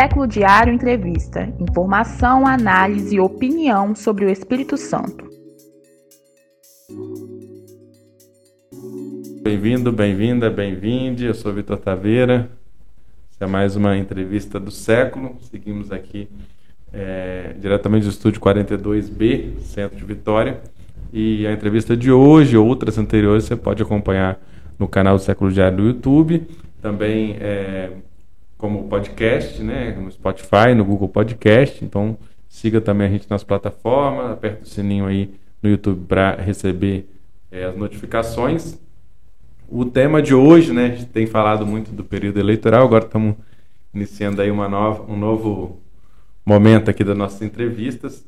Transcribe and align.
Século 0.00 0.28
Diário 0.28 0.72
Entrevista. 0.72 1.52
Informação, 1.58 2.46
análise 2.46 3.16
e 3.16 3.18
opinião 3.18 3.96
sobre 3.96 4.26
o 4.26 4.30
Espírito 4.30 4.76
Santo. 4.76 5.28
Bem-vindo, 9.42 9.90
bem-vinda, 9.90 10.48
bem-vinde. 10.48 11.24
Eu 11.24 11.34
sou 11.34 11.52
Vitor 11.52 11.78
Taveira. 11.78 12.48
Essa 13.32 13.42
é 13.42 13.46
mais 13.48 13.74
uma 13.74 13.96
entrevista 13.96 14.60
do 14.60 14.70
século. 14.70 15.36
Seguimos 15.40 15.90
aqui 15.90 16.28
é, 16.92 17.56
diretamente 17.58 18.04
do 18.04 18.10
estúdio 18.10 18.40
42B, 18.40 19.58
Centro 19.62 19.96
de 19.96 20.04
Vitória. 20.04 20.60
E 21.12 21.44
a 21.44 21.52
entrevista 21.52 21.96
de 21.96 22.12
hoje, 22.12 22.56
outras 22.56 22.98
anteriores, 22.98 23.46
você 23.46 23.56
pode 23.56 23.82
acompanhar 23.82 24.38
no 24.78 24.86
canal 24.86 25.16
do 25.16 25.22
Século 25.24 25.50
Diário 25.50 25.78
do 25.78 25.86
YouTube. 25.86 26.46
Também 26.80 27.36
é, 27.40 27.90
como 28.58 28.88
podcast, 28.88 29.62
né, 29.62 29.92
no 29.92 30.10
Spotify, 30.10 30.74
no 30.76 30.84
Google 30.84 31.08
Podcast. 31.08 31.82
Então, 31.84 32.18
siga 32.48 32.80
também 32.80 33.06
a 33.06 33.10
gente 33.10 33.30
nas 33.30 33.44
plataformas, 33.44 34.32
aperte 34.32 34.64
o 34.64 34.66
sininho 34.66 35.06
aí 35.06 35.32
no 35.62 35.70
YouTube 35.70 36.04
para 36.06 36.34
receber 36.34 37.08
é, 37.52 37.64
as 37.64 37.76
notificações. 37.76 38.76
O 39.68 39.84
tema 39.84 40.20
de 40.20 40.34
hoje, 40.34 40.72
né, 40.72 40.86
a 40.86 40.88
gente 40.88 41.06
tem 41.06 41.26
falado 41.26 41.64
muito 41.64 41.92
do 41.92 42.02
período 42.02 42.40
eleitoral, 42.40 42.84
agora 42.84 43.04
estamos 43.04 43.36
iniciando 43.94 44.42
aí 44.42 44.50
uma 44.50 44.68
nova, 44.68 45.10
um 45.10 45.16
novo 45.16 45.80
momento 46.44 46.90
aqui 46.90 47.04
das 47.04 47.16
nossas 47.16 47.40
entrevistas. 47.42 48.26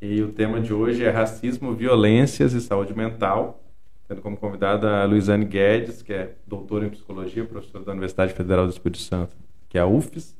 E 0.00 0.20
o 0.22 0.32
tema 0.32 0.60
de 0.60 0.74
hoje 0.74 1.04
é 1.04 1.10
racismo, 1.10 1.72
violências 1.72 2.52
e 2.52 2.60
saúde 2.60 2.96
mental, 2.96 3.62
tendo 4.08 4.20
como 4.20 4.36
convidada 4.36 5.02
a 5.02 5.04
Luizane 5.04 5.44
Guedes, 5.44 6.02
que 6.02 6.12
é 6.12 6.32
doutora 6.44 6.86
em 6.86 6.90
psicologia, 6.90 7.44
professora 7.44 7.84
da 7.84 7.92
Universidade 7.92 8.32
Federal 8.32 8.66
do 8.66 8.72
Espírito 8.72 8.98
Santo 8.98 9.36
que 9.72 9.78
é 9.78 9.80
a 9.80 9.86
UFES, 9.86 10.36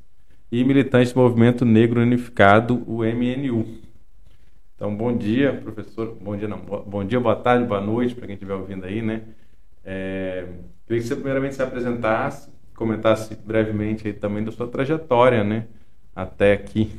e 0.50 0.62
militante 0.62 1.14
do 1.14 1.20
Movimento 1.20 1.64
Negro 1.64 2.02
Unificado, 2.02 2.84
o 2.86 2.98
MNU. 2.98 3.66
Então, 4.76 4.94
bom 4.94 5.16
dia, 5.16 5.54
professor. 5.54 6.18
Bom 6.20 6.36
dia, 6.36 6.46
não. 6.46 6.58
Bom 6.58 7.02
dia, 7.02 7.18
boa 7.18 7.34
tarde, 7.34 7.64
boa 7.64 7.80
noite 7.80 8.14
para 8.14 8.26
quem 8.26 8.34
estiver 8.34 8.52
ouvindo 8.52 8.84
aí, 8.84 9.00
né? 9.00 9.22
É, 9.82 10.44
queria 10.86 11.00
que 11.00 11.08
você 11.08 11.14
primeiramente 11.14 11.54
se 11.54 11.62
apresentasse, 11.62 12.50
comentasse 12.76 13.34
brevemente 13.34 14.06
aí 14.06 14.12
também 14.12 14.44
da 14.44 14.52
sua 14.52 14.68
trajetória, 14.68 15.42
né? 15.42 15.64
Até 16.14 16.52
aqui. 16.52 16.90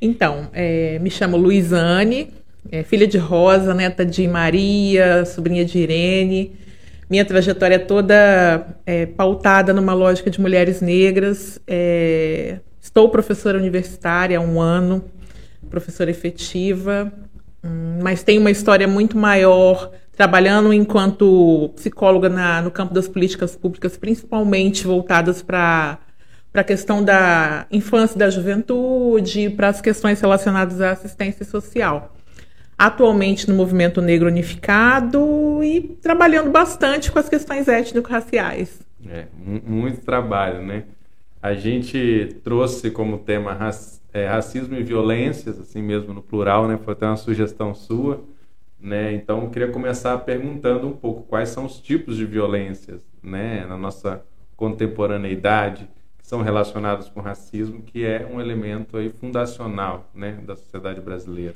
Então, 0.00 0.50
é, 0.52 1.00
me 1.00 1.10
chamo 1.10 1.36
Luizane, 1.36 2.32
é, 2.70 2.84
filha 2.84 3.08
de 3.08 3.18
Rosa, 3.18 3.74
neta 3.74 4.06
de 4.06 4.28
Maria, 4.28 5.24
sobrinha 5.24 5.64
de 5.64 5.78
Irene. 5.80 6.52
Minha 7.10 7.24
trajetória 7.24 7.74
é 7.74 7.78
toda 7.78 8.68
é, 8.86 9.04
pautada 9.04 9.74
numa 9.74 9.92
lógica 9.92 10.30
de 10.30 10.40
mulheres 10.40 10.80
negras. 10.80 11.60
É, 11.66 12.60
estou 12.80 13.08
professora 13.08 13.58
universitária 13.58 14.38
há 14.38 14.40
um 14.40 14.60
ano, 14.60 15.04
professora 15.68 16.08
efetiva, 16.08 17.12
hum, 17.64 17.98
mas 18.00 18.22
tenho 18.22 18.40
uma 18.40 18.50
história 18.52 18.86
muito 18.86 19.18
maior, 19.18 19.90
trabalhando 20.16 20.72
enquanto 20.72 21.72
psicóloga 21.74 22.28
na, 22.28 22.62
no 22.62 22.70
campo 22.70 22.94
das 22.94 23.08
políticas 23.08 23.56
públicas, 23.56 23.96
principalmente 23.96 24.86
voltadas 24.86 25.42
para 25.42 25.98
para 26.52 26.62
a 26.62 26.64
questão 26.64 27.00
da 27.00 27.64
infância 27.70 28.16
e 28.16 28.18
da 28.18 28.28
juventude, 28.28 29.50
para 29.50 29.68
as 29.68 29.80
questões 29.80 30.20
relacionadas 30.20 30.80
à 30.80 30.90
assistência 30.90 31.44
social 31.44 32.12
atualmente 32.80 33.46
no 33.46 33.54
movimento 33.54 34.00
negro 34.00 34.26
unificado 34.26 35.62
e 35.62 35.82
trabalhando 36.00 36.50
bastante 36.50 37.12
com 37.12 37.18
as 37.18 37.28
questões 37.28 37.68
étnico-raciais. 37.68 38.80
É, 39.06 39.26
muito 39.44 40.00
trabalho, 40.00 40.62
né? 40.62 40.84
A 41.42 41.52
gente 41.52 42.36
trouxe 42.42 42.90
como 42.90 43.18
tema 43.18 43.54
é, 44.14 44.26
racismo 44.26 44.74
e 44.76 44.82
violências, 44.82 45.60
assim 45.60 45.82
mesmo 45.82 46.14
no 46.14 46.22
plural, 46.22 46.66
né? 46.66 46.78
Foi 46.82 46.94
até 46.94 47.04
uma 47.04 47.18
sugestão 47.18 47.74
sua, 47.74 48.24
né? 48.80 49.12
Então, 49.12 49.42
eu 49.42 49.50
queria 49.50 49.68
começar 49.68 50.16
perguntando 50.16 50.86
um 50.86 50.92
pouco 50.92 51.24
quais 51.24 51.50
são 51.50 51.66
os 51.66 51.78
tipos 51.78 52.16
de 52.16 52.24
violências, 52.24 53.06
né? 53.22 53.66
Na 53.66 53.76
nossa 53.76 54.24
contemporaneidade, 54.56 55.86
que 56.16 56.26
são 56.26 56.40
relacionados 56.40 57.10
com 57.10 57.20
racismo, 57.20 57.82
que 57.82 58.06
é 58.06 58.26
um 58.26 58.40
elemento 58.40 58.96
aí 58.96 59.10
fundacional, 59.10 60.08
né? 60.14 60.38
Da 60.46 60.56
sociedade 60.56 61.02
brasileira. 61.02 61.52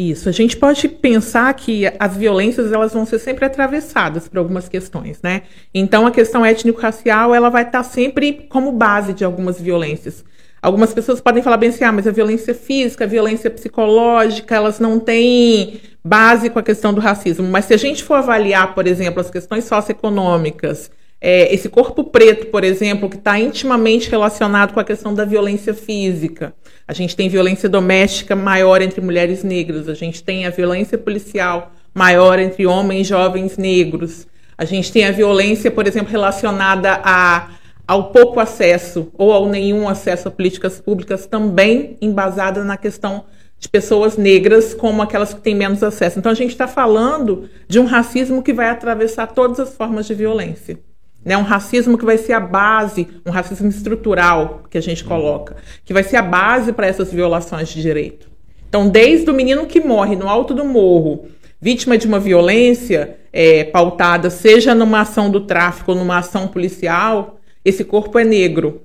Isso, 0.00 0.30
a 0.30 0.32
gente 0.32 0.56
pode 0.56 0.88
pensar 0.88 1.52
que 1.52 1.84
as 1.98 2.16
violências 2.16 2.72
elas 2.72 2.94
vão 2.94 3.04
ser 3.04 3.18
sempre 3.18 3.44
atravessadas 3.44 4.26
por 4.26 4.38
algumas 4.38 4.66
questões, 4.66 5.20
né? 5.20 5.42
Então 5.74 6.06
a 6.06 6.10
questão 6.10 6.42
étnico-racial 6.42 7.34
ela 7.34 7.50
vai 7.50 7.64
estar 7.64 7.82
sempre 7.82 8.46
como 8.48 8.72
base 8.72 9.12
de 9.12 9.26
algumas 9.26 9.60
violências. 9.60 10.24
Algumas 10.62 10.94
pessoas 10.94 11.20
podem 11.20 11.42
falar 11.42 11.58
bem 11.58 11.68
assim, 11.68 11.84
ah, 11.84 11.92
mas 11.92 12.06
a 12.06 12.12
violência 12.12 12.54
física, 12.54 13.04
a 13.04 13.06
violência 13.06 13.50
psicológica, 13.50 14.54
elas 14.54 14.80
não 14.80 14.98
têm 14.98 15.82
base 16.02 16.48
com 16.48 16.58
a 16.58 16.62
questão 16.62 16.94
do 16.94 17.00
racismo. 17.00 17.46
Mas 17.46 17.66
se 17.66 17.74
a 17.74 17.78
gente 17.78 18.02
for 18.02 18.14
avaliar, 18.14 18.74
por 18.74 18.86
exemplo, 18.86 19.20
as 19.20 19.30
questões 19.30 19.64
socioeconômicas, 19.64 20.90
é, 21.20 21.52
esse 21.52 21.68
corpo 21.68 22.02
preto, 22.04 22.46
por 22.46 22.64
exemplo, 22.64 23.10
que 23.10 23.16
está 23.16 23.38
intimamente 23.38 24.08
relacionado 24.08 24.72
com 24.72 24.80
a 24.80 24.84
questão 24.84 25.12
da 25.12 25.24
violência 25.24 25.74
física. 25.74 26.54
A 26.88 26.94
gente 26.94 27.14
tem 27.14 27.28
violência 27.28 27.68
doméstica 27.68 28.34
maior 28.34 28.80
entre 28.80 29.00
mulheres 29.02 29.44
negras, 29.44 29.88
a 29.88 29.94
gente 29.94 30.22
tem 30.22 30.46
a 30.46 30.50
violência 30.50 30.96
policial 30.96 31.72
maior 31.94 32.38
entre 32.38 32.66
homens 32.66 33.06
jovens 33.06 33.58
negros. 33.58 34.26
A 34.56 34.64
gente 34.64 34.90
tem 34.90 35.04
a 35.04 35.10
violência, 35.10 35.70
por 35.70 35.86
exemplo, 35.86 36.10
relacionada 36.10 37.00
a, 37.04 37.50
ao 37.86 38.10
pouco 38.10 38.40
acesso 38.40 39.10
ou 39.14 39.32
ao 39.32 39.48
nenhum 39.48 39.88
acesso 39.88 40.28
a 40.28 40.30
políticas 40.30 40.80
públicas, 40.80 41.26
também 41.26 41.96
embasada 42.00 42.64
na 42.64 42.76
questão 42.76 43.24
de 43.58 43.68
pessoas 43.68 44.16
negras 44.16 44.72
como 44.72 45.02
aquelas 45.02 45.34
que 45.34 45.40
têm 45.40 45.54
menos 45.54 45.82
acesso. 45.82 46.18
Então, 46.18 46.32
a 46.32 46.34
gente 46.34 46.50
está 46.50 46.66
falando 46.66 47.48
de 47.68 47.78
um 47.78 47.84
racismo 47.84 48.42
que 48.42 48.54
vai 48.54 48.70
atravessar 48.70 49.26
todas 49.28 49.60
as 49.60 49.74
formas 49.74 50.06
de 50.06 50.14
violência. 50.14 50.78
Né, 51.22 51.36
um 51.36 51.42
racismo 51.42 51.98
que 51.98 52.04
vai 52.04 52.16
ser 52.16 52.32
a 52.32 52.40
base, 52.40 53.06
um 53.26 53.30
racismo 53.30 53.68
estrutural 53.68 54.62
que 54.70 54.78
a 54.78 54.80
gente 54.80 55.04
coloca, 55.04 55.56
que 55.84 55.92
vai 55.92 56.02
ser 56.02 56.16
a 56.16 56.22
base 56.22 56.72
para 56.72 56.86
essas 56.86 57.12
violações 57.12 57.68
de 57.68 57.82
direito. 57.82 58.30
Então, 58.66 58.88
desde 58.88 59.28
o 59.28 59.34
menino 59.34 59.66
que 59.66 59.80
morre 59.80 60.16
no 60.16 60.28
alto 60.28 60.54
do 60.54 60.64
morro, 60.64 61.26
vítima 61.60 61.98
de 61.98 62.06
uma 62.06 62.18
violência 62.18 63.18
é, 63.32 63.64
pautada, 63.64 64.30
seja 64.30 64.74
numa 64.74 65.00
ação 65.00 65.30
do 65.30 65.40
tráfico 65.40 65.92
ou 65.92 65.98
numa 65.98 66.18
ação 66.18 66.48
policial, 66.48 67.38
esse 67.64 67.84
corpo 67.84 68.18
é 68.18 68.24
negro. 68.24 68.82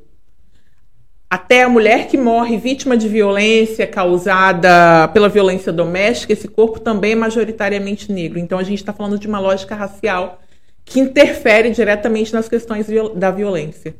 Até 1.29 1.63
a 1.63 1.69
mulher 1.69 2.07
que 2.07 2.17
morre 2.17 2.57
vítima 2.57 2.97
de 2.97 3.07
violência 3.07 3.87
causada 3.87 5.07
pela 5.09 5.29
violência 5.29 5.71
doméstica, 5.71 6.33
esse 6.33 6.47
corpo 6.47 6.79
também 6.79 7.13
é 7.13 7.15
majoritariamente 7.15 8.11
negro. 8.11 8.39
Então, 8.39 8.59
a 8.59 8.63
gente 8.63 8.79
está 8.79 8.91
falando 8.91 9.17
de 9.17 9.27
uma 9.27 9.39
lógica 9.39 9.75
racial 9.75 10.39
que 10.85 10.99
interfere 10.99 11.71
diretamente 11.71 12.31
nas 12.31 12.47
questões 12.47 12.87
da 13.15 13.31
violência. 13.31 13.95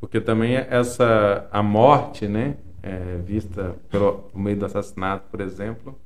Porque 0.00 0.20
também 0.20 0.54
essa 0.54 1.48
a 1.50 1.62
morte, 1.62 2.28
né, 2.28 2.54
é, 2.82 3.16
vista 3.24 3.74
pelo 3.90 4.30
meio 4.34 4.56
do 4.56 4.64
assassinato, 4.64 5.24
por 5.28 5.40
exemplo, 5.40 5.98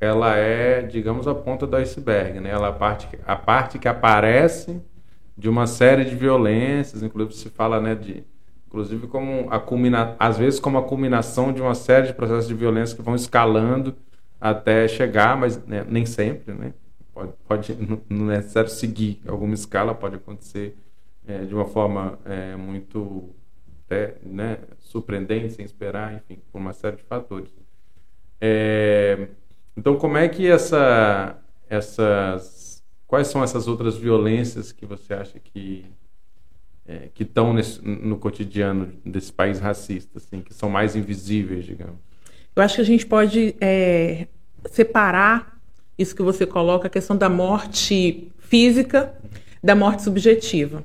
ela 0.00 0.36
é, 0.36 0.82
digamos, 0.82 1.28
a 1.28 1.34
ponta 1.34 1.66
do 1.66 1.76
iceberg, 1.76 2.40
né? 2.40 2.50
Ela 2.50 2.66
é 2.66 2.70
a 2.70 2.72
parte 2.72 3.08
a 3.24 3.36
parte 3.36 3.78
que 3.78 3.86
aparece 3.86 4.80
de 5.38 5.48
uma 5.48 5.66
série 5.66 6.04
de 6.04 6.16
violências, 6.16 7.02
inclusive 7.02 7.36
se 7.36 7.48
fala, 7.50 7.80
né, 7.80 7.94
de 7.94 8.24
inclusive 8.66 9.06
como 9.06 9.48
a 9.50 9.58
culmina, 9.58 10.16
às 10.18 10.38
vezes 10.38 10.58
como 10.60 10.78
a 10.78 10.82
culminação 10.82 11.52
de 11.52 11.60
uma 11.62 11.74
série 11.74 12.08
de 12.08 12.14
processos 12.14 12.48
de 12.48 12.54
violência 12.54 12.96
que 12.96 13.02
vão 13.02 13.14
escalando 13.14 13.94
até 14.40 14.88
chegar, 14.88 15.36
mas 15.36 15.64
né, 15.66 15.84
nem 15.88 16.06
sempre, 16.06 16.54
né? 16.54 16.72
Pode, 17.12 17.32
pode, 17.46 17.76
não 18.08 18.30
é 18.30 18.36
necessário 18.36 18.70
seguir 18.70 19.20
alguma 19.26 19.54
escala, 19.54 19.94
pode 19.94 20.16
acontecer 20.16 20.76
é, 21.26 21.44
de 21.44 21.54
uma 21.54 21.64
forma 21.64 22.18
é, 22.24 22.56
muito 22.56 23.30
é, 23.88 24.14
né, 24.22 24.58
surpreendente, 24.78 25.54
sem 25.54 25.64
esperar, 25.64 26.14
enfim, 26.14 26.40
por 26.50 26.58
uma 26.58 26.72
série 26.72 26.96
de 26.96 27.02
fatores. 27.02 27.50
É, 28.40 29.28
então, 29.76 29.96
como 29.96 30.16
é 30.16 30.28
que 30.28 30.46
essa, 30.46 31.36
essas, 31.68 32.82
quais 33.06 33.26
são 33.28 33.42
essas 33.42 33.66
outras 33.68 33.96
violências 33.96 34.72
que 34.72 34.86
você 34.86 35.12
acha 35.12 35.38
que 35.38 35.84
é, 36.86 37.08
que 37.14 37.22
estão 37.22 37.54
no 37.82 38.18
cotidiano 38.18 38.92
desse 39.04 39.32
país 39.32 39.60
racista, 39.60 40.18
assim, 40.18 40.40
que 40.40 40.52
são 40.52 40.68
mais 40.68 40.96
invisíveis, 40.96 41.64
digamos? 41.64 42.00
Eu 42.56 42.62
acho 42.64 42.76
que 42.76 42.80
a 42.80 42.84
gente 42.84 43.06
pode 43.06 43.54
é, 43.60 44.26
separar 44.64 45.59
isso 46.00 46.16
que 46.16 46.22
você 46.22 46.46
coloca, 46.46 46.86
a 46.86 46.90
questão 46.90 47.16
da 47.16 47.28
morte 47.28 48.28
física, 48.38 49.12
da 49.62 49.74
morte 49.74 50.02
subjetiva. 50.02 50.84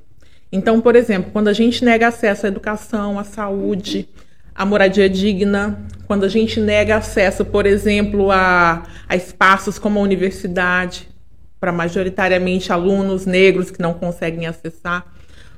Então, 0.51 0.81
por 0.81 0.95
exemplo, 0.95 1.31
quando 1.31 1.47
a 1.47 1.53
gente 1.53 1.83
nega 1.83 2.07
acesso 2.07 2.45
à 2.45 2.49
educação, 2.49 3.17
à 3.17 3.23
saúde, 3.23 4.07
à 4.53 4.65
moradia 4.65 5.09
digna, 5.09 5.85
quando 6.07 6.23
a 6.23 6.29
gente 6.29 6.59
nega 6.59 6.97
acesso, 6.97 7.43
por 7.43 7.65
exemplo, 7.65 8.31
a, 8.31 8.83
a 9.07 9.15
espaços 9.15 9.79
como 9.79 9.99
a 9.99 10.03
universidade, 10.03 11.09
para 11.59 11.71
majoritariamente 11.71 12.71
alunos 12.71 13.25
negros 13.25 13.71
que 13.71 13.81
não 13.81 13.93
conseguem 13.93 14.45
acessar, 14.45 15.05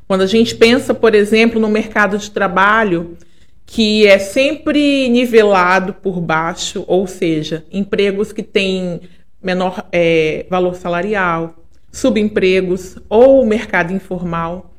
quando 0.07 0.21
a 0.21 0.27
gente 0.27 0.55
pensa, 0.55 0.93
por 0.93 1.13
exemplo, 1.13 1.59
no 1.59 1.67
mercado 1.67 2.17
de 2.17 2.31
trabalho, 2.31 3.17
que 3.65 4.07
é 4.07 4.17
sempre 4.17 5.09
nivelado 5.09 5.93
por 5.93 6.21
baixo, 6.21 6.85
ou 6.87 7.05
seja, 7.05 7.65
empregos 7.69 8.31
que 8.31 8.41
têm 8.41 9.01
menor 9.41 9.87
é, 9.91 10.45
valor 10.49 10.75
salarial, 10.75 11.55
subempregos 11.91 12.97
ou 13.09 13.45
mercado 13.45 13.93
informal. 13.93 14.73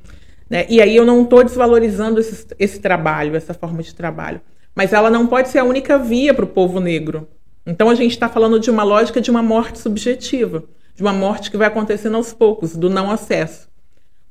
Né? 0.48 0.66
E 0.68 0.80
aí 0.80 0.96
eu 0.96 1.04
não 1.04 1.22
estou 1.22 1.44
desvalorizando 1.44 2.20
esse, 2.20 2.46
esse 2.58 2.80
trabalho, 2.80 3.36
essa 3.36 3.54
forma 3.54 3.82
de 3.82 3.94
trabalho. 3.94 4.40
Mas 4.74 4.92
ela 4.92 5.10
não 5.10 5.26
pode 5.26 5.48
ser 5.48 5.58
a 5.58 5.64
única 5.64 5.98
via 5.98 6.32
para 6.32 6.44
o 6.44 6.48
povo 6.48 6.80
negro. 6.80 7.28
Então 7.66 7.90
a 7.90 7.94
gente 7.94 8.12
está 8.12 8.28
falando 8.28 8.58
de 8.58 8.70
uma 8.70 8.82
lógica 8.82 9.20
de 9.20 9.30
uma 9.30 9.42
morte 9.42 9.78
subjetiva, 9.78 10.64
de 10.94 11.02
uma 11.02 11.12
morte 11.12 11.50
que 11.50 11.56
vai 11.56 11.68
acontecendo 11.68 12.16
aos 12.16 12.32
poucos, 12.32 12.76
do 12.76 12.88
não 12.88 13.10
acesso. 13.10 13.68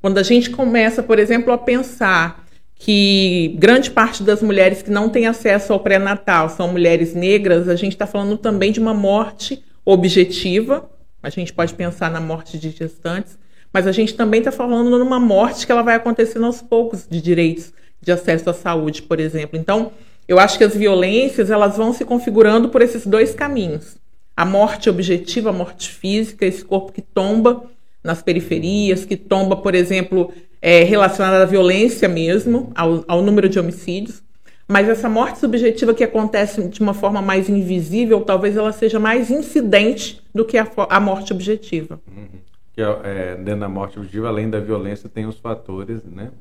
Quando 0.01 0.18
a 0.18 0.24
gente 0.24 0.50
começa, 0.50 1.03
por 1.03 1.19
exemplo, 1.19 1.51
a 1.51 1.57
pensar 1.57 2.45
que 2.75 3.56
grande 3.57 3.91
parte 3.91 4.24
das 4.24 4.41
mulheres 4.41 4.81
que 4.81 4.91
não 4.91 5.09
têm 5.09 5.27
acesso 5.27 5.74
ao 5.74 5.79
pré-natal 5.79 6.50
são 6.50 6.68
mulheres 6.68 7.13
negras, 7.13 7.68
a 7.68 7.75
gente 7.75 7.94
está 7.94 8.06
falando 8.06 8.38
também 8.38 8.71
de 8.71 8.79
uma 8.79 8.94
morte 8.94 9.63
objetiva. 9.88 10.89
A 11.24 11.30
gente 11.30 11.54
pode 11.54 11.74
pensar 11.74 12.12
na 12.12 12.19
morte 12.19 12.60
de 12.60 12.69
gestantes, 12.72 13.39
mas 13.72 13.88
a 13.88 13.92
gente 13.94 14.13
também 14.13 14.39
está 14.39 14.51
falando 14.51 15.00
numa 15.00 15.19
morte 15.19 15.66
que 15.66 15.72
ela 15.72 15.81
vai 15.81 15.95
acontecendo 15.95 16.45
aos 16.45 16.62
poucos 16.62 17.07
de 17.10 17.22
direitos 17.22 17.72
de 18.01 18.12
acesso 18.12 18.50
à 18.50 18.54
saúde, 18.54 19.01
por 19.01 19.18
exemplo. 19.19 19.57
Então, 19.57 19.94
eu 20.28 20.38
acho 20.39 20.57
que 20.57 20.63
as 20.66 20.75
violências 20.75 21.50
elas 21.50 21.78
vão 21.78 21.94
se 21.94 22.04
configurando 22.04 22.68
por 22.68 22.81
esses 22.81 23.07
dois 23.07 23.34
caminhos: 23.34 23.95
a 24.36 24.45
morte 24.45 24.89
objetiva, 24.89 25.51
a 25.51 25.54
morte 25.54 25.89
física, 25.89 26.45
esse 26.45 26.66
corpo 26.66 26.92
que 26.92 27.01
tomba 27.01 27.63
nas 28.04 28.22
periferias, 28.22 29.06
que 29.06 29.16
tomba, 29.16 29.56
por 29.56 29.74
exemplo, 29.74 30.34
é, 30.62 30.84
relacionada 30.84 31.44
à 31.44 31.45
violência 31.45 32.10
mesmo, 32.10 32.72
ao, 32.75 33.06
ao 33.07 33.22
número 33.22 33.48
de 33.48 33.57
homicídios. 33.57 34.22
Mas 34.67 34.89
essa 34.89 35.07
morte 35.07 35.39
subjetiva 35.39 35.93
que 35.93 36.03
acontece 36.03 36.67
de 36.67 36.81
uma 36.81 36.93
forma 36.93 37.21
mais 37.21 37.47
invisível, 37.47 38.21
talvez 38.21 38.57
ela 38.57 38.73
seja 38.73 38.99
mais 38.99 39.31
incidente 39.31 40.21
do 40.35 40.43
que 40.43 40.57
a, 40.57 40.67
a 40.89 40.99
morte 40.99 41.31
objetiva. 41.31 42.01
Uhum. 42.05 42.27
Que, 42.73 42.81
é, 42.81 43.35
dentro 43.35 43.61
da 43.61 43.69
morte 43.69 43.97
objetiva, 43.97 44.27
além 44.27 44.49
da 44.49 44.59
violência, 44.59 45.07
tem 45.07 45.25
os 45.25 45.39
fatores, 45.39 46.03
né? 46.03 46.31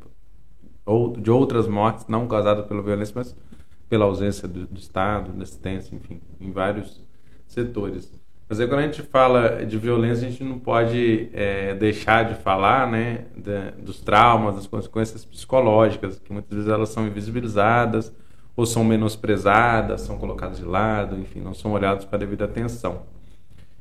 Ou 0.84 1.16
de 1.16 1.30
outras 1.30 1.68
mortes 1.68 2.06
não 2.08 2.26
causadas 2.26 2.66
pela 2.66 2.82
violência, 2.82 3.12
mas 3.16 3.36
pela 3.88 4.04
ausência 4.04 4.48
do, 4.48 4.66
do 4.66 4.78
Estado, 4.78 5.32
da 5.32 5.44
assistência, 5.44 5.94
enfim, 5.94 6.20
em 6.40 6.50
vários 6.50 7.00
setores. 7.46 8.12
Mas 8.48 8.60
aí, 8.60 8.68
quando 8.68 8.78
a 8.78 8.82
gente 8.82 9.02
fala 9.02 9.66
de 9.66 9.76
violência, 9.76 10.26
a 10.26 10.30
gente 10.30 10.44
não 10.44 10.58
pode 10.58 11.28
é, 11.32 11.74
deixar 11.74 12.24
de 12.24 12.34
falar 12.36 12.88
né, 12.88 13.24
de, 13.36 13.82
dos 13.82 14.00
traumas, 14.00 14.54
das 14.54 14.66
consequências 14.68 15.24
psicológicas, 15.24 16.20
que 16.20 16.32
muitas 16.32 16.52
vezes 16.52 16.70
elas 16.70 16.90
são 16.90 17.06
invisibilizadas 17.06 18.12
ou 18.54 18.64
são 18.64 18.84
menosprezadas, 18.84 20.02
são 20.02 20.16
colocadas 20.16 20.58
de 20.58 20.64
lado, 20.64 21.18
enfim, 21.18 21.40
não 21.40 21.52
são 21.52 21.72
olhadas 21.72 22.04
com 22.04 22.14
a 22.14 22.18
devida 22.18 22.44
atenção. 22.44 23.02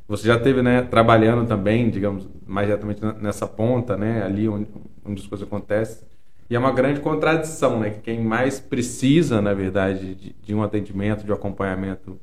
Você 0.07 0.27
já 0.27 0.39
teve, 0.39 0.61
né, 0.63 0.81
trabalhando 0.81 1.47
também, 1.47 1.89
digamos, 1.89 2.27
mais 2.45 2.67
diretamente 2.67 3.01
nessa 3.21 3.47
ponta, 3.47 3.95
né, 3.95 4.23
ali 4.23 4.49
onde, 4.49 4.67
onde 5.05 5.21
as 5.21 5.27
coisas 5.27 5.47
acontecem, 5.47 6.05
e 6.49 6.55
é 6.55 6.59
uma 6.59 6.71
grande 6.71 6.99
contradição, 7.01 7.79
né, 7.79 7.91
que 7.91 7.99
quem 8.01 8.21
mais 8.21 8.59
precisa, 8.59 9.41
na 9.41 9.53
verdade, 9.53 10.15
de, 10.15 10.35
de 10.43 10.55
um 10.55 10.61
atendimento, 10.61 11.23
de 11.23 11.31
um 11.31 11.35
acompanhamento 11.35 12.19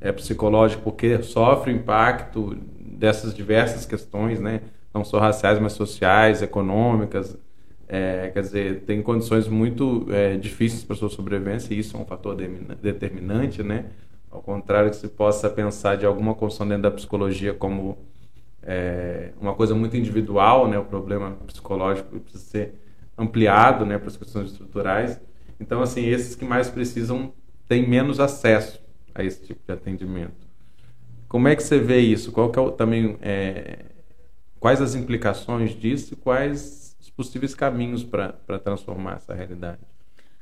é, 0.00 0.12
psicológico, 0.12 0.82
porque 0.82 1.22
sofre 1.22 1.72
o 1.72 1.76
impacto 1.76 2.56
dessas 2.80 3.34
diversas 3.34 3.84
questões, 3.86 4.40
né? 4.40 4.60
não 4.96 5.04
só 5.04 5.18
raciais, 5.18 5.58
mas 5.58 5.72
sociais, 5.74 6.42
econômicas. 6.42 7.36
É, 7.88 8.30
quer 8.30 8.40
dizer, 8.40 8.80
tem 8.80 9.00
condições 9.00 9.46
muito 9.46 10.06
é, 10.10 10.36
difíceis 10.36 10.82
para 10.82 10.96
sua 10.96 11.08
sobrevivência 11.08 11.72
e 11.72 11.78
isso 11.78 11.96
é 11.96 12.00
um 12.00 12.04
fator 12.04 12.34
determinante, 12.82 13.62
né? 13.62 13.86
Ao 14.30 14.42
contrário 14.42 14.90
que 14.90 14.96
se 14.96 15.06
possa 15.06 15.48
pensar 15.48 15.96
de 15.96 16.04
alguma 16.04 16.34
construção 16.34 16.66
dentro 16.66 16.82
da 16.82 16.90
psicologia 16.90 17.54
como 17.54 17.96
é, 18.62 19.30
uma 19.40 19.54
coisa 19.54 19.74
muito 19.74 19.96
individual, 19.96 20.66
né? 20.66 20.78
O 20.78 20.84
problema 20.84 21.36
psicológico 21.46 22.18
precisa 22.18 22.44
ser 22.44 22.74
ampliado, 23.16 23.86
né? 23.86 23.98
Para 23.98 24.08
as 24.08 24.16
questões 24.16 24.50
estruturais. 24.50 25.20
Então, 25.60 25.80
assim, 25.80 26.06
esses 26.06 26.34
que 26.34 26.44
mais 26.44 26.68
precisam 26.68 27.32
têm 27.68 27.88
menos 27.88 28.18
acesso 28.18 28.82
a 29.16 29.24
esse 29.24 29.44
tipo 29.44 29.60
de 29.66 29.72
atendimento. 29.72 30.46
Como 31.28 31.48
é 31.48 31.56
que 31.56 31.62
você 31.62 31.78
vê 31.78 31.98
isso? 31.98 32.30
Qual 32.32 32.50
que 32.50 32.58
é 32.58 32.62
o, 32.62 32.70
também 32.70 33.16
é, 33.20 33.80
quais 34.60 34.80
as 34.80 34.94
implicações 34.94 35.78
disso 35.78 36.14
e 36.14 36.16
quais 36.16 36.96
os 37.00 37.10
possíveis 37.10 37.54
caminhos 37.54 38.04
para 38.04 38.58
transformar 38.62 39.16
essa 39.16 39.34
realidade? 39.34 39.80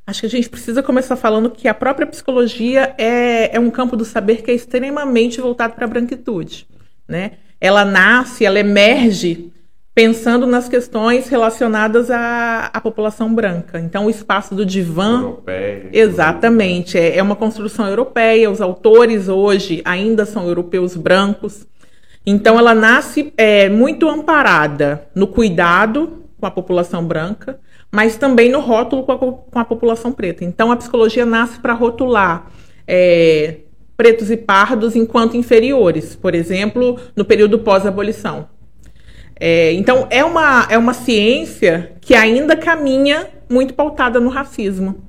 Acho 0.07 0.21
que 0.21 0.27
a 0.27 0.31
gente 0.31 0.51
precisa 0.51 0.83
começar 0.83 1.17
falando 1.17 1.51
que 1.51 1.67
a 1.67 1.73
própria 1.73 2.07
psicologia 2.07 2.95
é, 2.99 3.57
é 3.57 3.59
um 3.59 3.71
campo 3.71 3.97
do 3.97 4.05
saber 4.05 4.43
que 4.43 4.51
é 4.51 4.55
extremamente 4.55 5.41
voltado 5.41 5.75
para 5.75 5.87
a 5.87 5.89
branquitude. 5.89 6.69
Né? 7.09 7.33
Ela 7.59 7.85
nasce, 7.87 8.45
ela 8.45 8.59
emerge 8.59 9.51
pensando 9.95 10.47
nas 10.47 10.69
questões 10.69 11.29
relacionadas 11.29 12.11
à, 12.11 12.69
à 12.73 12.81
população 12.81 13.33
branca. 13.33 13.79
Então, 13.79 14.07
o 14.07 14.11
espaço 14.11 14.55
do 14.55 14.67
divã. 14.67 15.21
Europeia, 15.21 15.89
exatamente. 15.93 16.99
É, 16.99 17.17
é 17.17 17.23
uma 17.23 17.37
construção 17.37 17.87
europeia. 17.87 18.51
Os 18.51 18.61
autores 18.61 19.29
hoje 19.29 19.81
ainda 19.85 20.27
são 20.27 20.49
europeus 20.49 20.97
brancos. 20.97 21.67
Então, 22.27 22.59
ela 22.59 22.75
nasce 22.75 23.33
é, 23.37 23.69
muito 23.69 24.09
amparada 24.09 25.07
no 25.15 25.29
cuidado 25.29 26.25
com 26.41 26.47
a 26.47 26.51
população 26.51 27.07
branca, 27.07 27.61
mas 27.93 28.17
também 28.17 28.51
no 28.51 28.61
rótulo 28.61 29.05
com 29.05 29.13
a, 29.13 29.19
com 29.19 29.59
a 29.59 29.65
população 29.65 30.11
preta. 30.11 30.45
Então, 30.45 30.73
a 30.73 30.77
psicologia 30.77 31.25
nasce 31.25 31.61
para 31.61 31.73
rotular. 31.73 32.51
É, 32.87 33.59
pretos 33.97 34.29
e 34.29 34.37
pardos 34.37 34.97
enquanto 34.97 35.37
inferiores, 35.37 36.17
por 36.17 36.35
exemplo, 36.35 36.99
no 37.15 37.25
período 37.25 37.61
pós-abolição. 37.61 38.49
É, 39.39 39.73
então, 39.73 40.07
é 40.11 40.25
uma, 40.25 40.67
é 40.71 40.79
uma 40.79 40.95
ciência 40.95 41.93
que 42.01 42.15
ainda 42.15 42.57
caminha 42.57 43.29
muito 43.49 43.75
pautada 43.75 44.21
no 44.21 44.31
racismo, 44.31 45.03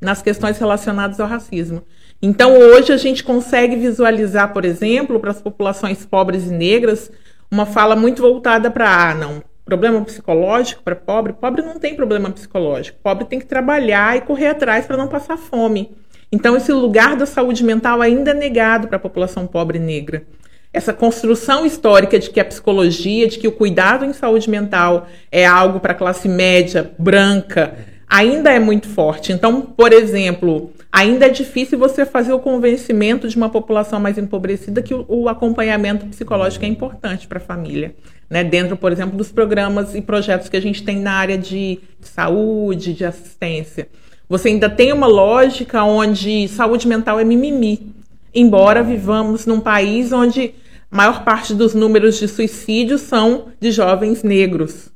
nas 0.00 0.20
questões 0.22 0.58
relacionadas 0.58 1.18
ao 1.18 1.26
racismo. 1.26 1.82
Então, 2.22 2.56
hoje 2.56 2.92
a 2.92 2.96
gente 2.96 3.24
consegue 3.24 3.76
visualizar, 3.76 4.52
por 4.52 4.64
exemplo, 4.64 5.18
para 5.18 5.30
as 5.30 5.40
populações 5.40 6.04
pobres 6.04 6.46
e 6.46 6.52
negras, 6.52 7.10
uma 7.50 7.64
fala 7.64 7.96
muito 7.96 8.20
voltada 8.20 8.70
para, 8.70 9.10
ah, 9.10 9.14
não, 9.14 9.42
problema 9.64 10.00
psicológico 10.02 10.82
para 10.82 10.94
pobre. 10.94 11.32
Pobre 11.32 11.62
não 11.62 11.78
tem 11.78 11.96
problema 11.96 12.30
psicológico. 12.30 12.98
Pobre 13.02 13.24
tem 13.24 13.38
que 13.38 13.46
trabalhar 13.46 14.16
e 14.16 14.20
correr 14.20 14.48
atrás 14.48 14.86
para 14.86 14.96
não 14.96 15.08
passar 15.08 15.38
fome. 15.38 15.90
Então, 16.30 16.56
esse 16.56 16.72
lugar 16.72 17.16
da 17.16 17.26
saúde 17.26 17.64
mental 17.64 18.02
ainda 18.02 18.32
é 18.32 18.34
negado 18.34 18.86
para 18.86 18.98
a 18.98 19.00
população 19.00 19.46
pobre 19.46 19.78
e 19.78 19.80
negra 19.80 20.24
essa 20.72 20.92
construção 20.92 21.66
histórica 21.66 22.18
de 22.18 22.30
que 22.30 22.38
a 22.38 22.44
psicologia, 22.44 23.26
de 23.26 23.38
que 23.38 23.48
o 23.48 23.52
cuidado 23.52 24.04
em 24.04 24.12
saúde 24.12 24.48
mental 24.48 25.08
é 25.30 25.44
algo 25.44 25.80
para 25.80 25.92
a 25.92 25.96
classe 25.96 26.28
média, 26.28 26.92
branca, 26.96 27.76
ainda 28.08 28.52
é 28.52 28.60
muito 28.60 28.88
forte. 28.88 29.32
Então, 29.32 29.60
por 29.62 29.92
exemplo, 29.92 30.72
ainda 30.92 31.26
é 31.26 31.28
difícil 31.28 31.76
você 31.76 32.06
fazer 32.06 32.32
o 32.32 32.38
convencimento 32.38 33.28
de 33.28 33.36
uma 33.36 33.48
população 33.48 33.98
mais 33.98 34.16
empobrecida 34.16 34.80
que 34.80 34.94
o, 34.94 35.04
o 35.08 35.28
acompanhamento 35.28 36.06
psicológico 36.06 36.64
é 36.64 36.68
importante 36.68 37.26
para 37.26 37.38
a 37.38 37.42
família. 37.42 37.94
Né? 38.28 38.44
Dentro, 38.44 38.76
por 38.76 38.92
exemplo, 38.92 39.16
dos 39.16 39.32
programas 39.32 39.96
e 39.96 40.00
projetos 40.00 40.48
que 40.48 40.56
a 40.56 40.62
gente 40.62 40.84
tem 40.84 41.00
na 41.00 41.14
área 41.14 41.36
de 41.36 41.80
saúde, 42.00 42.94
de 42.94 43.04
assistência. 43.04 43.88
Você 44.28 44.50
ainda 44.50 44.70
tem 44.70 44.92
uma 44.92 45.08
lógica 45.08 45.82
onde 45.82 46.46
saúde 46.46 46.86
mental 46.86 47.18
é 47.18 47.24
mimimi 47.24 47.98
embora 48.34 48.82
vivamos 48.82 49.46
num 49.46 49.60
país 49.60 50.12
onde 50.12 50.54
maior 50.90 51.24
parte 51.24 51.54
dos 51.54 51.74
números 51.74 52.18
de 52.18 52.26
suicídios 52.26 53.02
são 53.02 53.48
de 53.60 53.70
jovens 53.70 54.22
negros. 54.22 54.90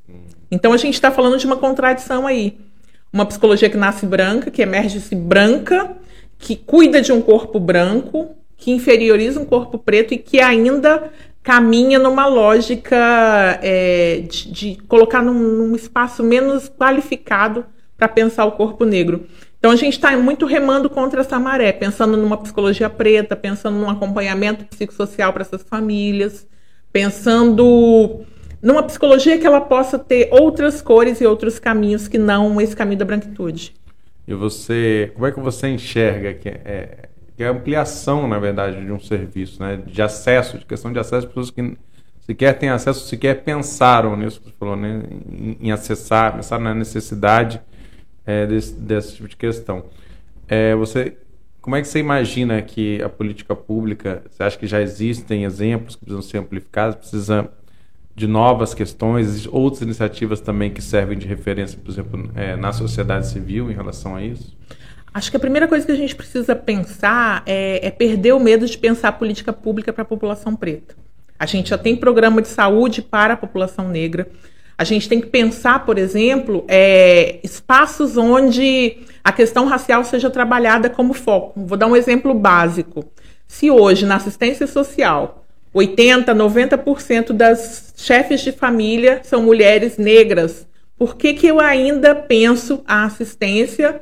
Então 0.51 0.73
a 0.73 0.77
gente 0.77 0.95
está 0.95 1.11
falando 1.11 1.39
de 1.39 1.47
uma 1.47 1.57
contradição 1.57 2.27
aí. 2.27 2.59
Uma 3.13 3.27
psicologia 3.27 3.71
que 3.71 3.77
nasce 3.77 4.05
branca, 4.05 4.51
que 4.51 4.61
emerge-se 4.61 5.15
branca, 5.15 5.97
que 6.39 6.57
cuida 6.57 7.01
de 7.01 7.13
um 7.13 7.23
corpo 7.23 7.61
branco, 7.61 8.31
que 8.57 8.73
inferioriza 8.73 9.39
um 9.41 9.45
corpo 9.45 9.79
preto 9.79 10.15
e 10.15 10.19
que 10.19 10.41
ainda 10.41 11.11
caminha 11.43 11.99
numa 11.99 12.27
lógica 12.27 13.61
é, 13.63 14.25
de, 14.29 14.51
de, 14.51 14.79
colocar 14.89 15.23
num, 15.23 15.35
num 15.35 15.77
espaço 15.77 16.25
menos 16.25 16.69
qualificado 16.71 17.67
para 17.97 18.09
pensar 18.09 18.47
o 18.47 18.53
corpo 18.53 18.85
negro. 18.85 19.27
Então 19.65 19.73
a 19.73 19.77
gente 19.77 19.95
está 19.95 20.15
muito 20.15 20.45
remando 20.45 20.91
contra 20.91 21.23
essa 21.23 21.41
maré, 21.41 21.73
pensando 21.73 22.19
numa 22.19 22.37
psicologia 22.37 22.91
preta, 22.91 23.35
pensando 23.35 23.79
num 23.79 23.89
acompanhamento 23.89 24.67
psicossocial 24.67 25.33
para 25.33 25.41
essas 25.41 25.63
famílias, 25.63 26.47
pensando 26.93 28.27
numa 28.61 28.83
psicologia 28.83 29.39
que 29.39 29.47
ela 29.47 29.63
possa 29.63 29.99
ter 29.99 30.29
outras 30.31 30.83
cores 30.83 31.19
e 31.23 31.27
outros 31.27 31.59
caminhos 31.59 32.07
que 32.07 32.19
não 32.19 32.61
esse 32.61 32.77
caminho 32.77 32.99
da 32.99 33.07
branquitude. 33.07 33.75
E 34.29 34.35
você, 34.35 35.11
como 35.15 35.27
é 35.27 35.33
que 35.33 35.41
você 35.41 35.69
enxerga 35.69 36.35
que 36.35 36.51
é, 36.51 37.09
que 37.35 37.43
é 37.43 37.47
a 37.47 37.51
ampliação, 37.51 38.29
na 38.29 38.39
verdade, 38.39 38.85
de 38.85 38.93
um 38.93 39.01
serviço, 39.01 39.63
né, 39.63 39.81
de 39.87 40.03
acesso, 40.03 40.59
de 40.59 40.67
questão 40.67 40.93
de 40.93 40.99
acesso, 40.99 41.27
pessoas 41.27 41.51
que 41.51 41.75
sequer 42.21 42.59
têm 42.59 42.69
acesso, 42.69 43.09
sequer 43.09 43.43
pensaram 43.43 44.15
nisso 44.15 44.43
que 44.43 44.51
você 44.51 44.57
falou, 44.61 44.77
né, 44.77 45.05
em, 45.33 45.57
em 45.59 45.73
acessar, 45.73 46.35
pensar 46.35 46.61
na 46.61 46.75
necessidade 46.75 47.63
é, 48.27 48.47
desse, 48.47 48.75
desse 48.75 49.17
tipo 49.17 49.29
de 49.29 49.37
questão. 49.37 49.85
é, 50.49 50.75
você, 50.75 51.17
como 51.61 51.77
é 51.77 51.81
que 51.81 51.89
você 51.89 51.99
imagina 51.99 52.61
que 52.61 53.01
a 53.03 53.09
política 53.09 53.57
pública, 53.57 54.23
você 54.31 54.43
acha 54.43 54.59
que 54.59 54.67
já 54.67 54.83
existem 54.83 55.45
exemplos 55.45 55.97
que 55.97 56.05
precisam 56.05 56.23
ser 56.23 56.39
amplificados, 56.39 56.97
precisa 56.97 57.49
de 58.15 58.27
novas 58.27 58.75
questões, 58.75 59.47
outras 59.47 59.83
iniciativas 59.83 60.41
também 60.41 60.71
que 60.71 60.81
servem 60.81 61.19
de 61.19 61.27
referência, 61.27 61.79
por 61.83 61.91
exemplo, 61.91 62.31
é, 62.35 62.55
na 62.55 62.73
sociedade 62.73 63.27
civil 63.27 63.71
em 63.71 63.75
relação 63.75 64.15
a 64.15 64.23
isso? 64.23 64.57
Acho 65.13 65.31
que 65.31 65.37
a 65.37 65.41
primeira 65.41 65.67
coisa 65.67 65.87
que 65.87 65.93
a 65.93 65.97
gente 65.97 66.15
precisa 66.15 66.55
pensar 66.55 67.43
é, 67.47 67.87
é 67.87 67.91
perder 67.91 68.33
o 68.33 68.41
medo 68.41 68.67
de 68.67 68.77
pensar 68.77 69.13
política 69.13 69.53
pública 69.53 69.93
para 69.93 70.03
a 70.03 70.07
população 70.07 70.55
preta. 70.55 70.95
A 71.39 71.47
gente 71.47 71.71
já 71.71 71.79
tem 71.79 71.97
programa 71.97 72.43
de 72.43 72.49
saúde 72.49 73.03
para 73.03 73.35
a 73.35 73.37
população 73.37 73.89
negra. 73.89 74.29
A 74.77 74.85
gente 74.85 75.09
tem 75.09 75.21
que 75.21 75.29
pensar, 75.29 75.85
por 75.85 75.99
exemplo, 75.99 76.65
é, 76.67 77.39
espaços 77.43 78.17
onde 78.17 78.99
a 79.23 79.33
questão 79.33 79.67
racial 79.67 80.05
seja 80.05 80.29
trabalhada 80.29 80.91
como 80.91 81.15
foco. 81.15 81.65
Vou 81.65 81.79
dar 81.79 81.87
um 81.87 81.97
exemplo 81.97 82.35
básico. 82.35 83.05
Se 83.47 83.71
hoje, 83.71 84.05
na 84.05 84.17
assistência 84.17 84.67
social, 84.67 85.45
80%, 85.75 86.27
90% 86.27 87.33
das 87.33 87.95
chefes 87.97 88.41
de 88.41 88.53
família 88.53 89.21
são 89.23 89.43
mulheres 89.43 89.97
negras, 89.97 90.67
por 90.97 91.17
que, 91.17 91.35
que 91.35 91.47
eu 91.47 91.61
ainda 91.61 92.15
penso 92.15 92.83
a 92.87 93.05
assistência 93.05 94.01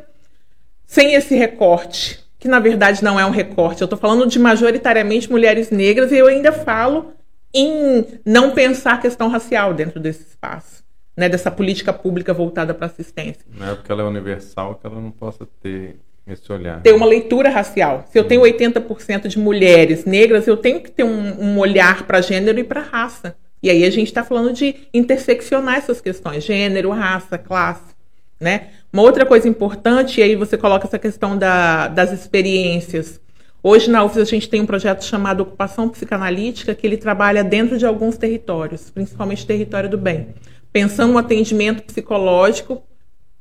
sem 0.86 1.14
esse 1.14 1.34
recorte? 1.34 2.20
Que 2.38 2.48
na 2.48 2.58
verdade 2.58 3.02
não 3.02 3.18
é 3.18 3.24
um 3.24 3.30
recorte. 3.30 3.80
Eu 3.80 3.86
estou 3.86 3.98
falando 3.98 4.26
de 4.26 4.38
majoritariamente 4.38 5.30
mulheres 5.30 5.70
negras 5.70 6.12
e 6.12 6.18
eu 6.18 6.26
ainda 6.26 6.52
falo 6.52 7.12
em 7.54 8.04
não 8.24 8.52
pensar 8.52 8.94
a 8.94 8.98
questão 8.98 9.28
racial 9.28 9.74
dentro 9.74 10.00
desse 10.00 10.22
espaço, 10.22 10.82
né, 11.16 11.28
dessa 11.28 11.50
política 11.50 11.92
pública 11.92 12.32
voltada 12.32 12.72
para 12.72 12.86
assistência. 12.86 13.44
Não 13.52 13.70
é 13.70 13.74
porque 13.74 13.92
ela 13.92 14.02
é 14.02 14.06
universal 14.06 14.76
que 14.76 14.86
ela 14.86 15.00
não 15.00 15.10
possa 15.10 15.46
ter 15.60 15.96
esse 16.26 16.50
olhar. 16.52 16.80
Ter 16.82 16.92
uma 16.92 17.06
leitura 17.06 17.50
racial. 17.50 18.04
Se 18.10 18.18
eu 18.18 18.24
tenho 18.24 18.42
80% 18.42 19.26
de 19.26 19.38
mulheres 19.38 20.04
negras, 20.04 20.46
eu 20.46 20.56
tenho 20.56 20.80
que 20.80 20.90
ter 20.90 21.04
um, 21.04 21.42
um 21.42 21.58
olhar 21.58 22.06
para 22.06 22.20
gênero 22.20 22.58
e 22.58 22.64
para 22.64 22.80
raça. 22.80 23.36
E 23.62 23.70
aí 23.70 23.84
a 23.84 23.90
gente 23.90 24.08
está 24.08 24.24
falando 24.24 24.52
de 24.52 24.74
interseccionar 24.92 25.76
essas 25.76 26.00
questões, 26.00 26.42
gênero, 26.42 26.90
raça, 26.90 27.38
classe, 27.38 27.94
né? 28.40 28.70
Uma 28.92 29.02
outra 29.02 29.24
coisa 29.24 29.48
importante, 29.48 30.20
e 30.20 30.22
aí 30.22 30.34
você 30.34 30.58
coloca 30.58 30.86
essa 30.86 30.98
questão 30.98 31.38
da, 31.38 31.88
das 31.88 32.12
experiências. 32.12 33.20
Hoje 33.64 33.88
na 33.88 34.02
UFES 34.02 34.18
a 34.18 34.24
gente 34.24 34.48
tem 34.48 34.60
um 34.60 34.66
projeto 34.66 35.04
chamado 35.04 35.44
Ocupação 35.44 35.88
Psicanalítica, 35.88 36.74
que 36.74 36.84
ele 36.84 36.96
trabalha 36.96 37.44
dentro 37.44 37.78
de 37.78 37.86
alguns 37.86 38.16
territórios, 38.16 38.90
principalmente 38.90 39.46
território 39.46 39.88
do 39.88 39.96
bem, 39.96 40.34
pensando 40.72 41.12
um 41.12 41.18
atendimento 41.18 41.84
psicológico 41.84 42.82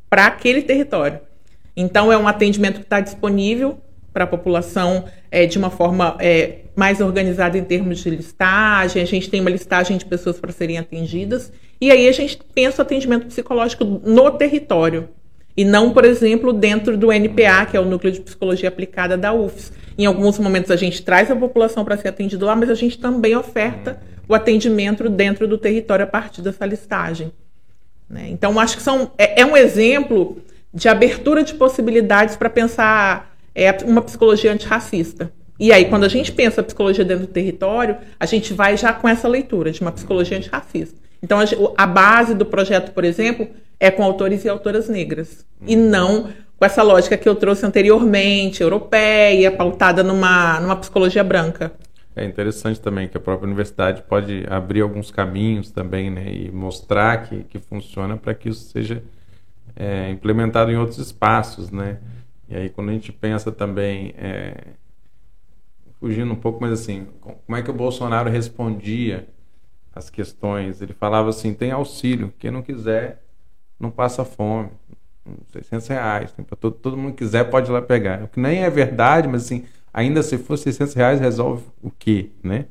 para 0.08 0.28
aquele 0.28 0.62
território. 0.62 1.20
Então 1.76 2.12
é 2.12 2.18
um 2.18 2.28
atendimento 2.28 2.76
que 2.76 2.84
está 2.84 3.00
disponível 3.00 3.80
para 4.14 4.26
a 4.26 4.28
população 4.28 5.06
é, 5.32 5.48
de 5.48 5.58
uma 5.58 5.72
forma 5.72 6.16
é, 6.20 6.60
mais 6.76 7.02
organizada 7.02 7.58
em 7.58 7.64
termos 7.64 7.98
de 8.00 8.10
listagem. 8.12 9.02
A 9.02 9.06
gente 9.06 9.28
tem 9.28 9.42
uma 9.42 9.50
listagem 9.50 9.98
de 9.98 10.06
pessoas 10.06 10.40
para 10.40 10.52
serem 10.52 10.78
atendidas. 10.78 11.52
E 11.80 11.90
aí 11.90 12.08
a 12.08 12.12
gente 12.12 12.40
pensa 12.54 12.82
o 12.82 12.86
atendimento 12.86 13.26
psicológico 13.26 13.84
no 13.86 14.30
território. 14.32 15.10
E 15.56 15.66
não, 15.66 15.92
por 15.92 16.06
exemplo, 16.06 16.54
dentro 16.54 16.98
do 16.98 17.12
NPA, 17.12 17.66
que 17.66 17.76
é 17.76 17.80
o 17.80 17.86
Núcleo 17.86 18.12
de 18.12 18.22
Psicologia 18.22 18.70
Aplicada 18.70 19.18
da 19.18 19.34
UFS. 19.34 19.74
Em 19.98 20.06
alguns 20.06 20.40
momentos 20.40 20.72
a 20.72 20.76
gente 20.76 21.02
traz 21.04 21.30
a 21.30 21.36
população 21.36 21.84
para 21.84 21.98
ser 21.98 22.08
atendido 22.08 22.46
lá, 22.46 22.56
mas 22.56 22.70
a 22.70 22.76
gente 22.76 22.98
também 22.98 23.36
oferta 23.36 24.02
o 24.28 24.34
atendimento 24.34 25.10
dentro 25.10 25.48
do 25.48 25.58
território 25.58 26.04
a 26.04 26.08
partir 26.08 26.42
dessa 26.42 26.66
listagem. 26.66 27.34
Né? 28.10 28.28
Então, 28.30 28.60
acho 28.60 28.78
que 28.78 28.84
são, 28.84 29.12
é, 29.18 29.42
é, 29.42 29.46
um 29.46 29.56
exemplo 29.58 30.38
de 30.74 30.88
abertura 30.88 31.44
de 31.44 31.54
possibilidades 31.54 32.36
para 32.36 32.50
pensar 32.50 33.36
é, 33.54 33.72
uma 33.84 34.02
psicologia 34.02 34.54
antirracista. 34.54 35.32
E 35.60 35.72
aí, 35.72 35.86
quando 35.86 36.06
a 36.06 36.10
gente 36.10 36.32
pensa 36.32 36.62
a 36.62 36.64
psicologia 36.64 37.06
dentro 37.06 37.28
do 37.28 37.32
território, 37.32 37.98
a 38.20 38.26
gente 38.26 38.54
vai 38.54 38.76
já 38.78 38.94
com 38.94 39.08
essa 39.08 39.28
leitura 39.28 39.72
de 39.72 39.82
uma 39.82 39.92
psicologia 39.92 40.38
antirracista. 40.38 41.01
Então, 41.22 41.40
a, 41.78 41.88
base 41.88 42.34
do 42.34 42.46
projeto, 42.46 42.92
por 42.92 43.04
exemplo, 43.04 43.48
é 43.80 43.92
com 43.92 44.04
autores 44.04 44.44
e 44.44 44.50
autoras 44.50 44.90
negras. 44.90 45.46
E 45.66 45.76
não 45.76 46.30
com 46.58 46.66
essa 46.66 46.84
lógica 46.84 47.18
que 47.18 47.28
eu 47.28 47.34
trouxe 47.34 47.66
anteriormente, 47.66 48.62
europeia, 48.62 49.52
pautada 49.52 50.04
numa, 50.04 50.60
numa 50.60 50.76
psicologia 50.76 51.24
branca. 51.24 51.72
É 52.16 52.24
interessante 52.24 52.80
também 52.80 53.08
que 53.08 53.18
a 53.18 53.20
própria 53.20 53.48
universidade 53.48 54.04
pode 54.04 54.46
abrir 54.48 54.82
alguns 54.82 55.10
caminhos 55.10 55.72
também, 55.72 56.12
né, 56.12 56.32
e 56.32 56.52
mostrar 56.52 57.24
que, 57.24 57.44
que 57.46 57.58
funciona 57.58 58.16
para 58.16 58.36
que 58.36 58.50
isso 58.50 58.70
seja 58.70 59.02
é, 59.76 60.12
implementado 60.12 60.72
em 60.72 60.76
outros 60.76 61.00
espaços, 61.00 61.72
né. 61.72 61.98
E 62.48 62.56
aí 62.56 62.70
quando 62.70 62.90
a 62.90 62.94
gente 62.94 63.12
pensa 63.12 63.52
também, 63.52 64.14
é, 64.18 64.56
fugindo 66.00 66.32
um 66.32 66.36
pouco, 66.36 66.60
mas 66.62 66.74
assim, 66.74 67.08
como 67.20 67.58
é 67.58 67.64
que 67.64 67.72
o 67.72 67.74
Bolsonaro 67.74 68.30
respondia 68.30 69.28
às 69.94 70.10
questões? 70.10 70.82
Ele 70.82 70.94
falava 70.94 71.30
assim, 71.30 71.54
tem 71.54 71.72
auxílio, 71.72 72.34
quem 72.40 72.52
não 72.52 72.62
quiser 72.62 73.24
não 73.80 73.92
passa 73.92 74.24
fome. 74.24 74.70
600 75.52 75.88
reais. 75.88 76.34
Todo, 76.60 76.76
todo 76.76 76.98
mundo 76.98 77.14
quiser 77.16 77.50
pode 77.50 77.70
ir 77.70 77.74
lá 77.74 77.82
pegar. 77.82 78.24
O 78.24 78.28
que 78.28 78.40
nem 78.40 78.64
é 78.64 78.70
verdade, 78.70 79.28
mas 79.28 79.46
assim, 79.46 79.66
ainda 79.94 80.24
se 80.24 80.38
for 80.38 80.58
600 80.58 80.94
reais, 80.94 81.20
resolve 81.20 81.64
o 81.82 81.92
quê, 81.92 82.32
né? 82.44 82.66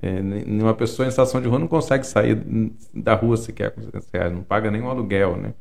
É, 0.00 0.20
uma 0.46 0.74
pessoa 0.74 1.06
em 1.06 1.10
situação 1.10 1.40
de 1.40 1.48
rua 1.48 1.58
não 1.58 1.68
consegue 1.68 2.06
sair 2.06 2.42
da 2.94 3.14
rua 3.14 3.36
sequer 3.36 3.70
com 3.72 3.82
600 3.82 4.08
reais, 4.10 4.32
não 4.32 4.42
paga 4.42 4.70
nem 4.70 4.80
um 4.80 4.88
aluguel, 4.88 5.36
né? 5.36 5.54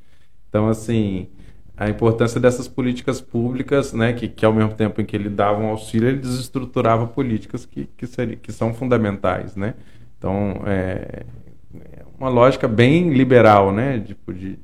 Então, 0.47 0.69
assim, 0.69 1.27
a 1.75 1.89
importância 1.89 2.39
dessas 2.39 2.67
políticas 2.67 3.19
públicas, 3.21 3.93
né, 3.93 4.13
que, 4.13 4.27
que 4.27 4.45
ao 4.45 4.53
mesmo 4.53 4.73
tempo 4.73 5.01
em 5.01 5.05
que 5.05 5.15
ele 5.15 5.29
dava 5.29 5.59
um 5.61 5.67
auxílio, 5.67 6.09
ele 6.09 6.19
desestruturava 6.19 7.07
políticas 7.07 7.65
que, 7.65 7.85
que, 7.97 8.07
seria, 8.07 8.35
que 8.35 8.51
são 8.51 8.73
fundamentais, 8.73 9.55
né? 9.55 9.75
Então, 10.21 10.61
é, 10.67 11.23
é 11.73 12.03
uma 12.19 12.29
lógica 12.29 12.67
bem 12.67 13.09
liberal, 13.09 13.73
né, 13.73 13.99
tipo, 14.05 14.31
de, 14.31 14.59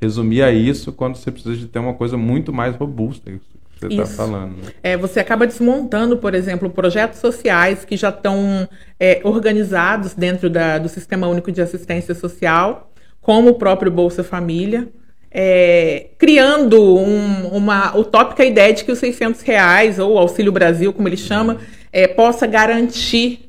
resumir 0.00 0.42
a 0.42 0.52
isso 0.52 0.92
quando 0.92 1.16
você 1.16 1.32
precisa 1.32 1.56
de 1.56 1.66
ter 1.66 1.80
uma 1.80 1.94
coisa 1.94 2.16
muito 2.16 2.52
mais 2.52 2.76
robusta 2.76 3.28
que 3.28 3.40
você 3.80 3.88
está 3.88 4.06
falando. 4.06 4.52
Né? 4.58 4.70
É, 4.84 4.96
você 4.96 5.18
acaba 5.18 5.44
desmontando, 5.44 6.18
por 6.18 6.36
exemplo, 6.36 6.70
projetos 6.70 7.18
sociais 7.18 7.84
que 7.84 7.96
já 7.96 8.10
estão 8.10 8.68
é, 9.00 9.20
organizados 9.24 10.14
dentro 10.14 10.48
da, 10.48 10.78
do 10.78 10.88
Sistema 10.88 11.26
Único 11.26 11.50
de 11.50 11.60
Assistência 11.60 12.14
Social, 12.14 12.92
como 13.20 13.50
o 13.50 13.54
próprio 13.54 13.90
Bolsa 13.90 14.22
Família, 14.22 14.88
é, 15.32 16.10
criando 16.16 16.80
um, 16.96 17.48
uma 17.48 17.96
utópica 17.96 18.44
ideia 18.44 18.72
de 18.72 18.84
que 18.84 18.92
os 18.92 19.00
600 19.00 19.40
reais, 19.40 19.98
ou 19.98 20.16
Auxílio 20.16 20.52
Brasil, 20.52 20.92
como 20.92 21.08
ele 21.08 21.16
chama, 21.16 21.58
é, 21.92 22.06
possa 22.06 22.46
garantir 22.46 23.45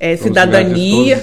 é, 0.00 0.16
cidadania. 0.16 1.22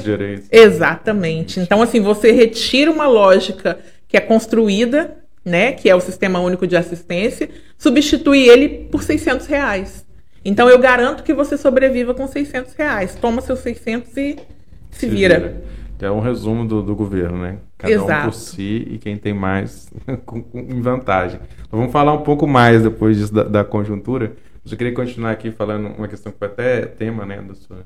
Exatamente. 0.51 1.59
Então, 1.59 1.81
assim, 1.81 1.99
você 1.99 2.31
retira 2.31 2.91
uma 2.91 3.07
lógica 3.07 3.79
que 4.07 4.15
é 4.15 4.21
construída, 4.21 5.17
né, 5.43 5.71
que 5.71 5.89
é 5.89 5.95
o 5.95 5.99
Sistema 5.99 6.39
Único 6.39 6.67
de 6.67 6.77
Assistência, 6.77 7.49
substitui 7.77 8.47
ele 8.47 8.69
por 8.91 9.01
600 9.01 9.47
reais. 9.47 10.05
Então 10.45 10.69
eu 10.69 10.79
garanto 10.79 11.23
que 11.23 11.33
você 11.33 11.57
sobreviva 11.57 12.13
com 12.13 12.25
600 12.27 12.73
reais. 12.73 13.15
Toma 13.15 13.41
seus 13.41 13.59
600 13.59 14.09
e 14.11 14.13
se, 14.13 14.37
se 14.91 15.07
vira. 15.07 15.39
vira. 15.39 15.63
É 15.99 16.11
um 16.11 16.19
resumo 16.19 16.65
do, 16.65 16.81
do 16.81 16.95
governo, 16.95 17.39
né? 17.41 17.57
Cada 17.77 17.93
Exato. 17.93 18.27
um 18.27 18.31
por 18.31 18.33
si 18.33 18.87
e 18.91 18.97
quem 18.97 19.17
tem 19.17 19.33
mais 19.33 19.91
com, 20.25 20.41
com, 20.41 20.59
em 20.59 20.79
vantagem. 20.79 21.39
Então, 21.67 21.79
vamos 21.79 21.91
falar 21.91 22.13
um 22.13 22.21
pouco 22.21 22.47
mais 22.47 22.83
depois 22.83 23.17
disso 23.17 23.33
da, 23.33 23.43
da 23.43 23.63
conjuntura. 23.65 24.33
Eu 24.69 24.77
queria 24.77 24.93
continuar 24.93 25.31
aqui 25.31 25.49
falando 25.51 25.87
uma 25.97 26.07
questão 26.07 26.31
que 26.31 26.37
foi 26.37 26.47
até 26.47 26.85
tema 26.85 27.25
né, 27.25 27.41
da 27.41 27.55
sua, 27.55 27.85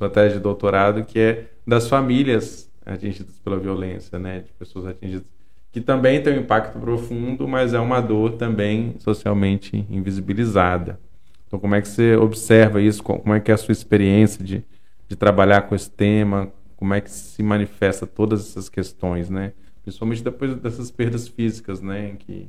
sua 0.00 0.08
tese 0.08 0.36
de 0.36 0.40
doutorado, 0.40 1.04
que 1.04 1.18
é 1.18 1.50
das 1.66 1.86
famílias 1.86 2.70
atingidas 2.86 3.38
pela 3.44 3.58
violência, 3.58 4.18
né, 4.18 4.40
de 4.40 4.50
pessoas 4.52 4.86
atingidas, 4.86 5.26
que 5.70 5.78
também 5.78 6.22
tem 6.22 6.38
um 6.38 6.40
impacto 6.40 6.78
profundo, 6.78 7.46
mas 7.46 7.74
é 7.74 7.78
uma 7.78 8.00
dor 8.00 8.32
também 8.32 8.94
socialmente 8.98 9.86
invisibilizada. 9.90 10.98
Então, 11.46 11.60
como 11.60 11.74
é 11.74 11.82
que 11.82 11.88
você 11.88 12.16
observa 12.16 12.80
isso? 12.80 13.02
Como 13.02 13.34
é 13.34 13.40
que 13.40 13.50
é 13.50 13.54
a 13.54 13.58
sua 13.58 13.72
experiência 13.72 14.42
de, 14.42 14.64
de 15.06 15.16
trabalhar 15.16 15.62
com 15.62 15.74
esse 15.74 15.90
tema? 15.90 16.50
Como 16.76 16.94
é 16.94 17.00
que 17.02 17.10
se 17.10 17.42
manifesta 17.42 18.06
todas 18.06 18.40
essas 18.40 18.70
questões, 18.70 19.28
né? 19.28 19.52
Principalmente 19.82 20.24
depois 20.24 20.54
dessas 20.54 20.90
perdas 20.90 21.28
físicas, 21.28 21.82
né? 21.82 22.08
Em 22.08 22.16
que 22.16 22.48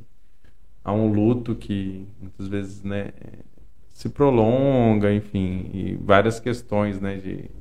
há 0.85 0.93
um 0.93 1.11
luto 1.11 1.53
que 1.53 2.07
muitas 2.19 2.47
vezes, 2.47 2.81
né? 2.81 3.11
Se 4.01 4.09
prolonga, 4.09 5.13
enfim, 5.13 5.69
e 5.75 5.95
várias 6.01 6.39
questões, 6.39 6.99
né? 6.99 7.17
De 7.17 7.51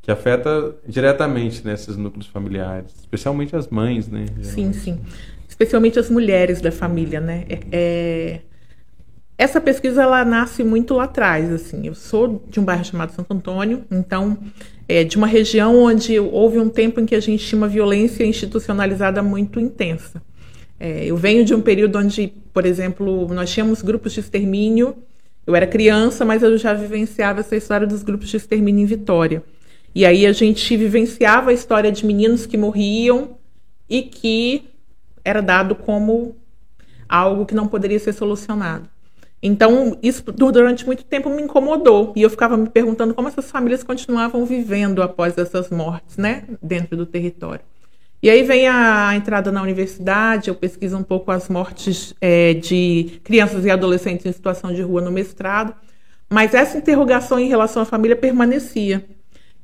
que 0.00 0.12
afeta 0.12 0.76
diretamente 0.86 1.66
nesses 1.66 1.96
né, 1.96 2.04
núcleos 2.04 2.28
familiares, 2.28 2.94
especialmente 3.00 3.56
as 3.56 3.66
mães, 3.66 4.06
né? 4.06 4.26
Sim, 4.42 4.72
sim. 4.72 5.00
Especialmente 5.48 5.98
as 5.98 6.08
mulheres 6.08 6.60
da 6.60 6.70
família, 6.70 7.20
né? 7.20 7.44
É, 7.48 7.58
é... 7.72 8.40
Essa 9.36 9.60
pesquisa 9.60 10.04
ela 10.04 10.24
nasce 10.24 10.62
muito 10.62 10.94
lá 10.94 11.04
atrás, 11.04 11.52
assim. 11.52 11.88
Eu 11.88 11.96
sou 11.96 12.40
de 12.48 12.60
um 12.60 12.64
bairro 12.64 12.84
chamado 12.84 13.10
Santo 13.10 13.34
Antônio, 13.34 13.84
então 13.90 14.38
é 14.88 15.02
de 15.02 15.16
uma 15.16 15.26
região 15.26 15.82
onde 15.82 16.16
houve 16.20 16.60
um 16.60 16.68
tempo 16.68 17.00
em 17.00 17.06
que 17.06 17.16
a 17.16 17.20
gente 17.20 17.44
tinha 17.44 17.58
uma 17.58 17.68
violência 17.68 18.24
institucionalizada 18.24 19.20
muito 19.20 19.58
intensa. 19.58 20.22
É, 20.78 21.06
eu 21.06 21.16
venho 21.16 21.44
de 21.44 21.52
um 21.56 21.60
período 21.60 21.98
onde, 21.98 22.32
por 22.52 22.64
exemplo, 22.64 23.26
nós 23.34 23.50
tínhamos 23.50 23.82
grupos 23.82 24.12
de 24.12 24.20
extermínio. 24.20 24.94
Eu 25.48 25.56
era 25.56 25.66
criança, 25.66 26.26
mas 26.26 26.42
eu 26.42 26.58
já 26.58 26.74
vivenciava 26.74 27.40
essa 27.40 27.56
história 27.56 27.86
dos 27.86 28.02
grupos 28.02 28.28
de 28.28 28.36
extermínio 28.36 28.82
em 28.82 28.84
Vitória. 28.84 29.42
E 29.94 30.04
aí 30.04 30.26
a 30.26 30.32
gente 30.32 30.76
vivenciava 30.76 31.48
a 31.48 31.54
história 31.54 31.90
de 31.90 32.04
meninos 32.04 32.44
que 32.44 32.58
morriam 32.58 33.38
e 33.88 34.02
que 34.02 34.68
era 35.24 35.40
dado 35.40 35.74
como 35.74 36.36
algo 37.08 37.46
que 37.46 37.54
não 37.54 37.66
poderia 37.66 37.98
ser 37.98 38.12
solucionado. 38.12 38.90
Então, 39.42 39.96
isso 40.02 40.22
durante 40.32 40.84
muito 40.84 41.02
tempo 41.02 41.30
me 41.30 41.40
incomodou. 41.40 42.12
E 42.14 42.20
eu 42.20 42.28
ficava 42.28 42.54
me 42.54 42.68
perguntando 42.68 43.14
como 43.14 43.28
essas 43.28 43.50
famílias 43.50 43.82
continuavam 43.82 44.44
vivendo 44.44 45.02
após 45.02 45.38
essas 45.38 45.70
mortes, 45.70 46.18
né, 46.18 46.44
dentro 46.62 46.94
do 46.94 47.06
território. 47.06 47.64
E 48.22 48.28
aí 48.28 48.42
vem 48.42 48.66
a 48.66 49.14
entrada 49.14 49.52
na 49.52 49.62
universidade, 49.62 50.48
eu 50.48 50.54
pesquiso 50.54 50.96
um 50.96 51.02
pouco 51.02 51.30
as 51.30 51.48
mortes 51.48 52.14
é, 52.20 52.54
de 52.54 53.20
crianças 53.22 53.64
e 53.64 53.70
adolescentes 53.70 54.26
em 54.26 54.32
situação 54.32 54.72
de 54.72 54.82
rua 54.82 55.00
no 55.00 55.12
mestrado, 55.12 55.72
mas 56.28 56.52
essa 56.52 56.76
interrogação 56.76 57.38
em 57.38 57.48
relação 57.48 57.82
à 57.82 57.84
família 57.84 58.16
permanecia. 58.16 59.04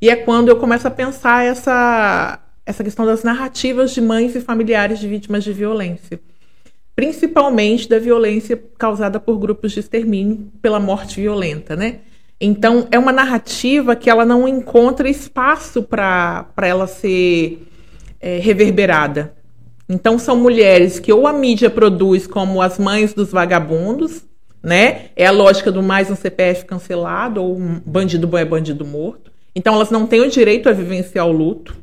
E 0.01 0.09
é 0.09 0.17
quando 0.17 0.49
eu 0.49 0.57
começo 0.57 0.87
a 0.87 0.91
pensar 0.91 1.45
essa, 1.45 2.39
essa 2.65 2.85
questão 2.85 3.05
das 3.05 3.25
narrativas 3.25 3.93
de 3.93 4.01
mães 4.01 4.37
e 4.37 4.41
familiares 4.41 5.01
de 5.01 5.09
vítimas 5.09 5.43
de 5.43 5.53
violência 5.53 6.21
principalmente 6.95 7.89
da 7.89 7.99
violência 7.99 8.63
causada 8.79 9.19
por 9.19 9.39
grupos 9.39 9.73
de 9.73 9.81
extermínio 9.81 10.53
pela 10.63 10.79
morte 10.79 11.21
violenta, 11.21 11.75
né? 11.75 12.01
Então, 12.41 12.87
é 12.91 12.99
uma 12.99 13.13
narrativa 13.13 13.97
que 13.97 14.11
ela 14.11 14.25
não 14.25 14.47
encontra 14.47 15.09
espaço 15.09 15.83
para 15.83 16.47
ela 16.59 16.87
ser 16.87 17.67
é, 18.25 18.39
reverberada. 18.39 19.35
Então, 19.87 20.19
são 20.19 20.35
mulheres 20.35 20.99
que 20.99 21.13
ou 21.13 21.27
a 21.27 21.33
mídia 21.33 21.69
produz 21.69 22.27
como 22.27 22.63
as 22.63 22.79
mães 22.79 23.13
dos 23.13 23.31
vagabundos, 23.31 24.25
né? 24.63 25.11
É 25.15 25.27
a 25.27 25.31
lógica 25.31 25.71
do 25.71 25.83
mais 25.83 26.11
um 26.11 26.17
CPF 26.17 26.65
cancelado 26.65 27.43
ou 27.43 27.55
um 27.55 27.79
bandido 27.85 28.27
bom 28.27 28.39
é 28.39 28.45
bandido 28.47 28.83
morto. 28.83 29.31
Então, 29.55 29.75
elas 29.75 29.91
não 29.91 30.07
têm 30.07 30.23
o 30.23 30.31
direito 30.31 30.71
a 30.71 30.73
vivenciar 30.73 31.29
o 31.29 31.33
luto. 31.33 31.77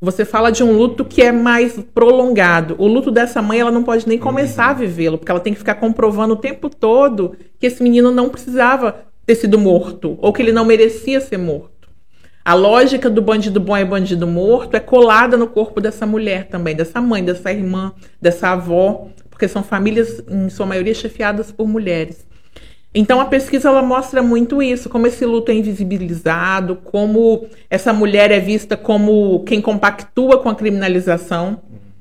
Você 0.00 0.24
fala 0.24 0.52
de 0.52 0.62
um 0.62 0.70
luto 0.70 1.04
que 1.04 1.20
é 1.20 1.32
mais 1.32 1.76
prolongado. 1.92 2.76
O 2.78 2.86
luto 2.86 3.10
dessa 3.10 3.42
mãe, 3.42 3.58
ela 3.58 3.72
não 3.72 3.82
pode 3.82 4.06
nem 4.06 4.16
começar 4.16 4.70
a 4.70 4.74
vivê-lo, 4.74 5.18
porque 5.18 5.32
ela 5.32 5.40
tem 5.40 5.52
que 5.52 5.58
ficar 5.58 5.74
comprovando 5.74 6.34
o 6.34 6.36
tempo 6.36 6.70
todo 6.70 7.36
que 7.58 7.66
esse 7.66 7.82
menino 7.82 8.12
não 8.12 8.28
precisava 8.28 9.06
ter 9.26 9.34
sido 9.34 9.58
morto, 9.58 10.16
ou 10.20 10.32
que 10.32 10.40
ele 10.40 10.52
não 10.52 10.64
merecia 10.64 11.20
ser 11.20 11.36
morto. 11.36 11.77
A 12.48 12.54
lógica 12.54 13.10
do 13.10 13.20
bandido 13.20 13.60
bom 13.60 13.76
e 13.76 13.84
bandido 13.84 14.26
morto 14.26 14.74
é 14.74 14.80
colada 14.80 15.36
no 15.36 15.48
corpo 15.48 15.82
dessa 15.82 16.06
mulher 16.06 16.46
também, 16.46 16.74
dessa 16.74 16.98
mãe, 16.98 17.22
dessa 17.22 17.52
irmã, 17.52 17.92
dessa 18.18 18.48
avó, 18.48 19.08
porque 19.28 19.46
são 19.46 19.62
famílias, 19.62 20.22
em 20.26 20.48
sua 20.48 20.64
maioria, 20.64 20.94
chefiadas 20.94 21.52
por 21.52 21.68
mulheres. 21.68 22.26
Então 22.94 23.20
a 23.20 23.26
pesquisa 23.26 23.68
ela 23.68 23.82
mostra 23.82 24.22
muito 24.22 24.62
isso, 24.62 24.88
como 24.88 25.06
esse 25.06 25.26
luto 25.26 25.52
é 25.52 25.56
invisibilizado, 25.56 26.76
como 26.76 27.46
essa 27.68 27.92
mulher 27.92 28.30
é 28.30 28.40
vista 28.40 28.78
como 28.78 29.44
quem 29.44 29.60
compactua 29.60 30.38
com 30.38 30.48
a 30.48 30.54
criminalização, 30.54 31.60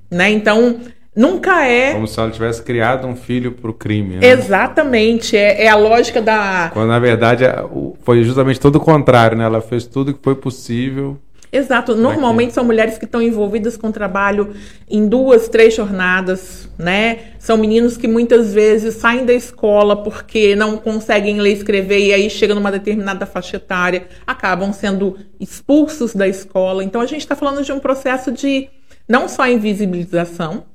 né? 0.09 0.29
Então 0.29 0.79
nunca 1.17 1.65
é 1.65 1.93
como 1.93 2.07
se 2.07 2.19
ela 2.19 2.29
tivesse 2.29 2.61
criado 2.61 3.07
um 3.07 3.15
filho 3.15 3.51
para 3.51 3.69
o 3.69 3.73
crime. 3.73 4.17
Né? 4.17 4.27
Exatamente, 4.27 5.35
é, 5.35 5.63
é, 5.63 5.67
a 5.67 5.75
lógica 5.75 6.21
da 6.21 6.69
quando 6.71 6.89
na 6.89 6.99
verdade 6.99 7.43
é, 7.43 7.55
foi 8.03 8.23
justamente 8.23 8.59
todo 8.59 8.75
o 8.77 8.79
contrário, 8.79 9.37
né? 9.37 9.43
Ela 9.43 9.61
fez 9.61 9.85
tudo 9.85 10.13
que 10.13 10.19
foi 10.23 10.35
possível 10.35 11.19
Exato. 11.51 11.95
Normalmente 11.95 12.53
são 12.53 12.63
mulheres 12.63 12.97
que 12.97 13.05
estão 13.05 13.21
envolvidas 13.21 13.77
com 13.77 13.91
trabalho 13.91 14.53
em 14.89 15.07
duas, 15.07 15.47
três 15.47 15.73
jornadas, 15.73 16.69
né? 16.77 17.31
São 17.39 17.57
meninos 17.57 17.95
que 17.95 18.07
muitas 18.07 18.53
vezes 18.53 18.95
saem 18.95 19.25
da 19.25 19.33
escola 19.33 20.03
porque 20.03 20.55
não 20.55 20.77
conseguem 20.77 21.39
ler 21.39 21.51
e 21.51 21.53
escrever 21.53 21.99
e 21.99 22.13
aí 22.13 22.29
chega 22.29 22.53
numa 22.53 22.71
determinada 22.71 23.25
faixa 23.25 23.55
etária, 23.55 24.07
acabam 24.25 24.73
sendo 24.73 25.17
expulsos 25.39 26.13
da 26.13 26.27
escola. 26.27 26.83
Então 26.83 26.99
a 26.99 27.05
gente 27.05 27.21
está 27.21 27.35
falando 27.35 27.63
de 27.63 27.71
um 27.71 27.79
processo 27.79 28.31
de 28.31 28.67
não 29.07 29.29
só 29.29 29.47
invisibilização, 29.47 30.65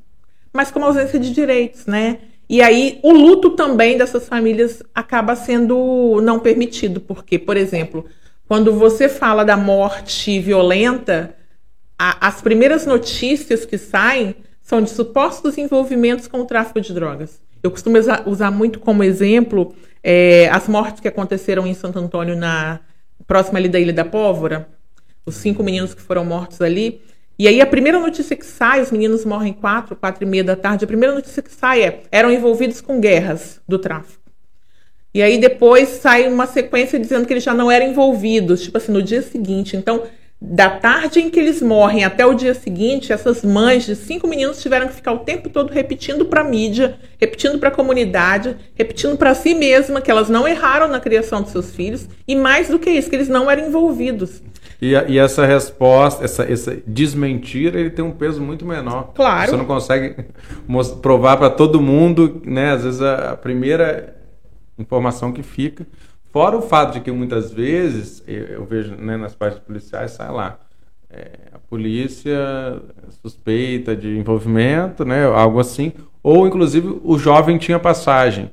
mas 0.53 0.71
como 0.71 0.87
ausência 0.87 1.19
de 1.19 1.33
direitos, 1.33 1.87
né? 1.87 2.19
E 2.49 2.61
aí 2.61 3.01
o 3.03 3.12
luto 3.12 3.51
também 3.51 3.97
dessas 3.97 4.29
famílias 4.29 4.83
acaba 4.95 5.35
sendo 5.35 6.21
não 6.23 6.38
permitido, 6.38 7.01
porque, 7.01 7.38
por 7.38 7.57
exemplo, 7.57 8.05
quando 8.47 8.75
você 8.75 9.09
fala 9.09 9.45
da 9.45 9.57
morte 9.57 10.38
violenta, 10.38 11.35
a, 11.99 12.29
as 12.29 12.43
primeiras 12.43 12.85
notícias 12.85 13.65
que 13.65 13.79
saem 13.79 14.35
são 14.61 14.83
de 14.83 14.91
supostos 14.91 15.57
envolvimentos 15.57 16.27
com 16.27 16.41
o 16.41 16.45
tráfico 16.45 16.81
de 16.81 16.93
drogas. 16.93 17.41
Eu 17.62 17.71
costumo 17.71 17.97
usar 18.27 18.51
muito 18.51 18.81
como 18.81 19.03
exemplo 19.05 19.75
é, 20.03 20.49
as 20.51 20.69
mortes 20.69 21.01
que 21.01 21.09
aconteceram 21.09 21.67
em 21.67 21.75
Santo 21.75 21.99
Antônio, 21.99 22.37
na 22.37 22.81
próxima 23.27 23.59
ali 23.59 23.69
da 23.69 23.79
Ilha 23.79 23.93
da 23.93 24.05
Pólvora, 24.05 24.69
os 25.25 25.37
cinco 25.37 25.62
meninos 25.62 25.95
que 25.95 26.03
foram 26.03 26.25
mortos 26.25 26.61
ali. 26.61 27.01
E 27.38 27.49
aí 27.49 27.61
a 27.61 27.66
primeira 27.66 27.99
notícia 27.99 28.37
que 28.37 28.47
sai, 28.47 28.81
os 28.81 28.90
meninos 28.90 29.25
morrem 29.25 29.53
quatro, 29.53 29.97
quatro 29.97 30.25
e 30.25 30.27
meia 30.27 30.45
da 30.45 30.57
tarde, 30.57 30.85
a 30.85 30.88
primeira 30.88 31.14
notícia 31.14 31.42
que 31.42 31.53
sai 31.53 31.83
é 31.83 32.03
eram 32.11 32.31
envolvidos 32.31 32.81
com 32.81 33.01
guerras 33.01 33.61
do 33.66 33.79
tráfico. 33.79 34.23
E 35.14 35.23
aí 35.23 35.38
depois 35.38 35.88
sai 35.88 36.27
uma 36.29 36.47
sequência 36.47 36.99
dizendo 36.99 37.27
que 37.27 37.33
eles 37.33 37.45
já 37.45 37.53
não 37.53 37.71
eram 37.71 37.87
envolvidos, 37.87 38.62
tipo 38.62 38.79
assim, 38.79 38.92
no 38.92 39.03
dia 39.03 39.21
seguinte. 39.21 39.77
Então, 39.77 40.05
da 40.45 40.71
tarde 40.71 41.21
em 41.21 41.31
que 41.31 41.38
eles 41.38 41.62
morrem 41.62 42.05
até 42.05 42.27
o 42.27 42.35
dia 42.35 42.55
seguinte, 42.55 43.12
essas 43.12 43.45
mães 43.45 43.85
de 43.85 43.95
cinco 43.95 44.27
meninos 44.27 44.61
tiveram 44.61 44.88
que 44.88 44.95
ficar 44.95 45.12
o 45.12 45.21
tempo 45.21 45.49
todo 45.49 45.71
repetindo 45.71 46.25
para 46.25 46.40
a 46.40 46.45
mídia, 46.45 46.99
repetindo 47.21 47.59
para 47.59 47.68
a 47.68 47.73
comunidade, 47.73 48.57
repetindo 48.75 49.16
para 49.16 49.35
si 49.35 49.55
mesma 49.55 50.01
que 50.01 50.11
elas 50.11 50.29
não 50.29 50.49
erraram 50.49 50.88
na 50.88 50.99
criação 50.99 51.42
dos 51.42 51.53
seus 51.53 51.71
filhos 51.71 52.09
e 52.27 52.35
mais 52.35 52.68
do 52.68 52.79
que 52.79 52.90
isso, 52.90 53.09
que 53.09 53.14
eles 53.14 53.29
não 53.29 53.51
eram 53.51 53.68
envolvidos. 53.68 54.42
E, 54.83 54.95
e 55.12 55.16
essa 55.16 55.47
resposta, 55.47 56.25
essa, 56.25 56.42
essa 56.42 56.77
desmentir, 56.85 57.73
ele 57.77 57.88
tem 57.88 58.05
um 58.05 58.11
peso 58.11 58.42
muito 58.42 58.66
menor. 58.66 59.12
Claro. 59.14 59.49
Você 59.49 59.57
não 59.57 59.64
consegue 59.64 60.25
provar 61.01 61.37
para 61.37 61.49
todo 61.49 61.81
mundo, 61.81 62.42
né? 62.45 62.73
Às 62.73 62.83
vezes 62.83 63.01
a, 63.01 63.31
a 63.31 63.37
primeira 63.37 64.16
informação 64.77 65.31
que 65.31 65.40
fica. 65.40 65.87
Fora 66.33 66.57
o 66.57 66.62
fato 66.62 66.95
de 66.95 67.01
que 67.01 67.12
muitas 67.12 67.53
vezes, 67.53 68.25
eu, 68.27 68.45
eu 68.47 68.64
vejo 68.64 68.97
né, 68.97 69.16
nas 69.16 69.37
páginas 69.37 69.62
policiais, 69.62 70.11
sai 70.11 70.33
lá, 70.33 70.59
é, 71.09 71.31
a 71.53 71.61
polícia 71.61 72.37
suspeita 73.23 73.95
de 73.95 74.18
envolvimento, 74.18 75.05
né, 75.05 75.27
algo 75.27 75.61
assim, 75.61 75.92
ou 76.25 76.45
inclusive 76.45 76.99
o 77.05 77.16
jovem 77.18 77.57
tinha 77.57 77.79
passagem, 77.79 78.51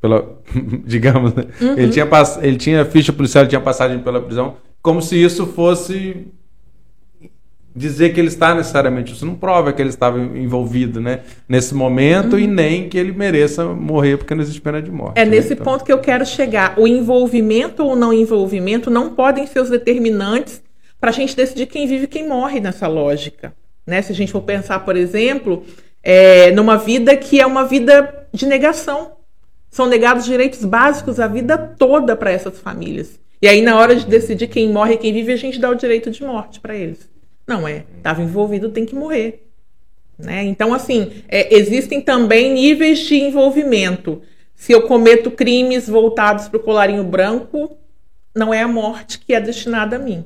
pela, 0.00 0.36
digamos, 0.84 1.32
né? 1.32 1.44
uhum. 1.60 1.78
ele, 1.78 1.90
tinha, 1.90 2.08
ele 2.42 2.56
tinha 2.56 2.84
ficha 2.84 3.12
policial, 3.12 3.44
ele 3.44 3.50
tinha 3.50 3.60
passagem 3.60 4.00
pela 4.00 4.20
prisão, 4.20 4.56
como 4.82 5.02
se 5.02 5.22
isso 5.22 5.46
fosse 5.46 6.26
dizer 7.74 8.12
que 8.12 8.20
ele 8.20 8.28
está 8.28 8.54
necessariamente, 8.54 9.12
isso 9.12 9.24
não 9.24 9.34
prova 9.34 9.72
que 9.72 9.80
ele 9.80 9.90
estava 9.90 10.18
envolvido 10.18 11.00
né, 11.00 11.20
nesse 11.48 11.74
momento 11.74 12.32
uhum. 12.32 12.40
e 12.40 12.46
nem 12.46 12.88
que 12.88 12.98
ele 12.98 13.12
mereça 13.12 13.64
morrer 13.64 14.16
porque 14.16 14.34
não 14.34 14.42
existe 14.42 14.60
pena 14.60 14.82
de 14.82 14.90
morte. 14.90 15.18
É 15.18 15.24
né? 15.24 15.30
nesse 15.30 15.52
então... 15.52 15.64
ponto 15.64 15.84
que 15.84 15.92
eu 15.92 15.98
quero 15.98 16.26
chegar. 16.26 16.74
O 16.78 16.86
envolvimento 16.86 17.84
ou 17.84 17.94
não 17.94 18.12
envolvimento 18.12 18.90
não 18.90 19.14
podem 19.14 19.46
ser 19.46 19.60
os 19.60 19.70
determinantes 19.70 20.62
para 21.00 21.10
a 21.10 21.12
gente 21.12 21.36
decidir 21.36 21.66
quem 21.66 21.86
vive 21.86 22.04
e 22.04 22.08
quem 22.08 22.28
morre 22.28 22.60
nessa 22.60 22.88
lógica. 22.88 23.54
Né? 23.86 24.02
Se 24.02 24.12
a 24.12 24.14
gente 24.14 24.32
for 24.32 24.42
pensar, 24.42 24.80
por 24.80 24.96
exemplo, 24.96 25.64
é, 26.02 26.50
numa 26.50 26.76
vida 26.76 27.16
que 27.16 27.40
é 27.40 27.46
uma 27.46 27.64
vida 27.64 28.26
de 28.32 28.46
negação. 28.46 29.12
São 29.70 29.86
negados 29.86 30.24
direitos 30.24 30.64
básicos 30.64 31.20
a 31.20 31.28
vida 31.28 31.56
toda 31.56 32.16
para 32.16 32.32
essas 32.32 32.58
famílias. 32.58 33.20
E 33.42 33.48
aí, 33.48 33.62
na 33.62 33.78
hora 33.78 33.96
de 33.96 34.06
decidir 34.06 34.48
quem 34.48 34.68
morre 34.68 34.94
e 34.94 34.98
quem 34.98 35.12
vive, 35.12 35.32
a 35.32 35.36
gente 35.36 35.58
dá 35.58 35.70
o 35.70 35.74
direito 35.74 36.10
de 36.10 36.22
morte 36.22 36.60
para 36.60 36.76
eles. 36.76 37.08
Não, 37.46 37.66
é, 37.66 37.84
estava 37.96 38.22
envolvido, 38.22 38.70
tem 38.70 38.84
que 38.84 38.94
morrer. 38.94 39.46
Né? 40.18 40.44
Então, 40.44 40.74
assim, 40.74 41.22
é, 41.28 41.54
existem 41.56 42.00
também 42.00 42.52
níveis 42.52 42.98
de 42.98 43.14
envolvimento. 43.16 44.20
Se 44.54 44.72
eu 44.72 44.82
cometo 44.82 45.30
crimes 45.30 45.88
voltados 45.88 46.48
para 46.48 46.58
o 46.58 46.62
colarinho 46.62 47.02
branco, 47.02 47.78
não 48.34 48.52
é 48.52 48.62
a 48.62 48.68
morte 48.68 49.18
que 49.18 49.32
é 49.32 49.40
destinada 49.40 49.96
a 49.96 49.98
mim. 49.98 50.24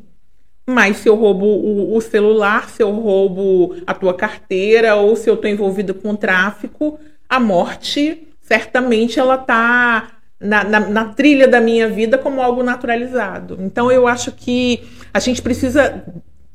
Mas 0.67 0.97
se 0.97 1.09
eu 1.09 1.15
roubo 1.15 1.47
o, 1.47 1.97
o 1.97 2.01
celular, 2.01 2.69
se 2.69 2.83
eu 2.83 2.91
roubo 2.91 3.77
a 3.87 3.95
tua 3.95 4.15
carteira, 4.15 4.97
ou 4.97 5.15
se 5.15 5.31
eu 5.31 5.35
estou 5.35 5.49
envolvido 5.49 5.95
com 5.95 6.17
tráfico, 6.17 6.99
a 7.29 7.39
morte 7.39 8.27
certamente 8.41 9.21
ela 9.21 9.37
está 9.37 10.14
na, 10.45 10.63
na, 10.63 10.81
na, 10.81 11.05
trilha 11.07 11.49
da 11.49 11.61
minha 11.61 11.89
vida 11.89 12.19
como 12.19 12.43
algo 12.43 12.63
naturalizado. 12.63 13.59
Então 13.61 13.91
eu 13.91 14.07
acho 14.07 14.31
que 14.33 14.83
a 15.13 15.19
gente 15.19 15.41
precisa 15.41 16.05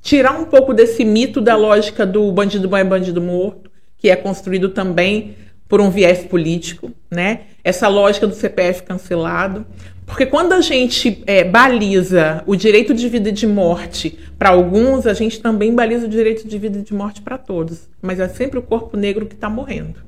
tirar 0.01 0.39
um 0.39 0.45
pouco 0.45 0.73
desse 0.73 1.03
mito 1.03 1.41
da 1.41 1.55
lógica 1.55 2.05
do 2.05 2.31
bandido 2.31 2.69
bom 2.69 2.77
é 2.77 2.83
bandido 2.83 3.21
morto, 3.21 3.69
que 3.97 4.09
é 4.09 4.15
construído 4.15 4.69
também 4.69 5.35
por 5.67 5.81
um 5.81 5.89
viés 5.89 6.25
político, 6.25 6.91
né? 7.11 7.41
Essa 7.63 7.87
lógica 7.87 8.25
do 8.25 8.33
CPF 8.33 8.83
cancelado, 8.83 9.65
Porque 10.05 10.25
quando 10.25 10.53
a 10.53 10.61
gente 10.61 11.21
é, 11.27 11.43
baliza 11.43 12.43
o 12.47 12.55
direito 12.55 12.95
de 12.95 13.07
vida 13.07 13.29
e 13.29 13.31
de 13.31 13.45
morte 13.45 14.17
para 14.39 14.49
alguns, 14.49 15.05
a 15.05 15.13
gente 15.13 15.39
também 15.39 15.75
baliza 15.75 16.07
o 16.07 16.09
direito 16.09 16.47
de 16.47 16.57
vida 16.57 16.79
e 16.79 16.81
de 16.81 16.93
morte 16.95 17.21
para 17.21 17.37
todos. 17.37 17.87
Mas 18.01 18.19
é 18.19 18.27
sempre 18.27 18.57
o 18.57 18.61
corpo 18.63 18.97
negro 18.97 19.27
que 19.27 19.35
está 19.35 19.47
morrendo. 19.47 19.99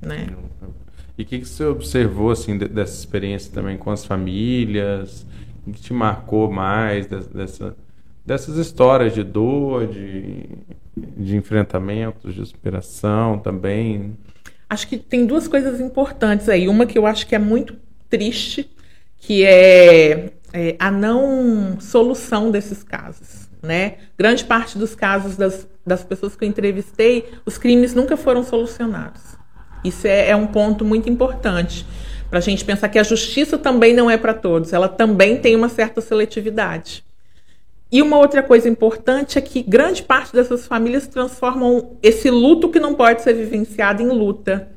Né? 0.00 0.28
E 1.18 1.22
o 1.22 1.26
que, 1.26 1.40
que 1.40 1.48
você 1.48 1.64
observou 1.64 2.30
assim, 2.30 2.56
dessa 2.56 2.94
experiência 2.94 3.52
também 3.52 3.76
com 3.76 3.90
as 3.90 4.04
famílias? 4.04 5.26
O 5.66 5.72
que 5.72 5.80
te 5.80 5.92
marcou 5.92 6.48
mais 6.48 7.08
dessa, 7.08 7.76
dessas 8.24 8.56
histórias 8.56 9.12
de 9.12 9.24
dor, 9.24 9.88
de, 9.88 10.44
de 10.96 11.36
enfrentamentos, 11.36 12.32
de 12.32 12.46
superação 12.46 13.36
também? 13.36 14.16
Acho 14.70 14.86
que 14.86 14.96
tem 14.96 15.26
duas 15.26 15.48
coisas 15.48 15.80
importantes 15.80 16.48
aí. 16.48 16.68
Uma 16.68 16.86
que 16.86 16.96
eu 16.96 17.04
acho 17.04 17.26
que 17.26 17.34
é 17.34 17.38
muito 17.38 17.74
triste 18.08 18.70
que 19.16 19.44
é, 19.44 20.30
é 20.52 20.76
a 20.78 20.88
não 20.88 21.80
solução 21.80 22.52
desses 22.52 22.84
casos. 22.84 23.48
Né? 23.60 23.96
Grande 24.16 24.44
parte 24.44 24.78
dos 24.78 24.94
casos 24.94 25.36
das, 25.36 25.66
das 25.84 26.04
pessoas 26.04 26.36
que 26.36 26.44
eu 26.44 26.48
entrevistei, 26.48 27.28
os 27.44 27.58
crimes 27.58 27.92
nunca 27.92 28.16
foram 28.16 28.44
solucionados. 28.44 29.37
Isso 29.84 30.06
é, 30.06 30.30
é 30.30 30.36
um 30.36 30.46
ponto 30.46 30.84
muito 30.84 31.08
importante 31.08 31.86
para 32.30 32.38
a 32.38 32.42
gente 32.42 32.64
pensar 32.64 32.88
que 32.88 32.98
a 32.98 33.02
justiça 33.02 33.56
também 33.56 33.94
não 33.94 34.10
é 34.10 34.16
para 34.16 34.34
todos, 34.34 34.72
ela 34.72 34.88
também 34.88 35.36
tem 35.38 35.56
uma 35.56 35.68
certa 35.68 36.00
seletividade. 36.00 37.04
E 37.90 38.02
uma 38.02 38.18
outra 38.18 38.42
coisa 38.42 38.68
importante 38.68 39.38
é 39.38 39.40
que 39.40 39.62
grande 39.62 40.02
parte 40.02 40.34
dessas 40.34 40.66
famílias 40.66 41.06
transformam 41.06 41.96
esse 42.02 42.28
luto 42.28 42.68
que 42.68 42.78
não 42.78 42.94
pode 42.94 43.22
ser 43.22 43.32
vivenciado 43.32 44.02
em 44.02 44.08
luta. 44.08 44.68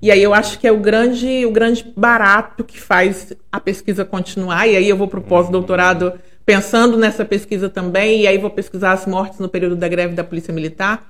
E 0.00 0.10
aí 0.10 0.22
eu 0.22 0.32
acho 0.32 0.58
que 0.58 0.66
é 0.66 0.72
o 0.72 0.78
grande, 0.78 1.44
o 1.44 1.50
grande 1.50 1.92
barato 1.94 2.64
que 2.64 2.80
faz 2.80 3.34
a 3.52 3.60
pesquisa 3.60 4.02
continuar. 4.02 4.66
E 4.66 4.76
aí 4.76 4.88
eu 4.88 4.96
vou 4.96 5.08
para 5.08 5.20
o 5.20 5.22
pós-doutorado 5.22 6.14
pensando 6.46 6.96
nessa 6.96 7.24
pesquisa 7.24 7.68
também, 7.68 8.22
e 8.22 8.26
aí 8.26 8.38
vou 8.38 8.50
pesquisar 8.50 8.92
as 8.92 9.06
mortes 9.06 9.38
no 9.38 9.48
período 9.48 9.76
da 9.76 9.88
greve 9.88 10.14
da 10.14 10.24
Polícia 10.24 10.52
Militar. 10.52 11.06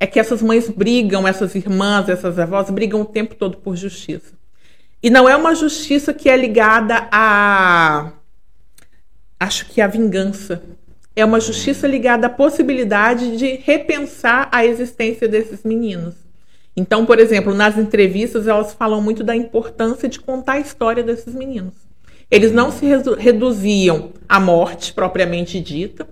É 0.00 0.06
que 0.06 0.18
essas 0.18 0.40
mães 0.40 0.68
brigam, 0.68 1.28
essas 1.28 1.54
irmãs, 1.54 2.08
essas 2.08 2.38
avós 2.38 2.70
brigam 2.70 3.02
o 3.02 3.04
tempo 3.04 3.34
todo 3.34 3.58
por 3.58 3.76
justiça. 3.76 4.32
E 5.02 5.10
não 5.10 5.28
é 5.28 5.36
uma 5.36 5.54
justiça 5.54 6.12
que 6.14 6.28
é 6.28 6.36
ligada 6.36 7.06
a. 7.12 8.12
Acho 9.38 9.66
que 9.66 9.80
a 9.80 9.86
vingança. 9.86 10.62
É 11.14 11.24
uma 11.24 11.40
justiça 11.40 11.86
ligada 11.86 12.28
à 12.28 12.30
possibilidade 12.30 13.36
de 13.36 13.56
repensar 13.56 14.48
a 14.50 14.64
existência 14.64 15.28
desses 15.28 15.62
meninos. 15.64 16.14
Então, 16.74 17.04
por 17.04 17.18
exemplo, 17.18 17.52
nas 17.52 17.76
entrevistas 17.76 18.46
elas 18.46 18.72
falam 18.72 19.02
muito 19.02 19.22
da 19.22 19.36
importância 19.36 20.08
de 20.08 20.18
contar 20.18 20.54
a 20.54 20.60
história 20.60 21.02
desses 21.02 21.34
meninos. 21.34 21.74
Eles 22.30 22.52
não 22.52 22.70
se 22.70 22.86
reduziam 23.18 24.12
à 24.28 24.38
morte 24.38 24.94
propriamente 24.94 25.60
dita 25.60 26.08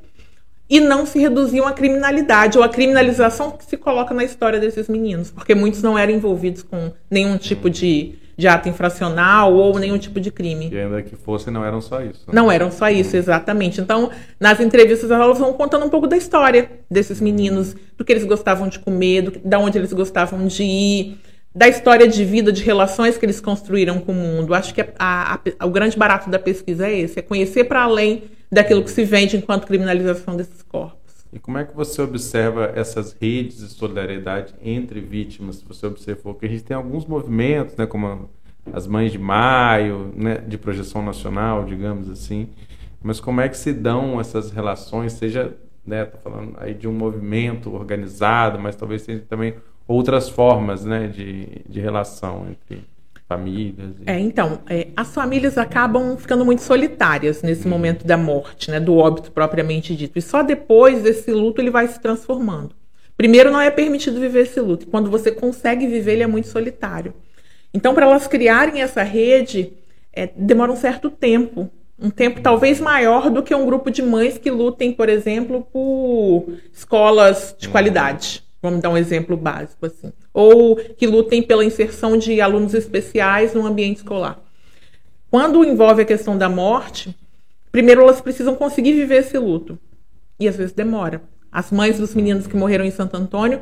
e 0.69 0.81
não 0.81 1.07
se 1.07 1.19
reduziam 1.19 1.67
à 1.67 1.73
criminalidade 1.73 2.59
ou 2.59 2.65
à 2.65 2.69
criminalização 2.69 3.51
que 3.53 3.65
se 3.65 3.77
coloca 3.77 4.13
na 4.13 4.25
história 4.25 4.61
desses 4.61 4.89
meninos, 4.89 5.31
porque 5.31 5.55
muitos 5.55 5.83
não 5.83 5.99
eram 5.99 6.13
envolvidos 6.13 6.63
com 6.63 6.93
nenhum 7.11 7.37
tipo 7.37 7.71
de 7.71 8.19
de 8.39 8.47
ato 8.47 8.69
infracional 8.69 9.53
ou 9.53 9.77
nenhum 9.81 9.99
tipo 9.99 10.21
de 10.21 10.31
crime. 10.31 10.71
E 10.71 10.79
ainda 10.79 11.03
que 11.03 11.17
fosse, 11.17 11.51
não 11.51 11.65
eram 11.65 11.81
só 11.81 12.01
isso. 12.01 12.21
Né? 12.29 12.33
Não 12.33 12.51
eram 12.51 12.71
só 12.71 12.89
isso, 12.89 13.17
exatamente. 13.17 13.81
Então, 13.81 14.13
nas 14.39 14.61
entrevistas, 14.61 15.11
elas 15.11 15.41
vão 15.41 15.53
contando 15.53 15.85
um 15.85 15.89
pouco 15.89 16.07
da 16.07 16.17
história 16.17 16.71
desses 16.89 17.21
meninos, 17.21 17.75
do 17.97 18.05
que 18.05 18.13
eles 18.13 18.23
gostavam 18.23 18.69
de 18.69 18.79
comer, 18.79 19.23
do, 19.23 19.41
da 19.45 19.59
onde 19.59 19.77
eles 19.77 19.93
gostavam 19.93 20.47
de 20.47 20.63
ir, 20.63 21.19
da 21.59 21.67
história 21.67 22.07
de 22.07 22.25
vida, 22.25 22.53
de 22.53 22.63
relações 22.63 23.19
que 23.19 23.27
eles 23.27 23.41
construíram 23.41 23.99
com 23.99 24.13
o 24.13 24.15
mundo. 24.15 24.55
Acho 24.55 24.73
que 24.73 24.81
a, 24.81 24.87
a, 24.97 25.41
a, 25.59 25.67
o 25.67 25.71
grande 25.71 25.99
barato 25.99 26.31
da 26.31 26.39
pesquisa 26.39 26.87
é 26.87 27.01
esse, 27.01 27.19
é 27.19 27.23
conhecer 27.23 27.65
para 27.65 27.83
além 27.83 28.23
daquilo 28.51 28.85
que 28.85 28.91
se 28.93 29.05
vende 29.05 29.37
enquanto 29.37 29.67
criminalização 29.67 30.37
desses 30.37 30.63
corpos. 30.63 31.27
E 31.33 31.39
como 31.41 31.59
é 31.59 31.65
que 31.65 31.75
você 31.75 32.01
observa 32.01 32.73
essas 32.77 33.13
redes 33.21 33.59
de 33.59 33.71
solidariedade 33.71 34.55
entre 34.63 35.01
vítimas? 35.01 35.61
Você 35.67 35.85
observou 35.85 36.33
que 36.33 36.47
a 36.47 36.49
gente 36.49 36.63
tem 36.63 36.77
alguns 36.77 37.05
movimentos, 37.05 37.75
né, 37.75 37.87
como 37.87 38.31
as 38.73 38.87
Mães 38.87 39.11
de 39.11 39.19
Maio, 39.19 40.13
né, 40.15 40.37
de 40.37 40.57
projeção 40.57 41.05
nacional, 41.05 41.65
digamos 41.65 42.09
assim. 42.09 42.51
Mas 43.03 43.19
como 43.19 43.41
é 43.41 43.49
que 43.49 43.59
se 43.59 43.73
dão 43.73 44.21
essas 44.21 44.53
relações, 44.53 45.15
seja, 45.15 45.57
né, 45.85 46.05
tô 46.05 46.19
falando 46.19 46.55
aí 46.59 46.73
de 46.73 46.87
um 46.87 46.93
movimento 46.93 47.75
organizado, 47.75 48.61
mas 48.61 48.77
talvez 48.77 49.03
seja 49.03 49.25
também 49.29 49.55
outras 49.89 50.29
formas, 50.29 50.85
né, 50.85 51.09
de, 51.09 51.49
de 51.67 51.81
relação 51.81 52.47
entre 52.51 52.85
famílias. 53.27 53.91
E... 54.01 54.11
É, 54.11 54.21
então, 54.21 54.61
é, 54.69 54.89
as 54.95 55.15
famílias 55.15 55.57
acabam 55.57 56.17
ficando 56.17 56.45
muito 56.45 56.63
solitárias 56.63 57.43
nesse 57.43 57.65
uhum. 57.65 57.71
momento 57.71 58.07
da 58.07 58.17
morte, 58.17 58.71
né, 58.71 58.79
do 58.79 58.95
óbito 58.95 59.33
propriamente 59.33 59.97
dito. 59.97 60.19
E 60.19 60.23
só 60.23 60.43
depois 60.43 61.03
desse 61.03 61.33
luto 61.33 61.61
ele 61.61 61.71
vai 61.71 61.89
se 61.89 61.99
transformando. 62.01 62.77
Primeiro, 63.17 63.51
não 63.51 63.61
é 63.61 63.71
permitido 63.71 64.21
viver 64.21 64.43
esse 64.43 64.61
luto. 64.61 64.87
Quando 64.87 65.11
você 65.11 65.33
consegue 65.33 65.87
viver, 65.87 66.13
ele 66.13 66.23
é 66.23 66.27
muito 66.27 66.47
solitário. 66.49 67.13
Então, 67.75 67.93
para 67.93 68.07
elas 68.07 68.27
criarem 68.29 68.81
essa 68.81 69.03
rede, 69.03 69.73
é, 70.13 70.29
demora 70.37 70.71
um 70.71 70.77
certo 70.77 71.11
tempo. 71.11 71.69
Um 72.01 72.11
tempo 72.11 72.41
talvez 72.41 72.81
maior 72.81 73.29
do 73.29 73.43
que 73.43 73.53
um 73.53 73.67
grupo 73.67 73.91
de 73.91 74.03
mães 74.03 74.39
que 74.39 74.51
lutem, 74.51 74.93
por 74.93 75.09
exemplo, 75.09 75.67
por 75.73 76.47
escolas 76.73 77.57
de 77.59 77.69
qualidade. 77.69 78.45
Vamos 78.61 78.81
dar 78.81 78.91
um 78.91 78.97
exemplo 78.97 79.37
básico 79.37 79.87
assim. 79.87 80.13
Ou 80.33 80.77
que 80.77 81.07
lutem 81.07 81.43
pela 81.43 81.65
inserção 81.65 82.17
de 82.17 82.41
alunos 82.41 82.75
especiais 82.75 83.55
no 83.55 83.67
ambiente 83.67 83.99
escolar. 83.99 84.41
Quando 85.31 85.65
envolve 85.65 86.03
a 86.03 86.07
questão 86.07 86.37
da 86.37 86.49
morte, 86.49 87.15
primeiro 87.71 88.03
elas 88.03 88.21
precisam 88.21 88.55
conseguir 88.55 88.95
viver 88.95 89.21
esse 89.21 89.39
luto. 89.39 89.79
E 90.41 90.49
às 90.49 90.57
vezes 90.57 90.73
demora. 90.73 91.23
As 91.51 91.71
mães 91.71 91.99
dos 91.99 92.15
meninos 92.15 92.47
que 92.47 92.57
morreram 92.57 92.85
em 92.85 92.91
Santo 92.91 93.17
Antônio, 93.17 93.61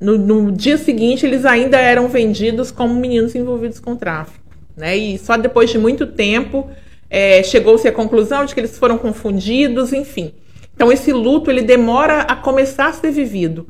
no, 0.00 0.18
no 0.18 0.52
dia 0.52 0.76
seguinte, 0.76 1.24
eles 1.24 1.44
ainda 1.44 1.78
eram 1.78 2.08
vendidos 2.08 2.70
como 2.70 2.94
meninos 2.94 3.34
envolvidos 3.34 3.80
com 3.80 3.96
tráfico. 3.96 4.44
Né? 4.76 4.96
E 4.96 5.18
só 5.18 5.36
depois 5.36 5.70
de 5.70 5.78
muito 5.78 6.06
tempo 6.06 6.68
é, 7.08 7.42
chegou-se 7.42 7.86
à 7.86 7.92
conclusão 7.92 8.44
de 8.44 8.54
que 8.54 8.60
eles 8.60 8.78
foram 8.78 8.98
confundidos, 8.98 9.92
enfim. 9.92 10.32
Então, 10.74 10.92
esse 10.92 11.12
luto 11.12 11.50
ele 11.50 11.62
demora 11.62 12.20
a 12.22 12.36
começar 12.36 12.88
a 12.88 12.92
ser 12.92 13.10
vivido. 13.10 13.66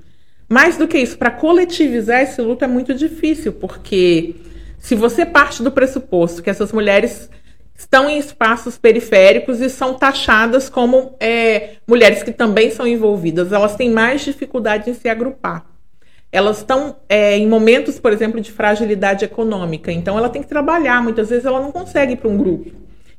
Mais 0.49 0.77
do 0.77 0.87
que 0.87 0.99
isso, 0.99 1.19
para 1.19 1.31
coletivizar 1.31 2.23
esse 2.23 2.41
luto 2.41 2.65
é 2.65 2.69
muito 2.69 2.95
difícil, 2.95 3.53
porque 3.53 4.37
se 4.79 4.95
você 4.95 5.27
parte 5.27 5.63
do 5.63 5.73
pressuposto 5.73 6.43
que 6.43 6.51
essas 6.51 6.73
mulheres 6.73 7.29
estão 7.77 8.09
em 8.09 8.19
espaços 8.19 8.79
periféricos 8.79 9.61
e 9.61 9.69
são 9.69 9.95
taxadas 9.95 10.69
como 10.69 11.15
é, 11.21 11.75
mulheres 11.87 12.23
que 12.23 12.33
também 12.33 12.71
são 12.71 12.87
envolvidas, 12.87 13.53
elas 13.53 13.77
têm 13.77 13.91
mais 13.91 14.23
dificuldade 14.23 14.89
em 14.89 14.95
se 14.95 15.09
agrupar. 15.09 15.67
Elas 16.33 16.59
estão 16.59 16.97
é, 17.09 17.37
em 17.37 17.47
momentos, 17.47 17.99
por 17.99 18.13
exemplo, 18.13 18.41
de 18.41 18.51
fragilidade 18.53 19.25
econômica, 19.25 19.93
então 19.93 20.17
ela 20.17 20.29
tem 20.29 20.43
que 20.43 20.49
trabalhar, 20.49 21.03
muitas 21.03 21.29
vezes 21.29 21.45
ela 21.45 21.61
não 21.61 21.73
consegue 21.73 22.13
ir 22.13 22.17
para 22.17 22.29
um 22.29 22.37
grupo. 22.37 22.71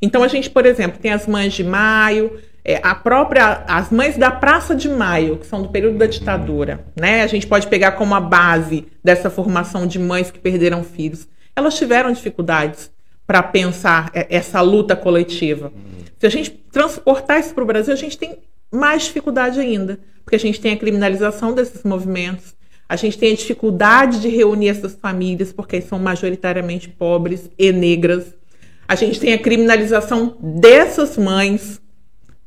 Então 0.01 0.23
a 0.23 0.27
gente, 0.27 0.49
por 0.49 0.65
exemplo, 0.65 0.99
tem 0.99 1.11
as 1.11 1.27
mães 1.27 1.53
de 1.53 1.63
maio, 1.63 2.39
é, 2.67 2.81
a 2.83 2.93
própria, 2.93 3.63
as 3.65 3.89
mães 3.89 4.17
da 4.17 4.29
Praça 4.29 4.75
de 4.75 4.89
Maio, 4.89 5.37
que 5.37 5.47
são 5.47 5.61
do 5.61 5.69
período 5.69 5.97
da 5.97 6.05
ditadura, 6.05 6.85
né? 6.99 7.23
A 7.23 7.27
gente 7.27 7.47
pode 7.47 7.65
pegar 7.67 7.93
como 7.93 8.13
a 8.13 8.19
base 8.19 8.85
dessa 9.01 9.29
formação 9.29 9.87
de 9.87 9.97
mães 9.97 10.29
que 10.29 10.37
perderam 10.37 10.83
filhos. 10.83 11.29
Elas 11.55 11.75
tiveram 11.75 12.11
dificuldades 12.11 12.91
para 13.25 13.41
pensar 13.41 14.11
é, 14.13 14.27
essa 14.29 14.59
luta 14.59 14.97
coletiva. 14.97 15.71
Se 16.19 16.27
a 16.27 16.29
gente 16.29 16.51
transportar 16.51 17.39
isso 17.39 17.53
para 17.53 17.63
o 17.63 17.67
Brasil, 17.67 17.93
a 17.93 17.97
gente 17.97 18.17
tem 18.17 18.37
mais 18.69 19.03
dificuldade 19.03 19.61
ainda, 19.61 19.97
porque 20.25 20.35
a 20.35 20.39
gente 20.39 20.59
tem 20.59 20.73
a 20.73 20.77
criminalização 20.77 21.53
desses 21.53 21.83
movimentos, 21.83 22.53
a 22.89 22.97
gente 22.97 23.17
tem 23.17 23.31
a 23.31 23.35
dificuldade 23.35 24.19
de 24.19 24.27
reunir 24.27 24.67
essas 24.67 24.93
famílias, 24.93 25.53
porque 25.53 25.79
são 25.79 25.99
majoritariamente 25.99 26.89
pobres 26.89 27.49
e 27.57 27.71
negras. 27.71 28.35
A 28.87 28.95
gente 28.95 29.19
tem 29.19 29.33
a 29.33 29.37
criminalização 29.37 30.35
dessas 30.41 31.17
mães, 31.17 31.81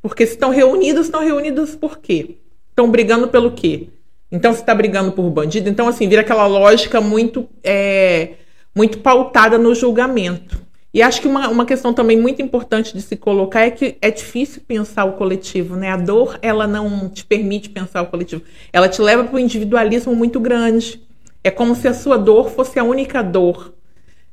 porque 0.03 0.27
se 0.27 0.33
estão 0.33 0.51
reunidos, 0.51 1.07
estão 1.07 1.21
reunidos 1.21 1.75
por 1.77 1.99
quê? 1.99 2.37
Estão 2.71 2.91
brigando 2.91 3.29
pelo 3.29 3.53
quê? 3.53 3.89
Então, 4.33 4.53
se 4.53 4.61
está 4.61 4.75
brigando 4.75 5.13
por 5.13 5.29
bandido, 5.31 5.69
então, 5.69 5.89
assim, 5.89 6.09
vira 6.09 6.21
aquela 6.21 6.47
lógica 6.47 7.01
muito, 7.01 7.49
é, 7.65 8.35
muito 8.75 8.99
pautada 8.99 9.59
no 9.59 9.75
julgamento. 9.75 10.61
E 10.93 11.03
acho 11.03 11.21
que 11.21 11.29
uma, 11.29 11.49
uma 11.49 11.65
questão 11.65 11.93
também 11.93 12.17
muito 12.17 12.43
importante 12.43 12.93
de 12.93 13.03
se 13.03 13.17
colocar 13.17 13.61
é 13.61 13.71
que 13.71 13.97
é 14.01 14.11
difícil 14.11 14.63
pensar 14.67 15.05
o 15.05 15.13
coletivo, 15.13 15.77
né? 15.77 15.91
A 15.91 15.97
dor, 15.97 16.39
ela 16.43 16.67
não 16.67 17.09
te 17.09 17.25
permite 17.25 17.69
pensar 17.69 18.03
o 18.03 18.07
coletivo. 18.07 18.43
Ela 18.73 18.89
te 18.89 19.01
leva 19.01 19.25
para 19.25 19.37
um 19.37 19.39
individualismo 19.39 20.15
muito 20.15 20.41
grande. 20.41 21.01
É 21.45 21.51
como 21.51 21.77
se 21.77 21.87
a 21.87 21.95
sua 21.95 22.17
dor 22.17 22.51
fosse 22.51 22.79
a 22.79 22.85
única 22.85 23.23
dor 23.23 23.73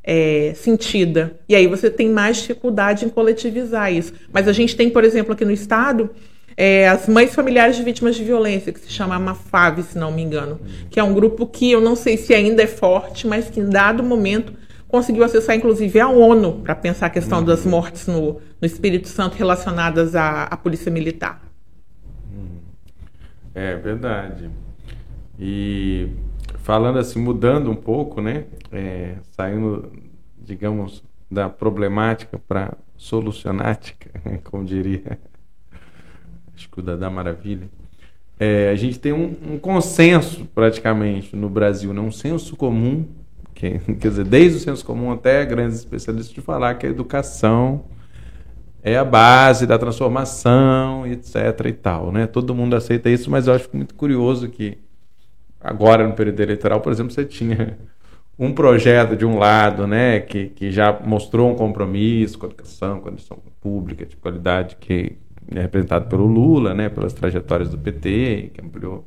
é, 0.08 0.54
sentida. 0.56 1.38
E 1.50 1.56
aí 1.56 1.68
você 1.68 1.90
tem 1.90 2.10
mais 2.10 2.38
dificuldade 2.38 3.04
em 3.04 3.10
coletivizar 3.10 3.92
isso. 3.92 4.14
Mas 4.32 4.48
a 4.48 4.54
gente 4.54 4.74
tem, 4.74 4.90
por 4.90 5.04
exemplo, 5.04 5.34
aqui 5.34 5.44
no 5.44 5.52
estado, 5.52 6.10
é, 6.56 6.88
as 6.88 7.10
mães 7.10 7.36
familiares 7.36 7.76
de 7.76 7.84
vítimas 7.84 8.16
de 8.16 8.24
violência, 8.24 8.72
que 8.72 8.80
se 8.80 8.90
chama 8.90 9.20
Mafave, 9.20 9.84
se 9.84 9.98
não 9.98 10.10
me 10.10 10.22
engano, 10.22 10.62
que 10.90 10.98
é 10.98 11.04
um 11.04 11.14
grupo 11.14 11.46
que 11.46 11.70
eu 11.70 11.82
não 11.82 11.94
sei 11.94 12.16
se 12.16 12.34
ainda 12.34 12.64
é 12.64 12.68
forte, 12.68 13.28
mas 13.28 13.50
que 13.50 13.60
em 13.60 13.70
dado 13.70 14.02
momento 14.02 14.54
conseguiu 14.88 15.26
acessar, 15.26 15.58
inclusive, 15.58 16.00
a 16.00 16.08
ONU 16.08 16.62
para 16.64 16.74
pensar 16.74 17.08
a 17.08 17.10
questão 17.10 17.40
uhum. 17.40 17.46
das 17.46 17.66
mortes 17.66 18.08
no, 18.08 18.40
no, 18.62 18.66
Espírito 18.66 19.10
Santo 19.10 19.36
relacionadas 19.36 20.16
à, 20.16 20.44
à 20.44 20.56
Polícia 20.56 20.90
Militar. 20.90 21.42
Uhum. 22.34 22.60
É 23.54 23.76
verdade. 23.76 24.50
E 25.38 26.08
falando 26.68 27.00
assim, 27.00 27.18
mudando 27.18 27.72
um 27.72 27.76
pouco, 27.76 28.20
né? 28.20 28.44
É, 28.74 29.16
saindo, 29.32 29.90
digamos, 30.38 31.02
da 31.32 31.48
problemática 31.48 32.38
para 32.38 32.74
solucionática, 32.98 34.10
como 34.44 34.66
diria 34.66 35.18
o 36.76 36.82
da 36.82 37.10
Maravilha. 37.10 37.70
É, 38.38 38.70
a 38.70 38.76
gente 38.76 39.00
tem 39.00 39.14
um, 39.14 39.34
um, 39.54 39.58
consenso 39.58 40.44
praticamente 40.54 41.38
no 41.38 41.50
Brasil, 41.50 41.94
né? 41.94 42.02
um 42.02 42.12
senso 42.12 42.58
comum, 42.58 43.06
que, 43.56 43.80
quer 43.98 44.10
dizer, 44.10 44.26
desde 44.26 44.58
o 44.58 44.60
senso 44.60 44.86
comum 44.86 45.10
até 45.14 45.46
grandes 45.46 45.78
especialistas 45.78 46.36
de 46.36 46.42
falar 46.42 46.76
que 46.76 46.86
a 46.86 46.90
educação 46.90 47.86
é 48.84 48.98
a 48.98 49.06
base 49.06 49.66
da 49.66 49.80
transformação, 49.80 51.08
etc. 51.08 51.38
e 51.66 51.72
tal. 51.72 52.12
Né? 52.12 52.28
Todo 52.28 52.54
mundo 52.54 52.76
aceita 52.76 53.10
isso, 53.10 53.32
mas 53.32 53.48
eu 53.48 53.54
acho 53.54 53.70
muito 53.72 53.96
curioso 53.96 54.50
que 54.50 54.78
agora 55.60 56.08
no 56.08 56.14
período 56.14 56.42
eleitoral, 56.42 56.82
por 56.82 56.92
exemplo, 56.92 57.12
você 57.12 57.26
tinha 57.26 57.78
um 58.38 58.54
projeto 58.54 59.16
de 59.16 59.26
um 59.26 59.38
lado, 59.38 59.88
né, 59.88 60.20
que, 60.20 60.50
que 60.50 60.72
já 60.72 60.98
mostrou 61.04 61.52
um 61.52 61.56
compromisso 61.56 62.38
com 62.38 62.46
a 62.46 62.50
educação, 62.50 63.00
com 63.00 63.10
a 63.10 63.12
educação 63.12 63.40
pública 63.60 64.06
de 64.06 64.16
qualidade 64.16 64.76
que 64.80 65.18
é 65.50 65.62
representado 65.62 66.08
pelo 66.08 66.26
Lula, 66.26 66.74
né, 66.74 66.90
pelas 66.90 67.14
trajetórias 67.14 67.70
do 67.70 67.78
PT, 67.78 68.52
que 68.54 68.62
ampliou 68.62 69.06